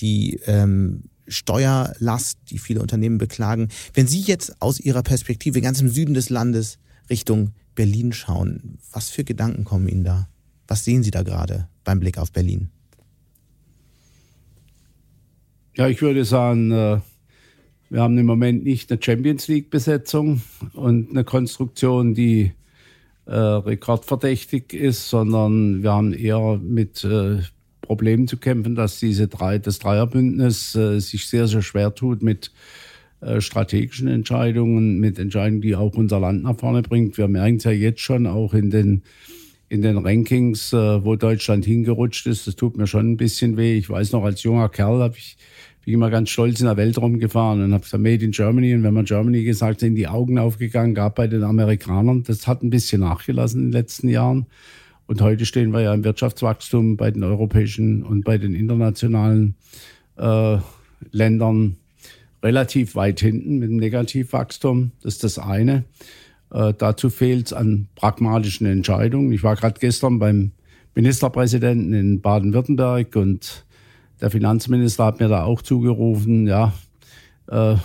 die 0.00 0.40
ähm, 0.46 1.04
Steuerlast, 1.28 2.38
die 2.50 2.58
viele 2.58 2.80
Unternehmen 2.80 3.18
beklagen. 3.18 3.68
Wenn 3.92 4.06
Sie 4.06 4.20
jetzt 4.20 4.62
aus 4.62 4.80
Ihrer 4.80 5.02
Perspektive 5.02 5.60
ganz 5.60 5.80
im 5.80 5.88
Süden 5.88 6.14
des 6.14 6.30
Landes 6.30 6.78
Richtung 7.08 7.52
Berlin 7.74 8.12
schauen, 8.12 8.78
was 8.92 9.10
für 9.10 9.24
Gedanken 9.24 9.64
kommen 9.64 9.88
Ihnen 9.88 10.04
da? 10.04 10.28
Was 10.66 10.84
sehen 10.84 11.02
Sie 11.02 11.10
da 11.10 11.22
gerade 11.22 11.69
beim 11.84 12.00
Blick 12.00 12.18
auf 12.18 12.32
Berlin? 12.32 12.70
Ja, 15.76 15.88
ich 15.88 16.02
würde 16.02 16.24
sagen, 16.24 16.72
äh, 16.72 17.00
wir 17.90 18.02
haben 18.02 18.18
im 18.18 18.26
Moment 18.26 18.64
nicht 18.64 18.90
eine 18.90 19.02
Champions 19.02 19.48
League-Besetzung 19.48 20.42
und 20.74 21.10
eine 21.10 21.24
Konstruktion, 21.24 22.14
die 22.14 22.52
äh, 23.26 23.34
rekordverdächtig 23.34 24.72
ist, 24.72 25.08
sondern 25.08 25.82
wir 25.82 25.92
haben 25.92 26.12
eher 26.12 26.60
mit 26.62 27.04
äh, 27.04 27.38
Problemen 27.80 28.28
zu 28.28 28.36
kämpfen, 28.36 28.74
dass 28.74 29.00
diese 29.00 29.26
drei, 29.26 29.58
das 29.58 29.78
Dreierbündnis 29.78 30.74
äh, 30.76 31.00
sich 31.00 31.26
sehr, 31.26 31.48
sehr 31.48 31.62
schwer 31.62 31.94
tut 31.94 32.22
mit 32.22 32.52
äh, 33.20 33.40
strategischen 33.40 34.08
Entscheidungen, 34.08 34.98
mit 34.98 35.18
Entscheidungen, 35.18 35.60
die 35.60 35.74
auch 35.74 35.94
unser 35.94 36.20
Land 36.20 36.44
nach 36.44 36.58
vorne 36.58 36.82
bringt. 36.82 37.18
Wir 37.18 37.28
merken 37.28 37.56
es 37.56 37.64
ja 37.64 37.70
jetzt 37.70 38.00
schon 38.00 38.26
auch 38.26 38.54
in 38.54 38.70
den 38.70 39.02
in 39.70 39.80
den 39.80 39.96
Rankings, 39.96 40.74
äh, 40.74 41.02
wo 41.04 41.16
Deutschland 41.16 41.64
hingerutscht 41.64 42.26
ist. 42.26 42.46
Das 42.46 42.56
tut 42.56 42.76
mir 42.76 42.86
schon 42.86 43.12
ein 43.12 43.16
bisschen 43.16 43.56
weh. 43.56 43.78
Ich 43.78 43.88
weiß 43.88 44.12
noch, 44.12 44.24
als 44.24 44.42
junger 44.42 44.68
Kerl 44.68 45.00
habe 45.00 45.16
ich 45.16 45.38
bin 45.84 45.94
immer 45.94 46.10
ganz 46.10 46.28
stolz 46.28 46.60
in 46.60 46.66
der 46.66 46.76
Welt 46.76 46.98
rumgefahren 46.98 47.62
und 47.62 47.72
habe 47.72 47.82
gesagt, 47.82 48.02
Made 48.02 48.24
in 48.24 48.32
Germany. 48.32 48.74
Und 48.74 48.82
wenn 48.82 48.92
man 48.92 49.06
Germany 49.06 49.44
gesagt 49.44 49.76
hat, 49.76 49.80
sind 49.80 49.94
die 49.94 50.08
Augen 50.08 50.38
aufgegangen, 50.38 50.94
gab 50.94 51.14
bei 51.14 51.26
den 51.26 51.42
Amerikanern. 51.42 52.22
Das 52.22 52.46
hat 52.46 52.62
ein 52.62 52.70
bisschen 52.70 53.00
nachgelassen 53.00 53.60
in 53.60 53.66
den 53.68 53.72
letzten 53.72 54.08
Jahren. 54.08 54.46
Und 55.06 55.22
heute 55.22 55.46
stehen 55.46 55.70
wir 55.70 55.80
ja 55.80 55.94
im 55.94 56.04
Wirtschaftswachstum 56.04 56.96
bei 56.96 57.10
den 57.10 57.24
europäischen 57.24 58.02
und 58.02 58.24
bei 58.24 58.38
den 58.38 58.54
internationalen 58.54 59.54
äh, 60.16 60.58
Ländern 61.10 61.76
relativ 62.42 62.94
weit 62.94 63.20
hinten 63.20 63.58
mit 63.58 63.70
dem 63.70 63.76
Negativwachstum. 63.78 64.92
Das 65.02 65.14
ist 65.14 65.24
das 65.24 65.38
eine. 65.38 65.84
Äh, 66.52 66.74
dazu 66.76 67.10
fehlt 67.10 67.46
es 67.46 67.52
an 67.52 67.88
pragmatischen 67.94 68.66
Entscheidungen. 68.66 69.32
Ich 69.32 69.42
war 69.42 69.56
gerade 69.56 69.78
gestern 69.78 70.18
beim 70.18 70.52
Ministerpräsidenten 70.94 71.92
in 71.92 72.20
Baden-Württemberg 72.20 73.16
und 73.16 73.64
der 74.20 74.30
Finanzminister 74.30 75.04
hat 75.04 75.20
mir 75.20 75.28
da 75.28 75.44
auch 75.44 75.62
zugerufen, 75.62 76.46
ja, 76.46 76.72
äh, 77.46 77.76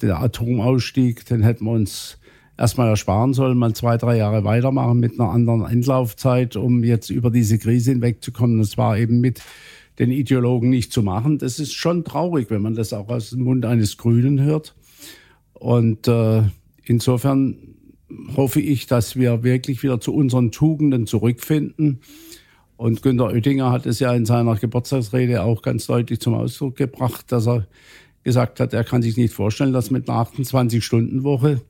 der 0.00 0.20
Atomausstieg, 0.20 1.24
den 1.26 1.42
hätten 1.42 1.64
wir 1.64 1.72
uns 1.72 2.18
erstmal 2.56 2.88
ersparen 2.88 3.34
sollen, 3.34 3.58
mal 3.58 3.74
zwei, 3.74 3.96
drei 3.96 4.16
Jahre 4.16 4.44
weitermachen 4.44 5.00
mit 5.00 5.18
einer 5.18 5.30
anderen 5.30 5.66
Endlaufzeit, 5.66 6.56
um 6.56 6.84
jetzt 6.84 7.10
über 7.10 7.30
diese 7.30 7.58
Krise 7.58 7.92
hinwegzukommen. 7.92 8.58
Das 8.58 8.78
war 8.78 8.96
eben 8.98 9.20
mit 9.20 9.42
den 9.98 10.10
Ideologen 10.10 10.70
nicht 10.70 10.92
zu 10.92 11.02
machen. 11.02 11.38
Das 11.38 11.58
ist 11.58 11.72
schon 11.72 12.04
traurig, 12.04 12.50
wenn 12.50 12.62
man 12.62 12.74
das 12.74 12.92
auch 12.92 13.08
aus 13.08 13.30
dem 13.30 13.42
Mund 13.42 13.64
eines 13.64 13.96
Grünen 13.96 14.40
hört. 14.40 14.74
Und 15.52 16.08
äh, 16.08 16.42
insofern 16.84 17.56
hoffe 18.36 18.60
ich, 18.60 18.86
dass 18.86 19.16
wir 19.16 19.42
wirklich 19.42 19.82
wieder 19.82 20.00
zu 20.00 20.14
unseren 20.14 20.50
Tugenden 20.50 21.06
zurückfinden 21.06 22.00
und 22.76 23.02
Günter 23.02 23.26
Oettinger 23.26 23.70
hat 23.70 23.86
es 23.86 24.00
ja 24.00 24.12
in 24.14 24.26
seiner 24.26 24.56
Geburtstagsrede 24.56 25.42
auch 25.42 25.62
ganz 25.62 25.86
deutlich 25.86 26.20
zum 26.20 26.34
Ausdruck 26.34 26.76
gebracht, 26.76 27.30
dass 27.30 27.46
er 27.46 27.66
gesagt 28.24 28.58
hat, 28.58 28.72
er 28.72 28.84
kann 28.84 29.02
sich 29.02 29.16
nicht 29.16 29.32
vorstellen, 29.32 29.72
dass 29.72 29.90
mit 29.90 30.08
einer 30.08 30.18
28-Stunden-Woche 30.26 31.60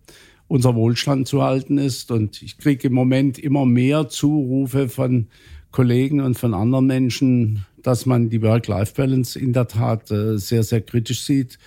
unser 0.49 0.75
Wohlstand 0.75 1.29
zu 1.29 1.43
halten 1.43 1.79
ist. 1.79 2.11
Und 2.11 2.41
ich 2.43 2.59
kriege 2.59 2.89
im 2.89 2.95
Moment 2.95 3.39
immer 3.39 3.67
mehr 3.67 4.09
Zurufe 4.09 4.89
von 4.89 5.27
Kollegen 5.73 6.21
und 6.21 6.39
von 6.39 6.55
anderen 6.55 6.87
Menschen, 6.87 7.67
dass 7.83 8.07
man 8.07 8.31
die 8.31 8.41
Work-Life-Balance 8.41 9.39
in 9.39 9.53
der 9.53 9.69
Tat 9.69 10.11
äh, 10.11 10.39
sehr, 10.39 10.63
sehr 10.63 10.81
kritisch 10.81 11.25
sieht. 11.25 11.59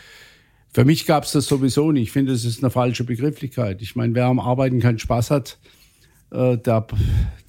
Für 0.77 0.85
mich 0.85 1.07
gab 1.07 1.23
es 1.23 1.31
das 1.31 1.47
sowieso 1.47 1.91
nicht. 1.91 2.03
Ich 2.03 2.11
finde, 2.11 2.33
es 2.33 2.45
ist 2.45 2.63
eine 2.63 2.69
falsche 2.69 3.03
Begrifflichkeit. 3.03 3.81
Ich 3.81 3.95
meine, 3.95 4.13
wer 4.13 4.25
am 4.25 4.39
Arbeiten 4.39 4.79
keinen 4.79 4.99
Spaß 4.99 5.31
hat, 5.31 5.57
äh, 6.29 6.55
der, 6.55 6.85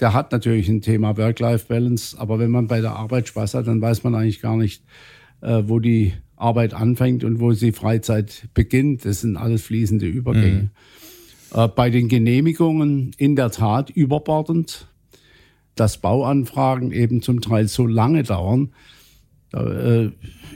der 0.00 0.14
hat 0.14 0.32
natürlich 0.32 0.66
ein 0.70 0.80
Thema 0.80 1.18
Work-Life-Balance, 1.18 2.18
aber 2.18 2.38
wenn 2.38 2.50
man 2.50 2.68
bei 2.68 2.80
der 2.80 2.96
Arbeit 2.96 3.28
Spaß 3.28 3.52
hat, 3.52 3.66
dann 3.66 3.82
weiß 3.82 4.02
man 4.02 4.14
eigentlich 4.14 4.40
gar 4.40 4.56
nicht, 4.56 4.82
äh, 5.42 5.62
wo 5.66 5.78
die 5.78 6.14
Arbeit 6.36 6.72
anfängt 6.72 7.22
und 7.22 7.38
wo 7.38 7.52
die 7.52 7.72
Freizeit 7.72 8.48
beginnt. 8.54 9.04
Das 9.04 9.20
sind 9.20 9.36
alles 9.36 9.60
fließende 9.60 10.06
Übergänge. 10.06 10.70
Mhm. 11.52 11.60
Äh, 11.60 11.68
bei 11.68 11.90
den 11.90 12.08
Genehmigungen 12.08 13.10
in 13.18 13.36
der 13.36 13.50
Tat 13.50 13.90
überbordend, 13.90 14.88
dass 15.74 15.98
Bauanfragen 15.98 16.92
eben 16.92 17.20
zum 17.20 17.42
Teil 17.42 17.68
so 17.68 17.86
lange 17.86 18.22
dauern, 18.22 18.72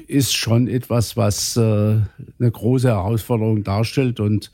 ist 0.07 0.34
schon 0.34 0.68
etwas, 0.68 1.16
was 1.16 1.57
eine 1.57 2.07
große 2.38 2.88
Herausforderung 2.88 3.64
darstellt 3.64 4.20
und 4.20 4.51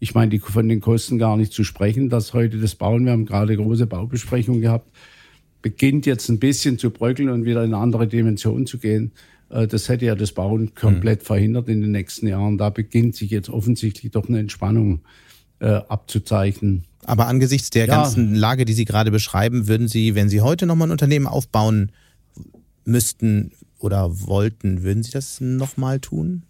ich 0.00 0.14
meine, 0.14 0.30
die, 0.30 0.38
von 0.38 0.68
den 0.68 0.80
Kosten 0.80 1.18
gar 1.18 1.36
nicht 1.36 1.52
zu 1.52 1.64
sprechen, 1.64 2.08
dass 2.08 2.32
heute 2.32 2.58
das 2.58 2.74
Bauen, 2.74 3.04
wir 3.04 3.12
haben 3.12 3.26
gerade 3.26 3.56
große 3.56 3.86
Baubesprechungen 3.86 4.60
gehabt, 4.60 4.88
beginnt 5.60 6.06
jetzt 6.06 6.28
ein 6.28 6.38
bisschen 6.38 6.78
zu 6.78 6.90
bröckeln 6.90 7.28
und 7.30 7.44
wieder 7.44 7.64
in 7.64 7.74
eine 7.74 7.82
andere 7.82 8.06
Dimension 8.06 8.66
zu 8.66 8.78
gehen. 8.78 9.12
Äh, 9.50 9.66
das 9.66 9.88
hätte 9.88 10.06
ja 10.06 10.14
das 10.14 10.32
Bauen 10.32 10.74
komplett 10.74 11.22
mhm. 11.22 11.26
verhindert 11.26 11.68
in 11.68 11.80
den 11.80 11.90
nächsten 11.90 12.28
Jahren. 12.28 12.58
Da 12.58 12.70
beginnt 12.70 13.16
sich 13.16 13.30
jetzt 13.30 13.48
offensichtlich 13.48 14.12
doch 14.12 14.28
eine 14.28 14.38
Entspannung 14.38 15.00
äh, 15.58 15.66
abzuzeichnen. 15.88 16.84
Aber 17.04 17.26
angesichts 17.26 17.70
der 17.70 17.86
ja. 17.86 17.96
ganzen 17.96 18.34
Lage, 18.34 18.64
die 18.64 18.74
Sie 18.74 18.84
gerade 18.84 19.10
beschreiben, 19.10 19.66
würden 19.66 19.88
Sie, 19.88 20.14
wenn 20.14 20.28
Sie 20.28 20.42
heute 20.42 20.66
nochmal 20.66 20.88
ein 20.88 20.92
Unternehmen 20.92 21.26
aufbauen 21.26 21.90
müssten 22.84 23.52
oder 23.78 24.26
wollten, 24.26 24.82
würden 24.82 25.02
Sie 25.02 25.12
das 25.12 25.40
nochmal 25.40 26.00
tun? 26.00 26.42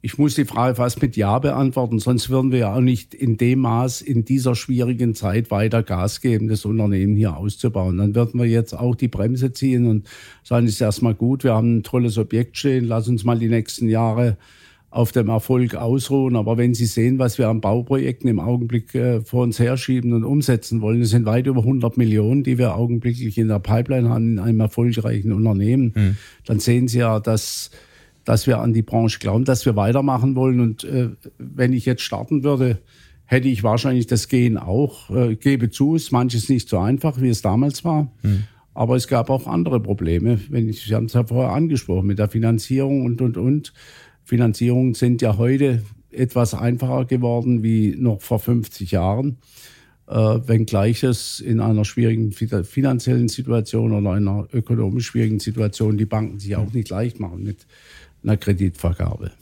Ich 0.00 0.16
muss 0.16 0.36
die 0.36 0.44
Frage 0.44 0.76
fast 0.76 1.02
mit 1.02 1.16
Ja 1.16 1.40
beantworten, 1.40 1.98
sonst 1.98 2.30
würden 2.30 2.52
wir 2.52 2.58
ja 2.60 2.74
auch 2.74 2.80
nicht 2.80 3.14
in 3.14 3.36
dem 3.36 3.60
Maß 3.60 4.00
in 4.00 4.24
dieser 4.24 4.54
schwierigen 4.54 5.16
Zeit 5.16 5.50
weiter 5.50 5.82
Gas 5.82 6.20
geben, 6.20 6.46
das 6.46 6.64
Unternehmen 6.64 7.16
hier 7.16 7.36
auszubauen. 7.36 7.98
Dann 7.98 8.14
würden 8.14 8.38
wir 8.38 8.46
jetzt 8.46 8.74
auch 8.74 8.94
die 8.94 9.08
Bremse 9.08 9.52
ziehen 9.52 9.86
und 9.86 10.06
sagen, 10.44 10.68
ist 10.68 10.80
erstmal 10.80 11.14
gut, 11.14 11.42
wir 11.42 11.54
haben 11.54 11.78
ein 11.78 11.82
tolles 11.82 12.16
Objekt 12.16 12.56
stehen, 12.56 12.84
lass 12.84 13.08
uns 13.08 13.24
mal 13.24 13.40
die 13.40 13.48
nächsten 13.48 13.88
Jahre 13.88 14.36
auf 14.90 15.12
dem 15.12 15.28
Erfolg 15.28 15.74
ausruhen. 15.74 16.36
Aber 16.36 16.56
wenn 16.56 16.74
Sie 16.74 16.86
sehen, 16.86 17.18
was 17.18 17.38
wir 17.38 17.48
an 17.48 17.60
Bauprojekten 17.60 18.28
im 18.28 18.40
Augenblick 18.40 18.94
äh, 18.94 19.20
vor 19.20 19.42
uns 19.42 19.58
herschieben 19.58 20.12
und 20.12 20.24
umsetzen 20.24 20.80
wollen, 20.80 21.02
es 21.02 21.10
sind 21.10 21.26
weit 21.26 21.46
über 21.46 21.60
100 21.60 21.96
Millionen, 21.96 22.42
die 22.42 22.58
wir 22.58 22.74
augenblicklich 22.74 23.36
in 23.36 23.48
der 23.48 23.58
Pipeline 23.58 24.08
haben 24.08 24.32
in 24.32 24.38
einem 24.38 24.60
erfolgreichen 24.60 25.32
Unternehmen, 25.32 25.92
mhm. 25.94 26.16
dann 26.46 26.58
sehen 26.60 26.88
Sie 26.88 26.98
ja, 26.98 27.20
dass 27.20 27.70
dass 28.28 28.46
wir 28.46 28.58
an 28.58 28.74
die 28.74 28.82
Branche 28.82 29.20
glauben, 29.20 29.46
dass 29.46 29.64
wir 29.64 29.74
weitermachen 29.74 30.36
wollen. 30.36 30.60
Und 30.60 30.84
äh, 30.84 31.08
wenn 31.38 31.72
ich 31.72 31.86
jetzt 31.86 32.02
starten 32.02 32.44
würde, 32.44 32.78
hätte 33.24 33.48
ich 33.48 33.62
wahrscheinlich 33.62 34.06
das 34.06 34.28
Gehen 34.28 34.58
auch. 34.58 35.08
Äh, 35.08 35.36
gebe 35.36 35.70
zu, 35.70 35.94
ist 35.94 36.12
manches 36.12 36.50
nicht 36.50 36.68
so 36.68 36.78
einfach, 36.78 37.22
wie 37.22 37.30
es 37.30 37.40
damals 37.40 37.86
war. 37.86 38.12
Mhm. 38.22 38.44
Aber 38.74 38.96
es 38.96 39.08
gab 39.08 39.30
auch 39.30 39.46
andere 39.46 39.80
Probleme. 39.80 40.38
Wenn 40.50 40.68
ich, 40.68 40.82
Sie 40.82 40.94
haben 40.94 41.06
es 41.06 41.14
ja 41.14 41.24
vorher 41.24 41.54
angesprochen, 41.54 42.06
mit 42.06 42.18
der 42.18 42.28
Finanzierung 42.28 43.06
und, 43.06 43.22
und, 43.22 43.38
und. 43.38 43.72
Finanzierungen 44.28 44.92
sind 44.92 45.22
ja 45.22 45.38
heute 45.38 45.82
etwas 46.10 46.52
einfacher 46.52 47.06
geworden 47.06 47.62
wie 47.62 47.96
noch 47.98 48.20
vor 48.20 48.38
50 48.38 48.90
Jahren. 48.90 49.38
Äh, 50.06 50.14
wenngleich 50.14 51.02
es 51.02 51.40
in 51.40 51.60
einer 51.60 51.86
schwierigen 51.86 52.32
finanziellen 52.32 53.28
Situation 53.28 53.92
oder 53.92 54.10
einer 54.12 54.46
ökonomisch 54.52 55.06
schwierigen 55.06 55.40
Situation 55.40 55.96
die 55.96 56.04
Banken 56.04 56.40
sich 56.40 56.56
auch 56.56 56.70
nicht 56.74 56.90
leicht 56.90 57.20
machen 57.20 57.42
mit 57.42 57.66
einer 58.22 58.36
Kreditvergabe. 58.36 59.32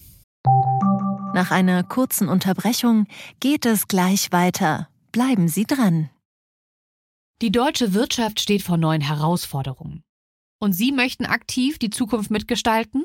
Nach 1.35 1.51
einer 1.51 1.83
kurzen 1.83 2.29
Unterbrechung 2.29 3.07
geht 3.41 3.67
es 3.67 3.89
gleich 3.89 4.31
weiter. 4.31 4.89
Bleiben 5.11 5.49
Sie 5.49 5.65
dran. 5.65 6.11
Die 7.43 7.51
deutsche 7.51 7.93
Wirtschaft 7.93 8.39
steht 8.39 8.63
vor 8.63 8.77
neuen 8.77 9.03
Herausforderungen. 9.03 10.03
Und 10.61 10.75
Sie 10.75 10.93
möchten 10.93 11.27
aktiv 11.27 11.79
die 11.79 11.91
Zukunft 11.91 12.31
mitgestalten? 12.31 13.05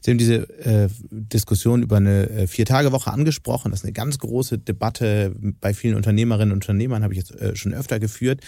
Sie 0.00 0.10
haben 0.10 0.18
diese 0.18 0.48
äh, 0.64 0.88
Diskussion 1.10 1.82
über 1.82 1.96
eine 1.96 2.28
äh, 2.30 2.46
Vier-Tage-Woche 2.46 3.12
angesprochen. 3.12 3.70
Das 3.70 3.80
ist 3.80 3.84
eine 3.84 3.92
ganz 3.92 4.18
große 4.18 4.58
Debatte 4.58 5.34
bei 5.60 5.74
vielen 5.74 5.96
Unternehmerinnen 5.96 6.52
und 6.52 6.62
Unternehmern, 6.62 7.02
habe 7.02 7.14
ich 7.14 7.18
jetzt 7.18 7.32
äh, 7.40 7.56
schon 7.56 7.74
öfter 7.74 7.98
geführt 7.98 8.40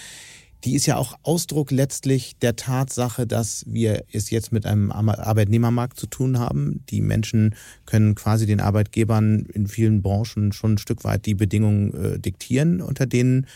die 0.64 0.74
ist 0.74 0.86
ja 0.86 0.96
auch 0.96 1.18
Ausdruck 1.22 1.70
letztlich 1.70 2.38
der 2.38 2.56
Tatsache, 2.56 3.26
dass 3.26 3.64
wir 3.68 4.04
es 4.12 4.30
jetzt 4.30 4.50
mit 4.50 4.64
einem 4.64 4.90
Arbeitnehmermarkt 4.90 5.98
zu 5.98 6.06
tun 6.06 6.38
haben. 6.38 6.82
Die 6.88 7.02
Menschen 7.02 7.54
können 7.84 8.14
quasi 8.14 8.46
den 8.46 8.60
Arbeitgebern 8.60 9.40
in 9.52 9.66
vielen 9.66 10.00
Branchen 10.00 10.52
schon 10.52 10.74
ein 10.74 10.78
Stück 10.78 11.04
weit 11.04 11.26
die 11.26 11.34
Bedingungen 11.34 11.92
äh, 11.92 12.18
diktieren, 12.18 12.80
unter 12.80 13.06
denen 13.06 13.46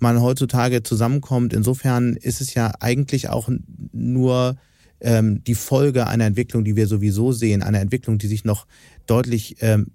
man 0.00 0.20
heutzutage 0.20 0.82
zusammenkommt. 0.82 1.52
Insofern 1.52 2.16
ist 2.16 2.40
es 2.40 2.54
ja 2.54 2.72
eigentlich 2.80 3.28
auch 3.28 3.48
nur 3.92 4.56
ähm, 5.00 5.42
die 5.44 5.54
Folge 5.54 6.06
einer 6.06 6.26
Entwicklung, 6.26 6.64
die 6.64 6.76
wir 6.76 6.86
sowieso 6.86 7.32
sehen, 7.32 7.62
einer 7.62 7.80
Entwicklung, 7.80 8.18
die 8.18 8.26
sich 8.26 8.44
noch 8.44 8.66
deutlich 9.06 9.56
ähm, 9.60 9.88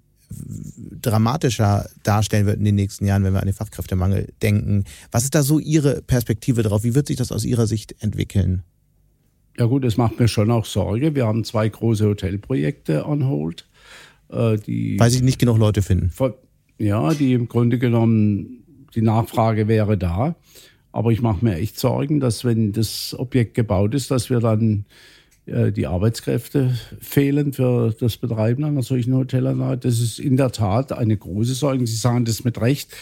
dramatischer 1.00 1.88
darstellen 2.02 2.46
wird 2.46 2.58
in 2.58 2.64
den 2.64 2.74
nächsten 2.74 3.06
Jahren, 3.06 3.24
wenn 3.24 3.32
wir 3.32 3.40
an 3.40 3.46
den 3.46 3.54
Fachkräftemangel 3.54 4.32
denken. 4.42 4.84
Was 5.10 5.24
ist 5.24 5.34
da 5.34 5.42
so 5.42 5.58
Ihre 5.58 6.02
Perspektive 6.02 6.62
drauf? 6.62 6.84
Wie 6.84 6.94
wird 6.94 7.06
sich 7.06 7.16
das 7.16 7.32
aus 7.32 7.44
Ihrer 7.44 7.66
Sicht 7.66 7.94
entwickeln? 8.02 8.62
Ja 9.58 9.66
gut, 9.66 9.84
es 9.84 9.96
macht 9.96 10.18
mir 10.18 10.26
schon 10.26 10.50
auch 10.50 10.64
Sorge. 10.64 11.14
Wir 11.14 11.26
haben 11.26 11.44
zwei 11.44 11.68
große 11.68 12.06
Hotelprojekte 12.06 13.06
on 13.06 13.28
hold. 13.28 13.68
Äh, 14.28 14.58
die 14.58 14.98
Weil 14.98 15.10
sich 15.10 15.22
nicht 15.22 15.38
genug 15.38 15.58
Leute 15.58 15.82
finden. 15.82 16.10
Ja, 16.78 17.14
die 17.14 17.34
im 17.34 17.46
Grunde 17.46 17.78
genommen, 17.78 18.64
die 18.94 19.02
Nachfrage 19.02 19.68
wäre 19.68 19.96
da. 19.96 20.34
Aber 20.94 21.10
ich 21.10 21.20
mache 21.20 21.44
mir 21.44 21.56
echt 21.56 21.80
Sorgen, 21.80 22.20
dass 22.20 22.44
wenn 22.44 22.70
das 22.70 23.16
Objekt 23.18 23.54
gebaut 23.54 23.94
ist, 23.94 24.12
dass 24.12 24.30
wir 24.30 24.38
dann 24.38 24.84
äh, 25.44 25.72
die 25.72 25.88
Arbeitskräfte 25.88 26.78
fehlen 27.00 27.52
für 27.52 27.92
das 27.98 28.16
Betreiben 28.16 28.62
einer 28.62 28.84
solchen 28.84 29.12
Hotelanlage. 29.12 29.78
Das 29.78 29.98
ist 29.98 30.20
in 30.20 30.36
der 30.36 30.52
Tat 30.52 30.92
eine 30.92 31.16
große 31.16 31.54
Sorge. 31.54 31.84
Sie 31.84 31.96
sagen 31.96 32.24
das 32.24 32.44
mit 32.44 32.60
Recht. 32.60 32.96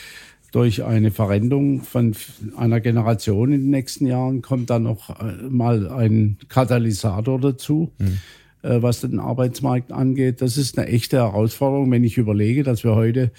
Durch 0.52 0.84
eine 0.84 1.10
Veränderung 1.10 1.82
von 1.82 2.16
einer 2.56 2.80
Generation 2.80 3.52
in 3.52 3.60
den 3.60 3.70
nächsten 3.70 4.06
Jahren 4.06 4.40
kommt 4.40 4.70
dann 4.70 4.84
noch 4.84 5.10
äh, 5.20 5.50
mal 5.50 5.86
ein 5.90 6.38
Katalysator 6.48 7.38
dazu. 7.38 7.92
Mhm 7.98 8.18
was 8.64 9.00
den 9.00 9.18
Arbeitsmarkt 9.18 9.90
angeht. 9.90 10.40
Das 10.40 10.56
ist 10.56 10.78
eine 10.78 10.86
echte 10.86 11.16
Herausforderung, 11.16 11.90
wenn 11.90 12.04
ich 12.04 12.16
überlege, 12.16 12.62
dass 12.62 12.84
wir 12.84 12.94
heute 12.94 13.32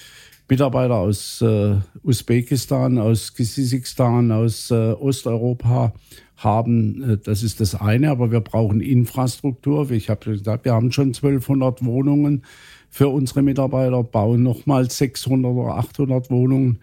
Mitarbeiter 0.50 0.96
aus 0.96 1.42
äh, 1.42 1.76
Usbekistan, 2.04 2.98
aus 2.98 3.34
Kirgisistan, 3.34 4.32
aus 4.32 4.72
äh, 4.72 4.92
Osteuropa 4.92 5.94
haben. 6.38 7.12
Äh, 7.12 7.18
das 7.18 7.44
ist 7.44 7.60
das 7.60 7.76
eine, 7.76 8.10
aber 8.12 8.32
wir 8.32 8.42
brauchen 8.42 8.82
Infrastruktur. 8.82 9.90
Ich 9.92 10.10
habe 10.10 10.32
gesagt, 10.32 10.66
wir 10.66 10.74
haben 10.74 10.92
schon 10.92 11.08
1200 11.08 11.84
Wohnungen 11.86 12.44
für 12.90 13.08
unsere 13.08 13.42
Mitarbeiter, 13.42 14.04
bauen 14.04 14.44
nochmal 14.44 14.90
600 14.90 15.52
oder 15.52 15.76
800 15.76 16.30
Wohnungen. 16.30 16.80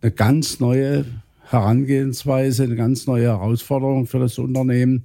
Eine 0.00 0.10
ganz 0.10 0.58
neue 0.58 1.04
Herangehensweise, 1.48 2.64
eine 2.64 2.76
ganz 2.76 3.06
neue 3.06 3.26
Herausforderung 3.26 4.06
für 4.06 4.18
das 4.18 4.38
Unternehmen. 4.38 5.04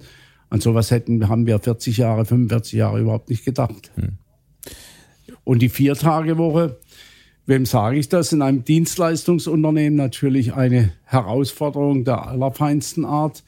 An 0.50 0.60
sowas 0.60 0.90
hätten, 0.90 1.28
haben 1.28 1.46
wir 1.46 1.58
40 1.58 1.98
Jahre, 1.98 2.24
45 2.24 2.72
Jahre 2.72 3.00
überhaupt 3.00 3.28
nicht 3.28 3.44
gedacht. 3.44 3.90
Hm. 3.96 4.18
Und 5.44 5.60
die 5.60 5.68
Viertagewoche, 5.68 6.78
wem 7.48 7.64
sage 7.66 7.98
ich 7.98 8.08
das? 8.08 8.32
In 8.32 8.42
einem 8.42 8.62
Dienstleistungsunternehmen 8.62 9.96
natürlich 9.96 10.52
eine 10.52 10.92
Herausforderung 11.04 12.04
der 12.04 12.28
allerfeinsten 12.28 13.04
Art. 13.04 13.42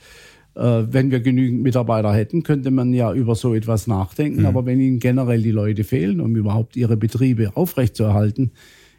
Äh, 0.57 0.61
wenn 0.91 1.11
wir 1.11 1.21
genügend 1.21 1.63
Mitarbeiter 1.63 2.13
hätten, 2.13 2.43
könnte 2.43 2.71
man 2.71 2.93
ja 2.95 3.13
über 3.13 3.35
so 3.35 3.55
etwas 3.55 3.87
nachdenken. 3.87 4.41
Mhm. 4.41 4.47
Aber 4.47 4.65
wenn 4.67 4.81
ihnen 4.81 4.99
generell 4.99 5.43
die 5.43 5.51
Leute 5.51 5.85
fehlen, 5.85 6.21
um 6.21 6.35
überhaupt 6.35 6.77
ihre 6.77 6.97
Betriebe 6.97 7.57
aufrechtzuerhalten, 7.57 8.53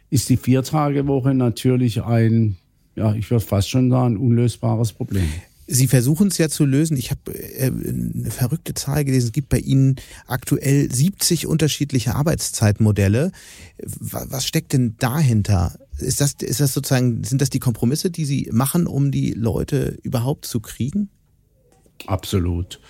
ist 0.08 0.28
die 0.28 0.36
Viertagewoche 0.36 1.34
natürlich 1.34 2.02
ein, 2.04 2.56
ja, 2.94 3.12
ich 3.14 3.30
würde 3.30 3.44
fast 3.44 3.70
schon 3.70 3.90
sagen, 3.90 4.16
unlösbares 4.16 4.92
Problem. 4.92 5.28
Sie 5.66 5.86
versuchen 5.86 6.28
es 6.28 6.38
ja 6.38 6.48
zu 6.48 6.64
lösen. 6.64 6.96
Ich 6.96 7.10
habe 7.10 7.32
äh, 7.34 7.66
eine 7.66 8.30
verrückte 8.30 8.74
Zahl 8.74 9.04
gelesen. 9.04 9.26
Es 9.26 9.32
gibt 9.32 9.48
bei 9.48 9.58
Ihnen 9.58 9.96
aktuell 10.26 10.92
70 10.92 11.46
unterschiedliche 11.46 12.14
Arbeitszeitmodelle. 12.14 13.32
Was 13.78 14.46
steckt 14.46 14.72
denn 14.72 14.96
dahinter? 14.98 15.78
Ist 15.98 16.20
das, 16.20 16.34
ist 16.40 16.60
das 16.60 16.74
sozusagen, 16.74 17.22
sind 17.24 17.40
das 17.40 17.50
die 17.50 17.60
Kompromisse, 17.60 18.10
die 18.10 18.24
Sie 18.24 18.48
machen, 18.52 18.86
um 18.86 19.10
die 19.10 19.32
Leute 19.32 19.98
überhaupt 20.02 20.46
zu 20.46 20.60
kriegen? 20.60 21.10
Absolut. 22.06 22.80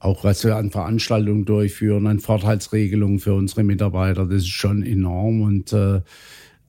Auch 0.00 0.24
was 0.24 0.44
wir 0.44 0.56
an 0.56 0.70
Veranstaltungen 0.70 1.44
durchführen, 1.44 2.06
an 2.06 2.20
Vorteilsregelungen 2.20 3.18
für 3.18 3.34
unsere 3.34 3.64
Mitarbeiter, 3.64 4.26
das 4.26 4.42
ist 4.42 4.48
schon 4.48 4.82
enorm 4.84 5.42
und 5.42 5.72
äh, 5.72 6.00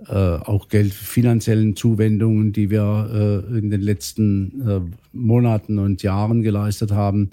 äh, 0.08 0.14
auch 0.14 0.70
Geld, 0.70 0.94
finanziellen 0.94 1.76
Zuwendungen, 1.76 2.54
die 2.54 2.70
wir 2.70 3.46
äh, 3.52 3.58
in 3.58 3.70
den 3.70 3.82
letzten 3.82 4.68
äh, 4.68 4.82
Monaten 5.12 5.78
und 5.78 6.04
Jahren 6.04 6.42
geleistet 6.42 6.92
haben. 6.92 7.30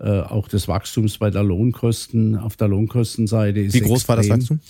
Äh, 0.00 0.20
auch 0.20 0.48
des 0.48 0.68
Wachstums 0.68 1.18
bei 1.18 1.30
der 1.30 1.42
Lohnkosten, 1.42 2.36
auf 2.36 2.56
der 2.56 2.68
Lohnkostenseite 2.68 3.60
ist 3.60 3.74
Wie 3.74 3.80
groß 3.80 3.98
extrem. 4.00 4.08
war 4.08 4.16
das 4.16 4.28
Wachstum? 4.28 4.60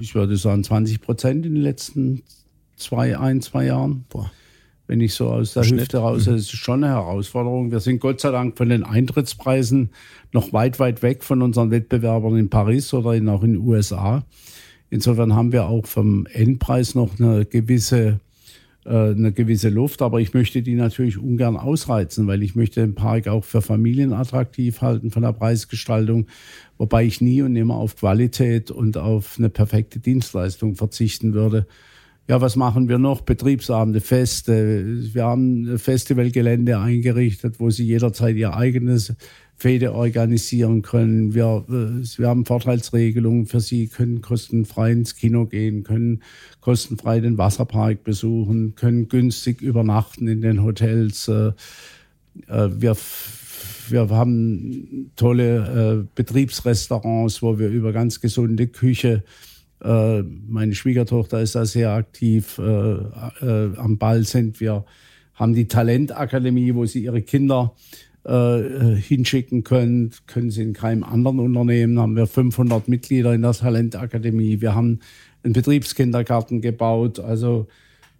Ich 0.00 0.14
würde 0.14 0.36
sagen 0.36 0.62
20 0.62 1.00
Prozent 1.00 1.44
in 1.44 1.54
den 1.54 1.62
letzten 1.62 2.22
zwei, 2.76 3.18
ein, 3.18 3.40
zwei 3.40 3.66
Jahren. 3.66 4.04
Boah 4.08 4.30
wenn 4.88 5.00
ich 5.02 5.14
so 5.14 5.28
aus 5.28 5.52
der 5.52 5.62
Schnitt. 5.62 5.82
Hüfte 5.82 5.98
raus, 5.98 6.26
mhm. 6.26 6.32
das 6.32 6.40
ist 6.40 6.50
schon 6.50 6.82
eine 6.82 6.94
Herausforderung. 6.94 7.70
Wir 7.70 7.80
sind 7.80 8.00
Gott 8.00 8.20
sei 8.20 8.30
Dank 8.30 8.56
von 8.56 8.70
den 8.70 8.82
Eintrittspreisen 8.82 9.90
noch 10.32 10.52
weit, 10.52 10.80
weit 10.80 11.02
weg 11.02 11.22
von 11.22 11.42
unseren 11.42 11.70
Wettbewerbern 11.70 12.36
in 12.36 12.48
Paris 12.48 12.92
oder 12.94 13.12
in, 13.12 13.28
auch 13.28 13.42
in 13.42 13.52
den 13.52 13.60
USA. 13.60 14.24
Insofern 14.90 15.34
haben 15.34 15.52
wir 15.52 15.66
auch 15.66 15.86
vom 15.86 16.26
Endpreis 16.26 16.94
noch 16.94 17.18
eine 17.20 17.44
gewisse, 17.44 18.20
äh, 18.86 18.90
eine 18.90 19.32
gewisse 19.32 19.68
Luft, 19.68 20.00
aber 20.00 20.20
ich 20.20 20.32
möchte 20.32 20.62
die 20.62 20.74
natürlich 20.74 21.18
ungern 21.18 21.56
ausreizen, 21.56 22.26
weil 22.26 22.42
ich 22.42 22.54
möchte 22.54 22.80
den 22.80 22.94
Park 22.94 23.28
auch 23.28 23.44
für 23.44 23.60
Familien 23.60 24.12
attraktiv 24.12 24.80
halten 24.80 25.10
von 25.10 25.22
der 25.22 25.32
Preisgestaltung, 25.32 26.26
wobei 26.78 27.04
ich 27.04 27.20
nie 27.20 27.42
und 27.42 27.54
immer 27.56 27.74
auf 27.74 27.96
Qualität 27.96 28.70
und 28.70 28.96
auf 28.96 29.36
eine 29.38 29.50
perfekte 29.50 29.98
Dienstleistung 29.98 30.74
verzichten 30.74 31.34
würde. 31.34 31.66
Ja, 32.28 32.42
was 32.42 32.56
machen 32.56 32.90
wir 32.90 32.98
noch? 32.98 33.22
Betriebsabende, 33.22 34.02
Feste. 34.02 34.84
Wir 35.14 35.24
haben 35.24 35.78
Festivalgelände 35.78 36.78
eingerichtet, 36.78 37.58
wo 37.58 37.70
Sie 37.70 37.86
jederzeit 37.86 38.36
Ihr 38.36 38.54
eigenes 38.54 39.14
Fete 39.58 39.92
organisieren 39.92 40.82
können. 40.82 41.34
Wir, 41.34 41.64
äh, 41.68 42.18
wir 42.18 42.28
haben 42.28 42.46
Vorteilsregelungen 42.46 43.46
für 43.46 43.58
Sie, 43.58 43.88
können 43.88 44.22
kostenfrei 44.22 44.92
ins 44.92 45.16
Kino 45.16 45.46
gehen, 45.46 45.82
können 45.82 46.22
kostenfrei 46.60 47.18
den 47.18 47.38
Wasserpark 47.38 48.04
besuchen, 48.04 48.76
können 48.76 49.08
günstig 49.08 49.60
übernachten 49.60 50.28
in 50.28 50.42
den 50.42 50.62
Hotels. 50.62 51.26
Äh, 51.26 51.48
äh, 52.46 52.70
wir, 52.80 52.96
wir 53.88 54.08
haben 54.10 55.10
tolle 55.16 56.06
Betriebsrestaurants, 56.14 57.42
wo 57.42 57.58
wir 57.58 57.68
über 57.68 57.92
ganz 57.92 58.20
gesunde 58.20 58.68
Küche 58.68 59.24
meine 59.80 60.74
Schwiegertochter 60.74 61.40
ist 61.40 61.54
da 61.54 61.64
sehr 61.64 61.92
aktiv. 61.92 62.58
Am 62.58 63.96
Ball 63.96 64.24
sind 64.24 64.58
wir, 64.58 64.84
haben 65.34 65.54
die 65.54 65.68
Talentakademie, 65.68 66.74
wo 66.74 66.84
sie 66.84 67.04
ihre 67.04 67.22
Kinder 67.22 67.76
äh, 68.28 68.94
hinschicken 68.96 69.64
können. 69.64 70.10
Können 70.26 70.50
sie 70.50 70.62
in 70.62 70.74
keinem 70.74 71.02
anderen 71.02 71.40
Unternehmen. 71.40 71.98
Haben 71.98 72.16
wir 72.16 72.26
500 72.26 72.86
Mitglieder 72.86 73.32
in 73.32 73.42
der 73.42 73.52
Talentakademie. 73.52 74.60
Wir 74.60 74.74
haben 74.74 75.00
einen 75.42 75.54
Betriebskindergarten 75.54 76.60
gebaut. 76.60 77.20
Also 77.20 77.68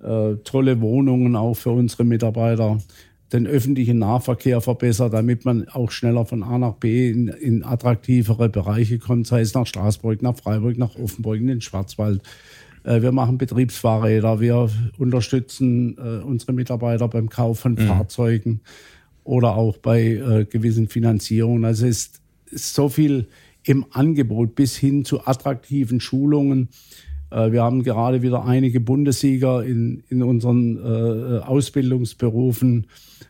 äh, 0.02 0.36
tolle 0.44 0.80
Wohnungen 0.80 1.36
auch 1.36 1.54
für 1.54 1.70
unsere 1.70 2.04
Mitarbeiter 2.04 2.78
den 3.32 3.46
öffentlichen 3.46 3.98
Nahverkehr 3.98 4.62
verbessert, 4.62 5.12
damit 5.12 5.44
man 5.44 5.68
auch 5.68 5.90
schneller 5.90 6.24
von 6.24 6.42
A 6.42 6.56
nach 6.56 6.74
B 6.74 7.11
in, 7.11 7.28
in 7.28 7.62
attraktivere 7.62 8.48
Bereiche 8.48 8.98
kommt, 8.98 9.26
sei 9.26 9.42
es 9.42 9.52
nach 9.52 9.66
Straßburg, 9.66 10.22
nach 10.22 10.36
Freiburg, 10.36 10.78
nach 10.78 10.96
Offenburg, 10.96 11.36
in 11.36 11.48
den 11.48 11.61
Schwarzwald. 11.61 12.22
Äh, 12.84 13.02
wir 13.02 13.12
machen 13.12 13.36
Betriebsfahrräder, 13.36 14.40
wir 14.40 14.70
unterstützen 14.96 15.98
äh, 15.98 16.24
unsere 16.24 16.54
Mitarbeiter 16.54 17.09
beim 17.09 17.28
Kauf 17.28 17.61
von 17.61 17.72
mhm. 17.72 17.80
Fahrzeugen 17.80 18.61
oder 19.29 19.57
auch 19.57 19.76
bei 19.76 20.14
äh, 20.14 20.47
gewissen 20.47 20.89
Finanzierungen. 20.89 21.66
Also 21.66 21.87
es 21.87 21.99
ist, 21.99 22.20
ist 22.51 22.74
so 22.74 22.89
viel 22.89 23.29
im 23.62 23.85
Angebot 23.91 24.55
bis 24.55 24.74
hin 24.74 25.05
zu 25.05 25.26
attraktiven 25.26 26.01
Schulungen. 26.01 26.70
Äh, 27.31 27.53
wir 27.53 27.62
haben 27.62 27.83
gerade 27.83 28.22
wieder 28.22 28.47
einige 28.47 28.81
Bundessieger 28.81 29.62
in, 29.66 30.03
in 30.09 30.22
unseren 30.22 30.79
äh, 30.79 31.41
Ausbildungsberufen 31.41 32.87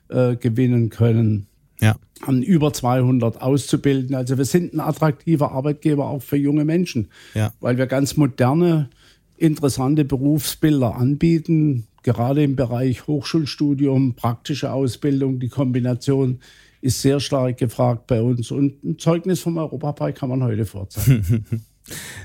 äh, 0.09 0.37
gewinnen 0.37 0.91
können. 0.91 1.49
Ja. 1.81 1.97
Haben 2.23 2.43
über 2.43 2.73
200 2.73 3.43
auszubilden. 3.43 4.15
Also 4.15 4.39
wir 4.39 4.45
sind 4.45 4.75
ein 4.75 4.81
attraktiver 4.81 5.51
Arbeitgeber 5.51 6.09
auch 6.09 6.23
für 6.23 6.37
junge 6.37 6.65
Menschen, 6.65 7.09
ja. 7.35 7.53
weil 7.59 7.77
wir 7.77 7.87
ganz 7.87 8.17
moderne, 8.17 8.89
interessante 9.37 10.05
Berufsbilder 10.05 10.95
anbieten. 10.95 11.89
Gerade 12.09 12.43
im 12.43 12.57
Bereich 12.57 13.07
Hochschulstudium, 13.07 14.15
praktische 14.15 14.73
Ausbildung, 14.73 15.41
die 15.41 15.51
Kombination 15.51 16.41
ist 16.81 17.03
sehr 17.03 17.21
stark 17.21 17.59
gefragt 17.59 18.07
bei 18.07 18.23
uns. 18.23 18.51
Und 18.51 18.83
ein 18.83 18.99
Zeugnis 18.99 19.41
vom 19.41 19.59
Europapark 19.59 20.17
kann 20.17 20.31
man 20.31 20.43
heute 20.43 20.65
vorzeigen. 20.65 21.45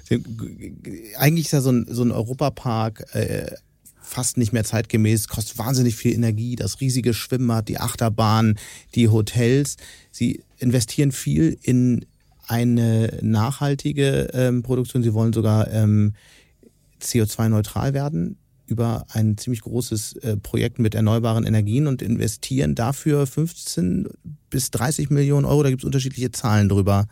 Eigentlich 1.17 1.47
ist 1.47 1.51
ja 1.51 1.59
so 1.59 1.73
ein, 1.73 1.85
so 1.89 2.01
ein 2.01 2.13
Europapark 2.13 3.13
äh, 3.13 3.51
fast 4.01 4.37
nicht 4.37 4.53
mehr 4.53 4.63
zeitgemäß, 4.63 5.27
kostet 5.27 5.57
wahnsinnig 5.57 5.97
viel 5.97 6.13
Energie, 6.13 6.55
das 6.55 6.79
riesige 6.79 7.13
Schwimmbad, 7.13 7.67
die 7.67 7.79
Achterbahn, 7.79 8.57
die 8.95 9.09
Hotels. 9.09 9.75
Sie 10.11 10.45
investieren 10.59 11.11
viel 11.11 11.57
in 11.61 12.05
eine 12.47 13.19
nachhaltige 13.21 14.29
ähm, 14.31 14.63
Produktion. 14.63 15.03
Sie 15.03 15.13
wollen 15.13 15.33
sogar 15.33 15.69
ähm, 15.71 16.13
CO2-neutral 17.01 17.93
werden. 17.93 18.37
Über 18.65 19.05
ein 19.09 19.37
ziemlich 19.37 19.61
großes 19.61 20.13
äh, 20.17 20.37
Projekt 20.37 20.79
mit 20.79 20.95
erneuerbaren 20.95 21.45
Energien 21.45 21.87
und 21.87 22.01
investieren 22.01 22.75
dafür 22.75 23.27
15 23.27 24.07
bis 24.49 24.71
30 24.71 25.09
Millionen 25.09 25.45
Euro. 25.45 25.63
Da 25.63 25.69
gibt 25.69 25.81
es 25.81 25.85
unterschiedliche 25.85 26.31
Zahlen 26.31 26.69
drüber. 26.69 27.07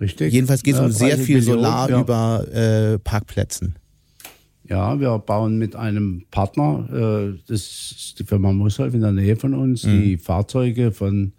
Richtig. 0.00 0.32
Jedenfalls 0.32 0.62
geht 0.62 0.74
es 0.74 0.80
um 0.80 0.90
sehr 0.90 1.18
viel 1.18 1.38
Millionen, 1.38 1.62
Solar 1.62 1.90
ja. 1.90 2.00
über 2.00 2.46
äh, 2.52 2.98
Parkplätzen. 2.98 3.74
Ja, 4.68 5.00
wir 5.00 5.18
bauen 5.18 5.58
mit 5.58 5.74
einem 5.74 6.24
Partner, 6.30 6.88
äh, 6.92 7.38
das 7.48 7.60
ist 7.60 8.18
die 8.18 8.24
Firma 8.24 8.52
Mussolf 8.52 8.94
in 8.94 9.00
der 9.00 9.12
Nähe 9.12 9.36
von 9.36 9.54
uns, 9.54 9.84
mhm. 9.84 10.02
die 10.02 10.18
Fahrzeuge 10.18 10.92
von 10.92 11.32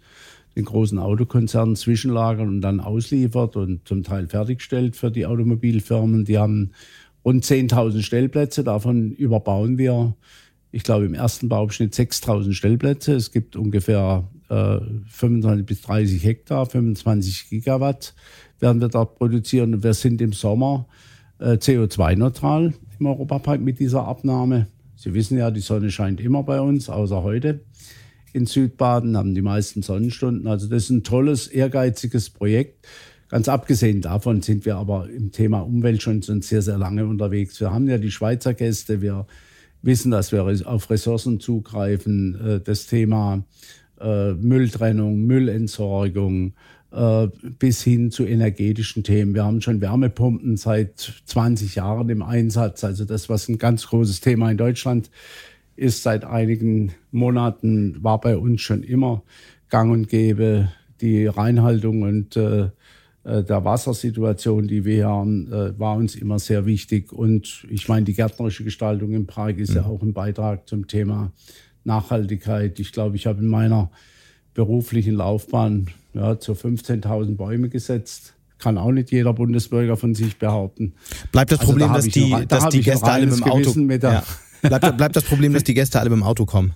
den 0.56 0.64
großen 0.64 0.98
Autokonzernen 0.98 1.76
zwischenlagern 1.76 2.48
und 2.48 2.60
dann 2.60 2.80
ausliefert 2.80 3.56
und 3.56 3.86
zum 3.86 4.02
Teil 4.02 4.26
fertigstellt 4.26 4.96
für 4.96 5.12
die 5.12 5.26
Automobilfirmen. 5.26 6.24
Die 6.24 6.38
haben 6.38 6.72
rund 7.24 7.44
10.000 7.44 8.02
Stellplätze, 8.02 8.64
davon 8.64 9.12
überbauen 9.12 9.78
wir, 9.78 10.14
ich 10.72 10.82
glaube, 10.84 11.04
im 11.04 11.14
ersten 11.14 11.48
Bauabschnitt 11.48 11.94
6.000 11.94 12.52
Stellplätze. 12.52 13.14
Es 13.14 13.32
gibt 13.32 13.56
ungefähr 13.56 14.28
äh, 14.48 14.78
25 15.08 15.66
bis 15.66 15.82
30 15.82 16.22
Hektar, 16.22 16.66
25 16.66 17.48
Gigawatt 17.50 18.14
werden 18.60 18.80
wir 18.80 18.88
dort 18.88 19.16
produzieren. 19.16 19.74
Und 19.74 19.82
wir 19.82 19.94
sind 19.94 20.20
im 20.20 20.32
Sommer 20.32 20.86
äh, 21.38 21.52
CO2-neutral 21.52 22.74
im 22.98 23.06
Europapark 23.06 23.60
mit 23.60 23.80
dieser 23.80 24.06
Abnahme. 24.06 24.68
Sie 24.96 25.14
wissen 25.14 25.38
ja, 25.38 25.50
die 25.50 25.60
Sonne 25.60 25.90
scheint 25.90 26.20
immer 26.20 26.42
bei 26.42 26.60
uns, 26.60 26.90
außer 26.90 27.22
heute. 27.22 27.60
In 28.32 28.46
Südbaden 28.46 29.16
haben 29.16 29.34
die 29.34 29.42
meisten 29.42 29.82
Sonnenstunden. 29.82 30.46
Also 30.46 30.68
das 30.68 30.84
ist 30.84 30.90
ein 30.90 31.02
tolles, 31.02 31.48
ehrgeiziges 31.48 32.30
Projekt. 32.30 32.86
Ganz 33.30 33.48
abgesehen 33.48 34.00
davon 34.00 34.42
sind 34.42 34.66
wir 34.66 34.76
aber 34.76 35.08
im 35.08 35.30
Thema 35.30 35.60
Umwelt 35.60 36.02
schon 36.02 36.20
sehr, 36.20 36.62
sehr 36.62 36.78
lange 36.78 37.06
unterwegs. 37.06 37.60
Wir 37.60 37.72
haben 37.72 37.88
ja 37.88 37.96
die 37.96 38.10
Schweizer 38.10 38.54
Gäste. 38.54 39.00
Wir 39.02 39.24
wissen, 39.82 40.10
dass 40.10 40.32
wir 40.32 40.44
auf 40.66 40.90
Ressourcen 40.90 41.38
zugreifen. 41.38 42.34
Äh, 42.44 42.60
das 42.60 42.86
Thema 42.86 43.44
äh, 44.00 44.32
Mülltrennung, 44.32 45.22
Müllentsorgung, 45.26 46.54
äh, 46.90 47.28
bis 47.60 47.84
hin 47.84 48.10
zu 48.10 48.26
energetischen 48.26 49.04
Themen. 49.04 49.32
Wir 49.32 49.44
haben 49.44 49.60
schon 49.60 49.80
Wärmepumpen 49.80 50.56
seit 50.56 51.22
20 51.26 51.76
Jahren 51.76 52.08
im 52.08 52.22
Einsatz. 52.22 52.82
Also 52.82 53.04
das, 53.04 53.28
was 53.28 53.48
ein 53.48 53.58
ganz 53.58 53.86
großes 53.86 54.20
Thema 54.20 54.50
in 54.50 54.56
Deutschland 54.56 55.08
ist, 55.76 56.02
seit 56.02 56.24
einigen 56.24 56.94
Monaten 57.12 58.02
war 58.02 58.20
bei 58.20 58.36
uns 58.36 58.60
schon 58.60 58.82
immer 58.82 59.22
gang 59.68 59.92
und 59.92 60.08
gäbe. 60.08 60.72
Die 61.00 61.26
Reinhaltung 61.26 62.02
und 62.02 62.36
äh 62.36 62.70
der 63.24 63.64
Wassersituation, 63.64 64.66
die 64.66 64.84
wir 64.84 65.08
haben, 65.08 65.52
äh, 65.52 65.78
war 65.78 65.96
uns 65.96 66.14
immer 66.14 66.38
sehr 66.38 66.64
wichtig. 66.64 67.12
Und 67.12 67.66
ich 67.68 67.88
meine, 67.88 68.04
die 68.04 68.14
gärtnerische 68.14 68.64
Gestaltung 68.64 69.12
im 69.12 69.26
Park 69.26 69.58
ist 69.58 69.70
mhm. 69.70 69.76
ja 69.76 69.84
auch 69.84 70.02
ein 70.02 70.12
Beitrag 70.12 70.68
zum 70.68 70.86
Thema 70.86 71.32
Nachhaltigkeit. 71.84 72.78
Ich 72.80 72.92
glaube, 72.92 73.16
ich 73.16 73.26
habe 73.26 73.40
in 73.40 73.46
meiner 73.46 73.90
beruflichen 74.54 75.14
Laufbahn 75.14 75.88
ja, 76.14 76.38
zu 76.38 76.52
15.000 76.52 77.36
Bäume 77.36 77.68
gesetzt. 77.68 78.34
Kann 78.58 78.76
auch 78.76 78.92
nicht 78.92 79.10
jeder 79.10 79.32
Bundesbürger 79.32 79.96
von 79.96 80.14
sich 80.14 80.38
behaupten. 80.38 80.94
Bleibt 81.32 81.52
das 81.52 81.60
also 81.60 81.72
Problem, 81.72 81.88
da 81.88 81.94
dass, 81.94 82.06
die, 82.06 82.30
noch, 82.30 82.44
dass 82.44 82.68
die 82.68 82.80
Gäste 82.80 83.06
alle 83.06 83.26
mit 83.26 83.36
dem 83.36 83.44
Auto 83.44 83.80
ja. 83.80 84.22
bleibt, 84.62 84.96
bleibt 84.96 85.16
das 85.16 85.24
Problem, 85.24 85.52
dass 85.54 85.64
die 85.64 85.74
Gäste 85.74 85.98
alle 85.98 86.10
mit 86.10 86.18
dem 86.18 86.22
Auto 86.22 86.44
kommen? 86.44 86.74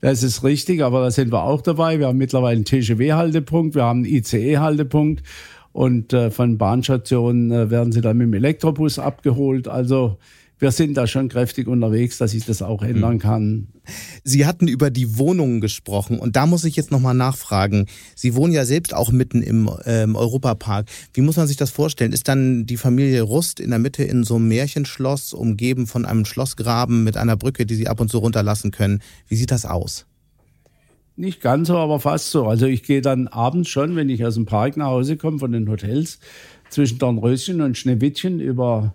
Das 0.00 0.22
ist 0.22 0.42
richtig, 0.44 0.82
aber 0.82 1.02
da 1.02 1.10
sind 1.10 1.30
wir 1.30 1.42
auch 1.42 1.60
dabei. 1.60 1.98
Wir 1.98 2.06
haben 2.06 2.18
mittlerweile 2.18 2.56
einen 2.56 2.64
TGW-Haltepunkt, 2.64 3.74
wir 3.74 3.84
haben 3.84 4.04
einen 4.04 4.14
ICE-Haltepunkt 4.14 5.22
und 5.72 6.12
äh, 6.12 6.30
von 6.30 6.56
Bahnstationen 6.58 7.52
äh, 7.52 7.70
werden 7.70 7.92
sie 7.92 8.00
dann 8.00 8.16
mit 8.16 8.26
dem 8.26 8.34
Elektrobus 8.34 8.98
abgeholt. 8.98 9.68
Also 9.68 10.18
wir 10.60 10.70
sind 10.72 10.94
da 10.94 11.06
schon 11.06 11.28
kräftig 11.28 11.66
unterwegs, 11.66 12.18
dass 12.18 12.34
ich 12.34 12.44
das 12.44 12.60
auch 12.60 12.82
ändern 12.82 13.14
hm. 13.14 13.18
kann. 13.18 13.68
Sie 14.22 14.46
hatten 14.46 14.68
über 14.68 14.90
die 14.90 15.18
Wohnungen 15.18 15.60
gesprochen 15.60 16.18
und 16.18 16.36
da 16.36 16.46
muss 16.46 16.64
ich 16.64 16.76
jetzt 16.76 16.90
nochmal 16.90 17.14
nachfragen. 17.14 17.86
Sie 18.14 18.34
wohnen 18.34 18.52
ja 18.52 18.66
selbst 18.66 18.94
auch 18.94 19.10
mitten 19.10 19.42
im 19.42 19.70
ähm, 19.86 20.14
Europapark. 20.16 20.86
Wie 21.14 21.22
muss 21.22 21.36
man 21.36 21.48
sich 21.48 21.56
das 21.56 21.70
vorstellen? 21.70 22.12
Ist 22.12 22.28
dann 22.28 22.66
die 22.66 22.76
Familie 22.76 23.22
Rust 23.22 23.58
in 23.58 23.70
der 23.70 23.78
Mitte 23.78 24.04
in 24.04 24.22
so 24.22 24.36
einem 24.36 24.48
Märchenschloss, 24.48 25.32
umgeben 25.32 25.86
von 25.86 26.04
einem 26.04 26.26
Schlossgraben 26.26 27.02
mit 27.04 27.16
einer 27.16 27.36
Brücke, 27.36 27.64
die 27.64 27.74
Sie 27.74 27.88
ab 27.88 27.98
und 27.98 28.10
zu 28.10 28.18
runterlassen 28.18 28.70
können? 28.70 29.00
Wie 29.28 29.36
sieht 29.36 29.50
das 29.50 29.64
aus? 29.64 30.06
Nicht 31.16 31.40
ganz 31.40 31.68
so, 31.68 31.76
aber 31.76 32.00
fast 32.00 32.30
so. 32.30 32.46
Also 32.46 32.66
ich 32.66 32.82
gehe 32.82 33.00
dann 33.00 33.28
abends 33.28 33.70
schon, 33.70 33.96
wenn 33.96 34.10
ich 34.10 34.24
aus 34.24 34.34
dem 34.34 34.46
Park 34.46 34.76
nach 34.76 34.86
Hause 34.86 35.16
komme, 35.16 35.38
von 35.38 35.52
den 35.52 35.68
Hotels, 35.68 36.18
zwischen 36.68 36.98
Dornröschen 36.98 37.60
und 37.62 37.76
Schneewittchen 37.76 38.40
über 38.40 38.94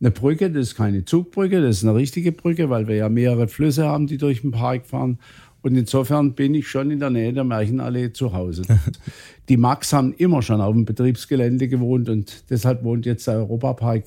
eine 0.00 0.10
Brücke, 0.10 0.50
das 0.50 0.68
ist 0.68 0.74
keine 0.76 1.04
Zugbrücke, 1.04 1.60
das 1.60 1.78
ist 1.78 1.84
eine 1.84 1.94
richtige 1.94 2.32
Brücke, 2.32 2.68
weil 2.68 2.86
wir 2.86 2.96
ja 2.96 3.08
mehrere 3.08 3.48
Flüsse 3.48 3.86
haben, 3.86 4.06
die 4.06 4.18
durch 4.18 4.42
den 4.42 4.50
Park 4.50 4.86
fahren. 4.86 5.18
Und 5.62 5.74
insofern 5.74 6.34
bin 6.34 6.54
ich 6.54 6.68
schon 6.68 6.90
in 6.90 7.00
der 7.00 7.10
Nähe 7.10 7.32
der 7.32 7.44
Märchenallee 7.44 8.12
zu 8.12 8.32
Hause. 8.32 8.62
die 9.48 9.56
Max 9.56 9.92
haben 9.92 10.12
immer 10.12 10.42
schon 10.42 10.60
auf 10.60 10.72
dem 10.72 10.84
Betriebsgelände 10.84 11.68
gewohnt 11.68 12.08
und 12.08 12.44
deshalb 12.50 12.84
wohnt 12.84 13.06
jetzt 13.06 13.26
der 13.26 13.34
Europapark. 13.34 14.04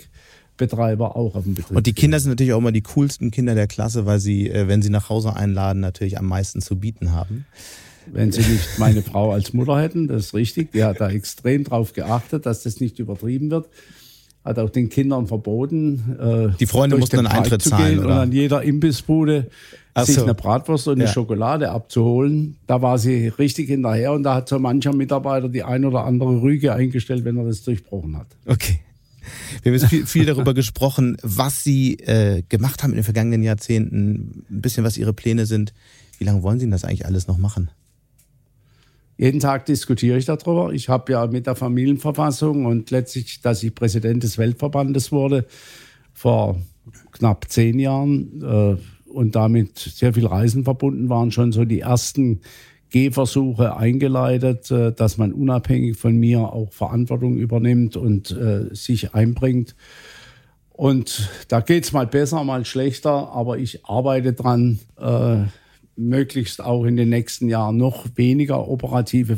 Betreiber 0.55 1.15
auch 1.15 1.35
auf 1.35 1.45
dem 1.45 1.53
Betrieb. 1.53 1.77
Und 1.77 1.87
die 1.87 1.93
Kinder 1.93 2.19
sind 2.19 2.31
natürlich 2.31 2.51
auch 2.51 2.57
immer 2.57 2.73
die 2.73 2.81
coolsten 2.81 3.31
Kinder 3.31 3.55
der 3.55 3.65
Klasse, 3.65 4.05
weil 4.05 4.19
sie, 4.19 4.49
äh, 4.49 4.67
wenn 4.67 4.81
sie 4.81 4.89
nach 4.89 5.07
Hause 5.07 5.33
einladen, 5.33 5.79
natürlich 5.79 6.17
am 6.17 6.25
meisten 6.25 6.59
zu 6.59 6.77
bieten 6.77 7.13
haben. 7.13 7.45
Wenn 8.11 8.33
sie 8.33 8.41
nicht 8.41 8.77
meine 8.77 9.01
Frau 9.01 9.31
als 9.31 9.53
Mutter 9.53 9.79
hätten, 9.79 10.09
das 10.09 10.25
ist 10.25 10.33
richtig. 10.33 10.73
Die 10.73 10.83
hat 10.83 10.99
da 10.99 11.09
extrem 11.09 11.63
drauf 11.63 11.93
geachtet, 11.93 12.45
dass 12.45 12.63
das 12.63 12.81
nicht 12.81 12.99
übertrieben 12.99 13.49
wird 13.51 13.69
hat 14.49 14.59
auch 14.59 14.69
den 14.69 14.89
Kindern 14.89 15.27
verboten, 15.27 16.17
äh, 16.19 16.57
die 16.59 16.65
Freunde 16.65 16.97
mussten 16.97 17.19
einen 17.19 17.27
Eintritt 17.27 17.61
zahlen 17.61 17.99
oder? 17.99 18.07
und 18.07 18.13
an 18.13 18.31
jeder 18.31 18.63
Imbissbude 18.63 19.49
Ach 19.93 20.05
sich 20.05 20.15
so. 20.15 20.23
eine 20.23 20.33
Bratwurst 20.33 20.87
und 20.87 20.97
ja. 20.97 21.05
eine 21.05 21.13
Schokolade 21.13 21.71
abzuholen. 21.71 22.57
Da 22.67 22.81
war 22.81 22.97
sie 22.97 23.27
richtig 23.27 23.67
hinterher 23.69 24.13
und 24.13 24.23
da 24.23 24.35
hat 24.35 24.49
so 24.49 24.59
mancher 24.59 24.93
Mitarbeiter 24.93 25.49
die 25.49 25.63
ein 25.63 25.85
oder 25.85 26.05
andere 26.05 26.41
Rüge 26.41 26.73
eingestellt, 26.73 27.25
wenn 27.25 27.37
er 27.37 27.45
das 27.45 27.63
durchbrochen 27.63 28.17
hat. 28.17 28.27
Okay. 28.45 28.79
Wir 29.61 29.71
haben 29.71 29.79
jetzt 29.79 29.89
viel, 29.89 30.05
viel 30.05 30.25
darüber 30.25 30.53
gesprochen, 30.53 31.17
was 31.21 31.63
Sie 31.63 31.95
äh, 31.99 32.41
gemacht 32.49 32.81
haben 32.81 32.91
in 32.91 32.97
den 32.97 33.03
vergangenen 33.03 33.43
Jahrzehnten, 33.43 34.45
ein 34.49 34.61
bisschen 34.61 34.83
was 34.83 34.97
Ihre 34.97 35.13
Pläne 35.13 35.45
sind. 35.45 35.73
Wie 36.17 36.23
lange 36.23 36.41
wollen 36.41 36.59
Sie 36.59 36.65
denn 36.65 36.71
das 36.71 36.83
eigentlich 36.83 37.05
alles 37.05 37.27
noch 37.27 37.37
machen? 37.37 37.69
Jeden 39.19 39.41
Tag 39.41 39.65
diskutiere 39.65 40.17
ich 40.17 40.23
darüber. 40.23 40.71
Ich 40.71 40.87
habe 40.87 41.11
ja 41.11 41.27
mit 41.27 41.45
der 41.45 41.55
Familienverfassung 41.55 42.65
und 42.65 42.89
letztlich, 42.89 43.41
dass 43.41 43.61
ich 43.63 43.75
Präsident 43.75 44.23
des 44.23 44.37
Weltverbandes 44.37 45.11
wurde, 45.11 45.45
vor 46.13 46.55
knapp 47.11 47.43
zehn 47.49 47.79
Jahren 47.79 48.41
äh, 48.41 49.11
und 49.11 49.35
damit 49.35 49.77
sehr 49.77 50.13
viel 50.13 50.25
Reisen 50.25 50.63
verbunden 50.63 51.09
waren, 51.09 51.33
schon 51.33 51.51
so 51.51 51.65
die 51.65 51.81
ersten 51.81 52.39
Gehversuche 52.91 53.75
eingeleitet, 53.75 54.71
äh, 54.71 54.93
dass 54.93 55.17
man 55.17 55.33
unabhängig 55.33 55.97
von 55.97 56.15
mir 56.15 56.39
auch 56.39 56.71
Verantwortung 56.71 57.35
übernimmt 57.35 57.97
und 57.97 58.31
äh, 58.31 58.73
sich 58.73 59.13
einbringt. 59.13 59.75
Und 60.71 61.29
da 61.49 61.59
geht's 61.59 61.91
mal 61.91 62.07
besser, 62.07 62.45
mal 62.45 62.63
schlechter, 62.63 63.33
aber 63.33 63.57
ich 63.57 63.83
arbeite 63.83 64.31
dran, 64.31 64.79
äh, 64.97 65.39
möglichst 65.99 66.61
auch 66.61 66.85
in 66.85 66.95
den 66.95 67.09
nächsten 67.09 67.49
Jahren 67.49 67.77
noch 67.77 68.05
weniger 68.15 68.67
operative 68.67 69.37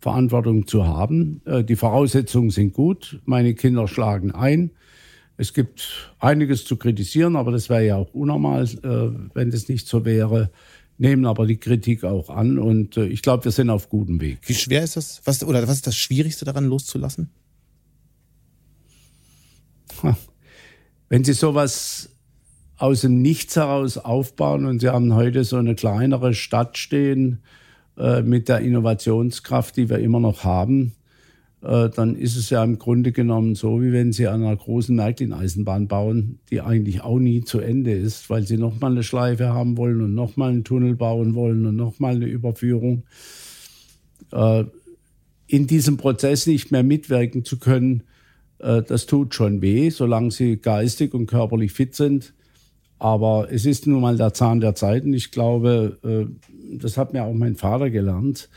Verantwortung 0.00 0.66
zu 0.66 0.86
haben. 0.86 1.42
Äh, 1.44 1.64
die 1.64 1.76
Voraussetzungen 1.76 2.50
sind 2.50 2.72
gut. 2.72 3.20
Meine 3.24 3.54
Kinder 3.54 3.88
schlagen 3.88 4.30
ein. 4.30 4.70
Es 5.36 5.52
gibt 5.52 6.14
einiges 6.20 6.64
zu 6.64 6.76
kritisieren, 6.76 7.34
aber 7.36 7.50
das 7.50 7.68
wäre 7.68 7.84
ja 7.84 7.96
auch 7.96 8.14
unnormal, 8.14 8.64
äh, 8.64 9.34
wenn 9.34 9.50
das 9.50 9.68
nicht 9.68 9.88
so 9.88 10.04
wäre. 10.04 10.50
Nehmen 10.96 11.26
aber 11.26 11.44
die 11.46 11.56
Kritik 11.56 12.04
auch 12.04 12.30
an 12.30 12.56
und 12.58 12.96
äh, 12.96 13.06
ich 13.06 13.20
glaube, 13.20 13.44
wir 13.44 13.52
sind 13.52 13.68
auf 13.68 13.88
gutem 13.88 14.20
Weg. 14.20 14.38
Wie 14.46 14.54
schwer 14.54 14.84
ist 14.84 14.96
das? 14.96 15.20
Was, 15.24 15.42
oder 15.42 15.62
was 15.66 15.76
ist 15.76 15.88
das 15.88 15.96
Schwierigste 15.96 16.44
daran 16.44 16.66
loszulassen? 16.66 17.30
Wenn 21.08 21.24
Sie 21.24 21.32
sowas 21.32 22.13
aus 22.76 23.02
dem 23.02 23.22
Nichts 23.22 23.56
heraus 23.56 23.98
aufbauen 23.98 24.66
und 24.66 24.80
sie 24.80 24.88
haben 24.88 25.14
heute 25.14 25.44
so 25.44 25.56
eine 25.56 25.74
kleinere 25.74 26.34
Stadt 26.34 26.76
stehen 26.76 27.38
äh, 27.96 28.22
mit 28.22 28.48
der 28.48 28.60
Innovationskraft, 28.60 29.76
die 29.76 29.88
wir 29.88 29.98
immer 29.98 30.20
noch 30.20 30.44
haben, 30.44 30.92
äh, 31.62 31.88
dann 31.88 32.16
ist 32.16 32.36
es 32.36 32.50
ja 32.50 32.64
im 32.64 32.78
Grunde 32.78 33.12
genommen 33.12 33.54
so, 33.54 33.80
wie 33.80 33.92
wenn 33.92 34.12
sie 34.12 34.26
an 34.26 34.42
einer 34.42 34.56
großen 34.56 34.94
Märklin-Eisenbahn 34.96 35.86
bauen, 35.86 36.40
die 36.50 36.60
eigentlich 36.60 37.02
auch 37.02 37.18
nie 37.18 37.44
zu 37.44 37.60
Ende 37.60 37.92
ist, 37.92 38.28
weil 38.28 38.46
sie 38.46 38.56
nochmal 38.56 38.90
eine 38.90 39.04
Schleife 39.04 39.52
haben 39.52 39.76
wollen 39.76 40.02
und 40.02 40.14
nochmal 40.14 40.50
einen 40.50 40.64
Tunnel 40.64 40.96
bauen 40.96 41.34
wollen 41.34 41.64
und 41.66 41.76
nochmal 41.76 42.16
eine 42.16 42.26
Überführung. 42.26 43.04
Äh, 44.32 44.64
in 45.46 45.66
diesem 45.66 45.96
Prozess 45.96 46.46
nicht 46.46 46.72
mehr 46.72 46.82
mitwirken 46.82 47.44
zu 47.44 47.58
können, 47.58 48.02
äh, 48.58 48.82
das 48.82 49.06
tut 49.06 49.34
schon 49.34 49.62
weh, 49.62 49.90
solange 49.90 50.32
sie 50.32 50.56
geistig 50.56 51.14
und 51.14 51.26
körperlich 51.26 51.72
fit 51.72 51.94
sind 51.94 52.34
aber 53.04 53.52
es 53.52 53.66
ist 53.66 53.86
nun 53.86 54.00
mal 54.00 54.16
der 54.16 54.32
Zahn 54.32 54.60
der 54.60 54.74
Zeit 54.74 55.04
und 55.04 55.12
ich 55.12 55.30
glaube, 55.30 55.98
äh, 56.02 56.78
das 56.78 56.96
hat 56.96 57.12
mir 57.12 57.24
auch 57.24 57.34
mein 57.34 57.54
Vater 57.54 57.90
gelernt. 57.90 58.48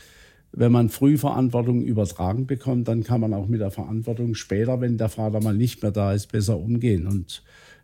Wenn 0.52 0.72
man 0.72 0.88
früh 0.88 1.18
Verantwortung 1.18 1.82
übertragen 1.82 2.46
bekommt, 2.46 2.88
dann 2.88 3.02
kann 3.02 3.20
man 3.20 3.34
auch 3.34 3.46
mit 3.46 3.60
der 3.60 3.70
Verantwortung 3.70 4.34
später, 4.34 4.80
wenn 4.80 4.96
der 4.96 5.10
Vater 5.10 5.42
mal 5.42 5.54
nicht 5.54 5.82
mehr 5.82 5.90
da 5.90 6.14
ist, 6.14 6.32
besser 6.32 6.58
umgehen. 6.58 7.06
Und 7.06 7.42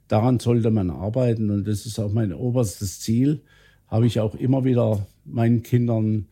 daran 0.08 0.40
sollte 0.40 0.70
man 0.70 0.88
arbeiten 0.88 1.50
und 1.50 1.68
das 1.68 1.84
ist 1.84 1.98
auch 1.98 2.10
mein 2.10 2.32
oberstes 2.32 2.98
Ziel. 2.98 3.42
Habe 3.88 4.06
ich 4.06 4.18
auch 4.20 4.34
immer 4.34 4.64
wieder 4.64 5.06
meinen 5.26 5.62
Kindern 5.62 6.28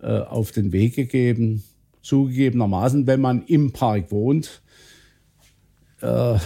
äh, 0.00 0.20
auf 0.20 0.50
den 0.50 0.72
Weg 0.72 0.94
gegeben. 0.94 1.62
Zugegebenermaßen, 2.00 3.06
wenn 3.06 3.20
man 3.20 3.44
im 3.44 3.72
Park 3.72 4.10
wohnt, 4.10 4.62
äh, 6.00 6.38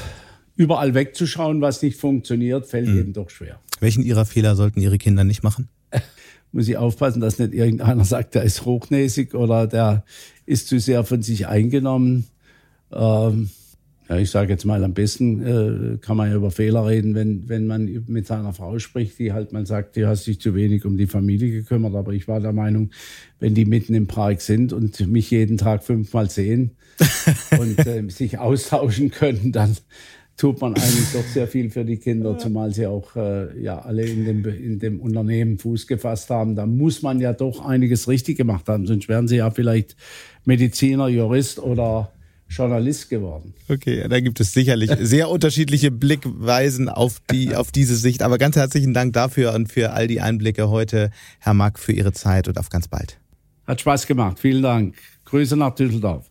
überall 0.58 0.92
wegzuschauen, 0.92 1.60
was 1.62 1.80
nicht 1.82 1.98
funktioniert, 1.98 2.66
fällt 2.66 2.88
mhm. 2.88 2.98
eben 2.98 3.12
doch 3.14 3.30
schwer. 3.30 3.60
Welchen 3.80 4.02
Ihrer 4.02 4.26
Fehler 4.26 4.56
sollten 4.56 4.80
Ihre 4.80 4.98
Kinder 4.98 5.24
nicht 5.24 5.42
machen? 5.42 5.68
Muss 6.52 6.68
ich 6.68 6.76
aufpassen, 6.76 7.20
dass 7.20 7.38
nicht 7.38 7.54
irgendeiner 7.54 8.04
sagt, 8.04 8.34
der 8.34 8.42
ist 8.42 8.64
hochnäsig 8.64 9.34
oder 9.34 9.66
der 9.66 10.04
ist 10.46 10.66
zu 10.66 10.80
sehr 10.80 11.04
von 11.04 11.22
sich 11.22 11.46
eingenommen. 11.46 12.26
Ähm, 12.90 13.50
ja, 14.08 14.16
ich 14.16 14.30
sage 14.30 14.50
jetzt 14.50 14.64
mal, 14.64 14.82
am 14.82 14.94
besten 14.94 15.42
äh, 15.94 15.98
kann 15.98 16.16
man 16.16 16.30
ja 16.30 16.36
über 16.36 16.50
Fehler 16.50 16.86
reden, 16.86 17.14
wenn, 17.14 17.48
wenn 17.48 17.66
man 17.66 18.04
mit 18.08 18.26
seiner 18.26 18.54
Frau 18.54 18.78
spricht, 18.78 19.18
die 19.18 19.34
halt 19.34 19.52
mal 19.52 19.66
sagt, 19.66 19.96
die 19.96 20.06
hast 20.06 20.24
sich 20.24 20.40
zu 20.40 20.54
wenig 20.54 20.86
um 20.86 20.96
die 20.96 21.06
Familie 21.06 21.50
gekümmert. 21.50 21.94
Aber 21.94 22.12
ich 22.12 22.26
war 22.26 22.40
der 22.40 22.54
Meinung, 22.54 22.90
wenn 23.38 23.54
die 23.54 23.66
mitten 23.66 23.94
im 23.94 24.06
Park 24.06 24.40
sind 24.40 24.72
und 24.72 25.06
mich 25.06 25.30
jeden 25.30 25.58
Tag 25.58 25.84
fünfmal 25.84 26.30
sehen 26.30 26.72
und 27.60 27.86
äh, 27.86 28.08
sich 28.08 28.38
austauschen 28.38 29.10
können, 29.10 29.52
dann 29.52 29.76
tut 30.38 30.60
man 30.60 30.74
eigentlich 30.74 31.12
doch 31.12 31.24
sehr 31.24 31.48
viel 31.48 31.68
für 31.68 31.84
die 31.84 31.98
Kinder, 31.98 32.38
zumal 32.38 32.72
sie 32.72 32.86
auch 32.86 33.14
äh, 33.16 33.60
ja 33.60 33.80
alle 33.80 34.04
in 34.04 34.24
dem, 34.24 34.44
in 34.46 34.78
dem 34.78 35.00
Unternehmen 35.00 35.58
Fuß 35.58 35.86
gefasst 35.86 36.30
haben. 36.30 36.54
Da 36.54 36.64
muss 36.64 37.02
man 37.02 37.20
ja 37.20 37.34
doch 37.34 37.66
einiges 37.66 38.08
richtig 38.08 38.38
gemacht 38.38 38.68
haben, 38.68 38.86
sonst 38.86 39.08
wären 39.08 39.28
sie 39.28 39.36
ja 39.36 39.50
vielleicht 39.50 39.96
Mediziner, 40.44 41.08
Jurist 41.08 41.58
oder 41.58 42.12
Journalist 42.48 43.10
geworden. 43.10 43.52
Okay, 43.68 44.06
da 44.08 44.20
gibt 44.20 44.40
es 44.40 44.52
sicherlich 44.52 44.90
sehr 45.00 45.28
unterschiedliche 45.28 45.90
Blickweisen 45.90 46.88
auf 46.88 47.20
die 47.30 47.54
auf 47.54 47.72
diese 47.72 47.96
Sicht. 47.96 48.22
Aber 48.22 48.38
ganz 48.38 48.56
herzlichen 48.56 48.94
Dank 48.94 49.12
dafür 49.12 49.52
und 49.52 49.70
für 49.70 49.92
all 49.92 50.06
die 50.06 50.20
Einblicke 50.20 50.70
heute, 50.70 51.10
Herr 51.40 51.52
Mack, 51.52 51.78
für 51.78 51.92
Ihre 51.92 52.12
Zeit 52.12 52.48
und 52.48 52.58
auf 52.58 52.70
ganz 52.70 52.88
bald. 52.88 53.18
Hat 53.66 53.80
Spaß 53.80 54.06
gemacht. 54.06 54.38
Vielen 54.38 54.62
Dank. 54.62 54.94
Grüße 55.26 55.56
nach 55.56 55.74
Düsseldorf. 55.74 56.30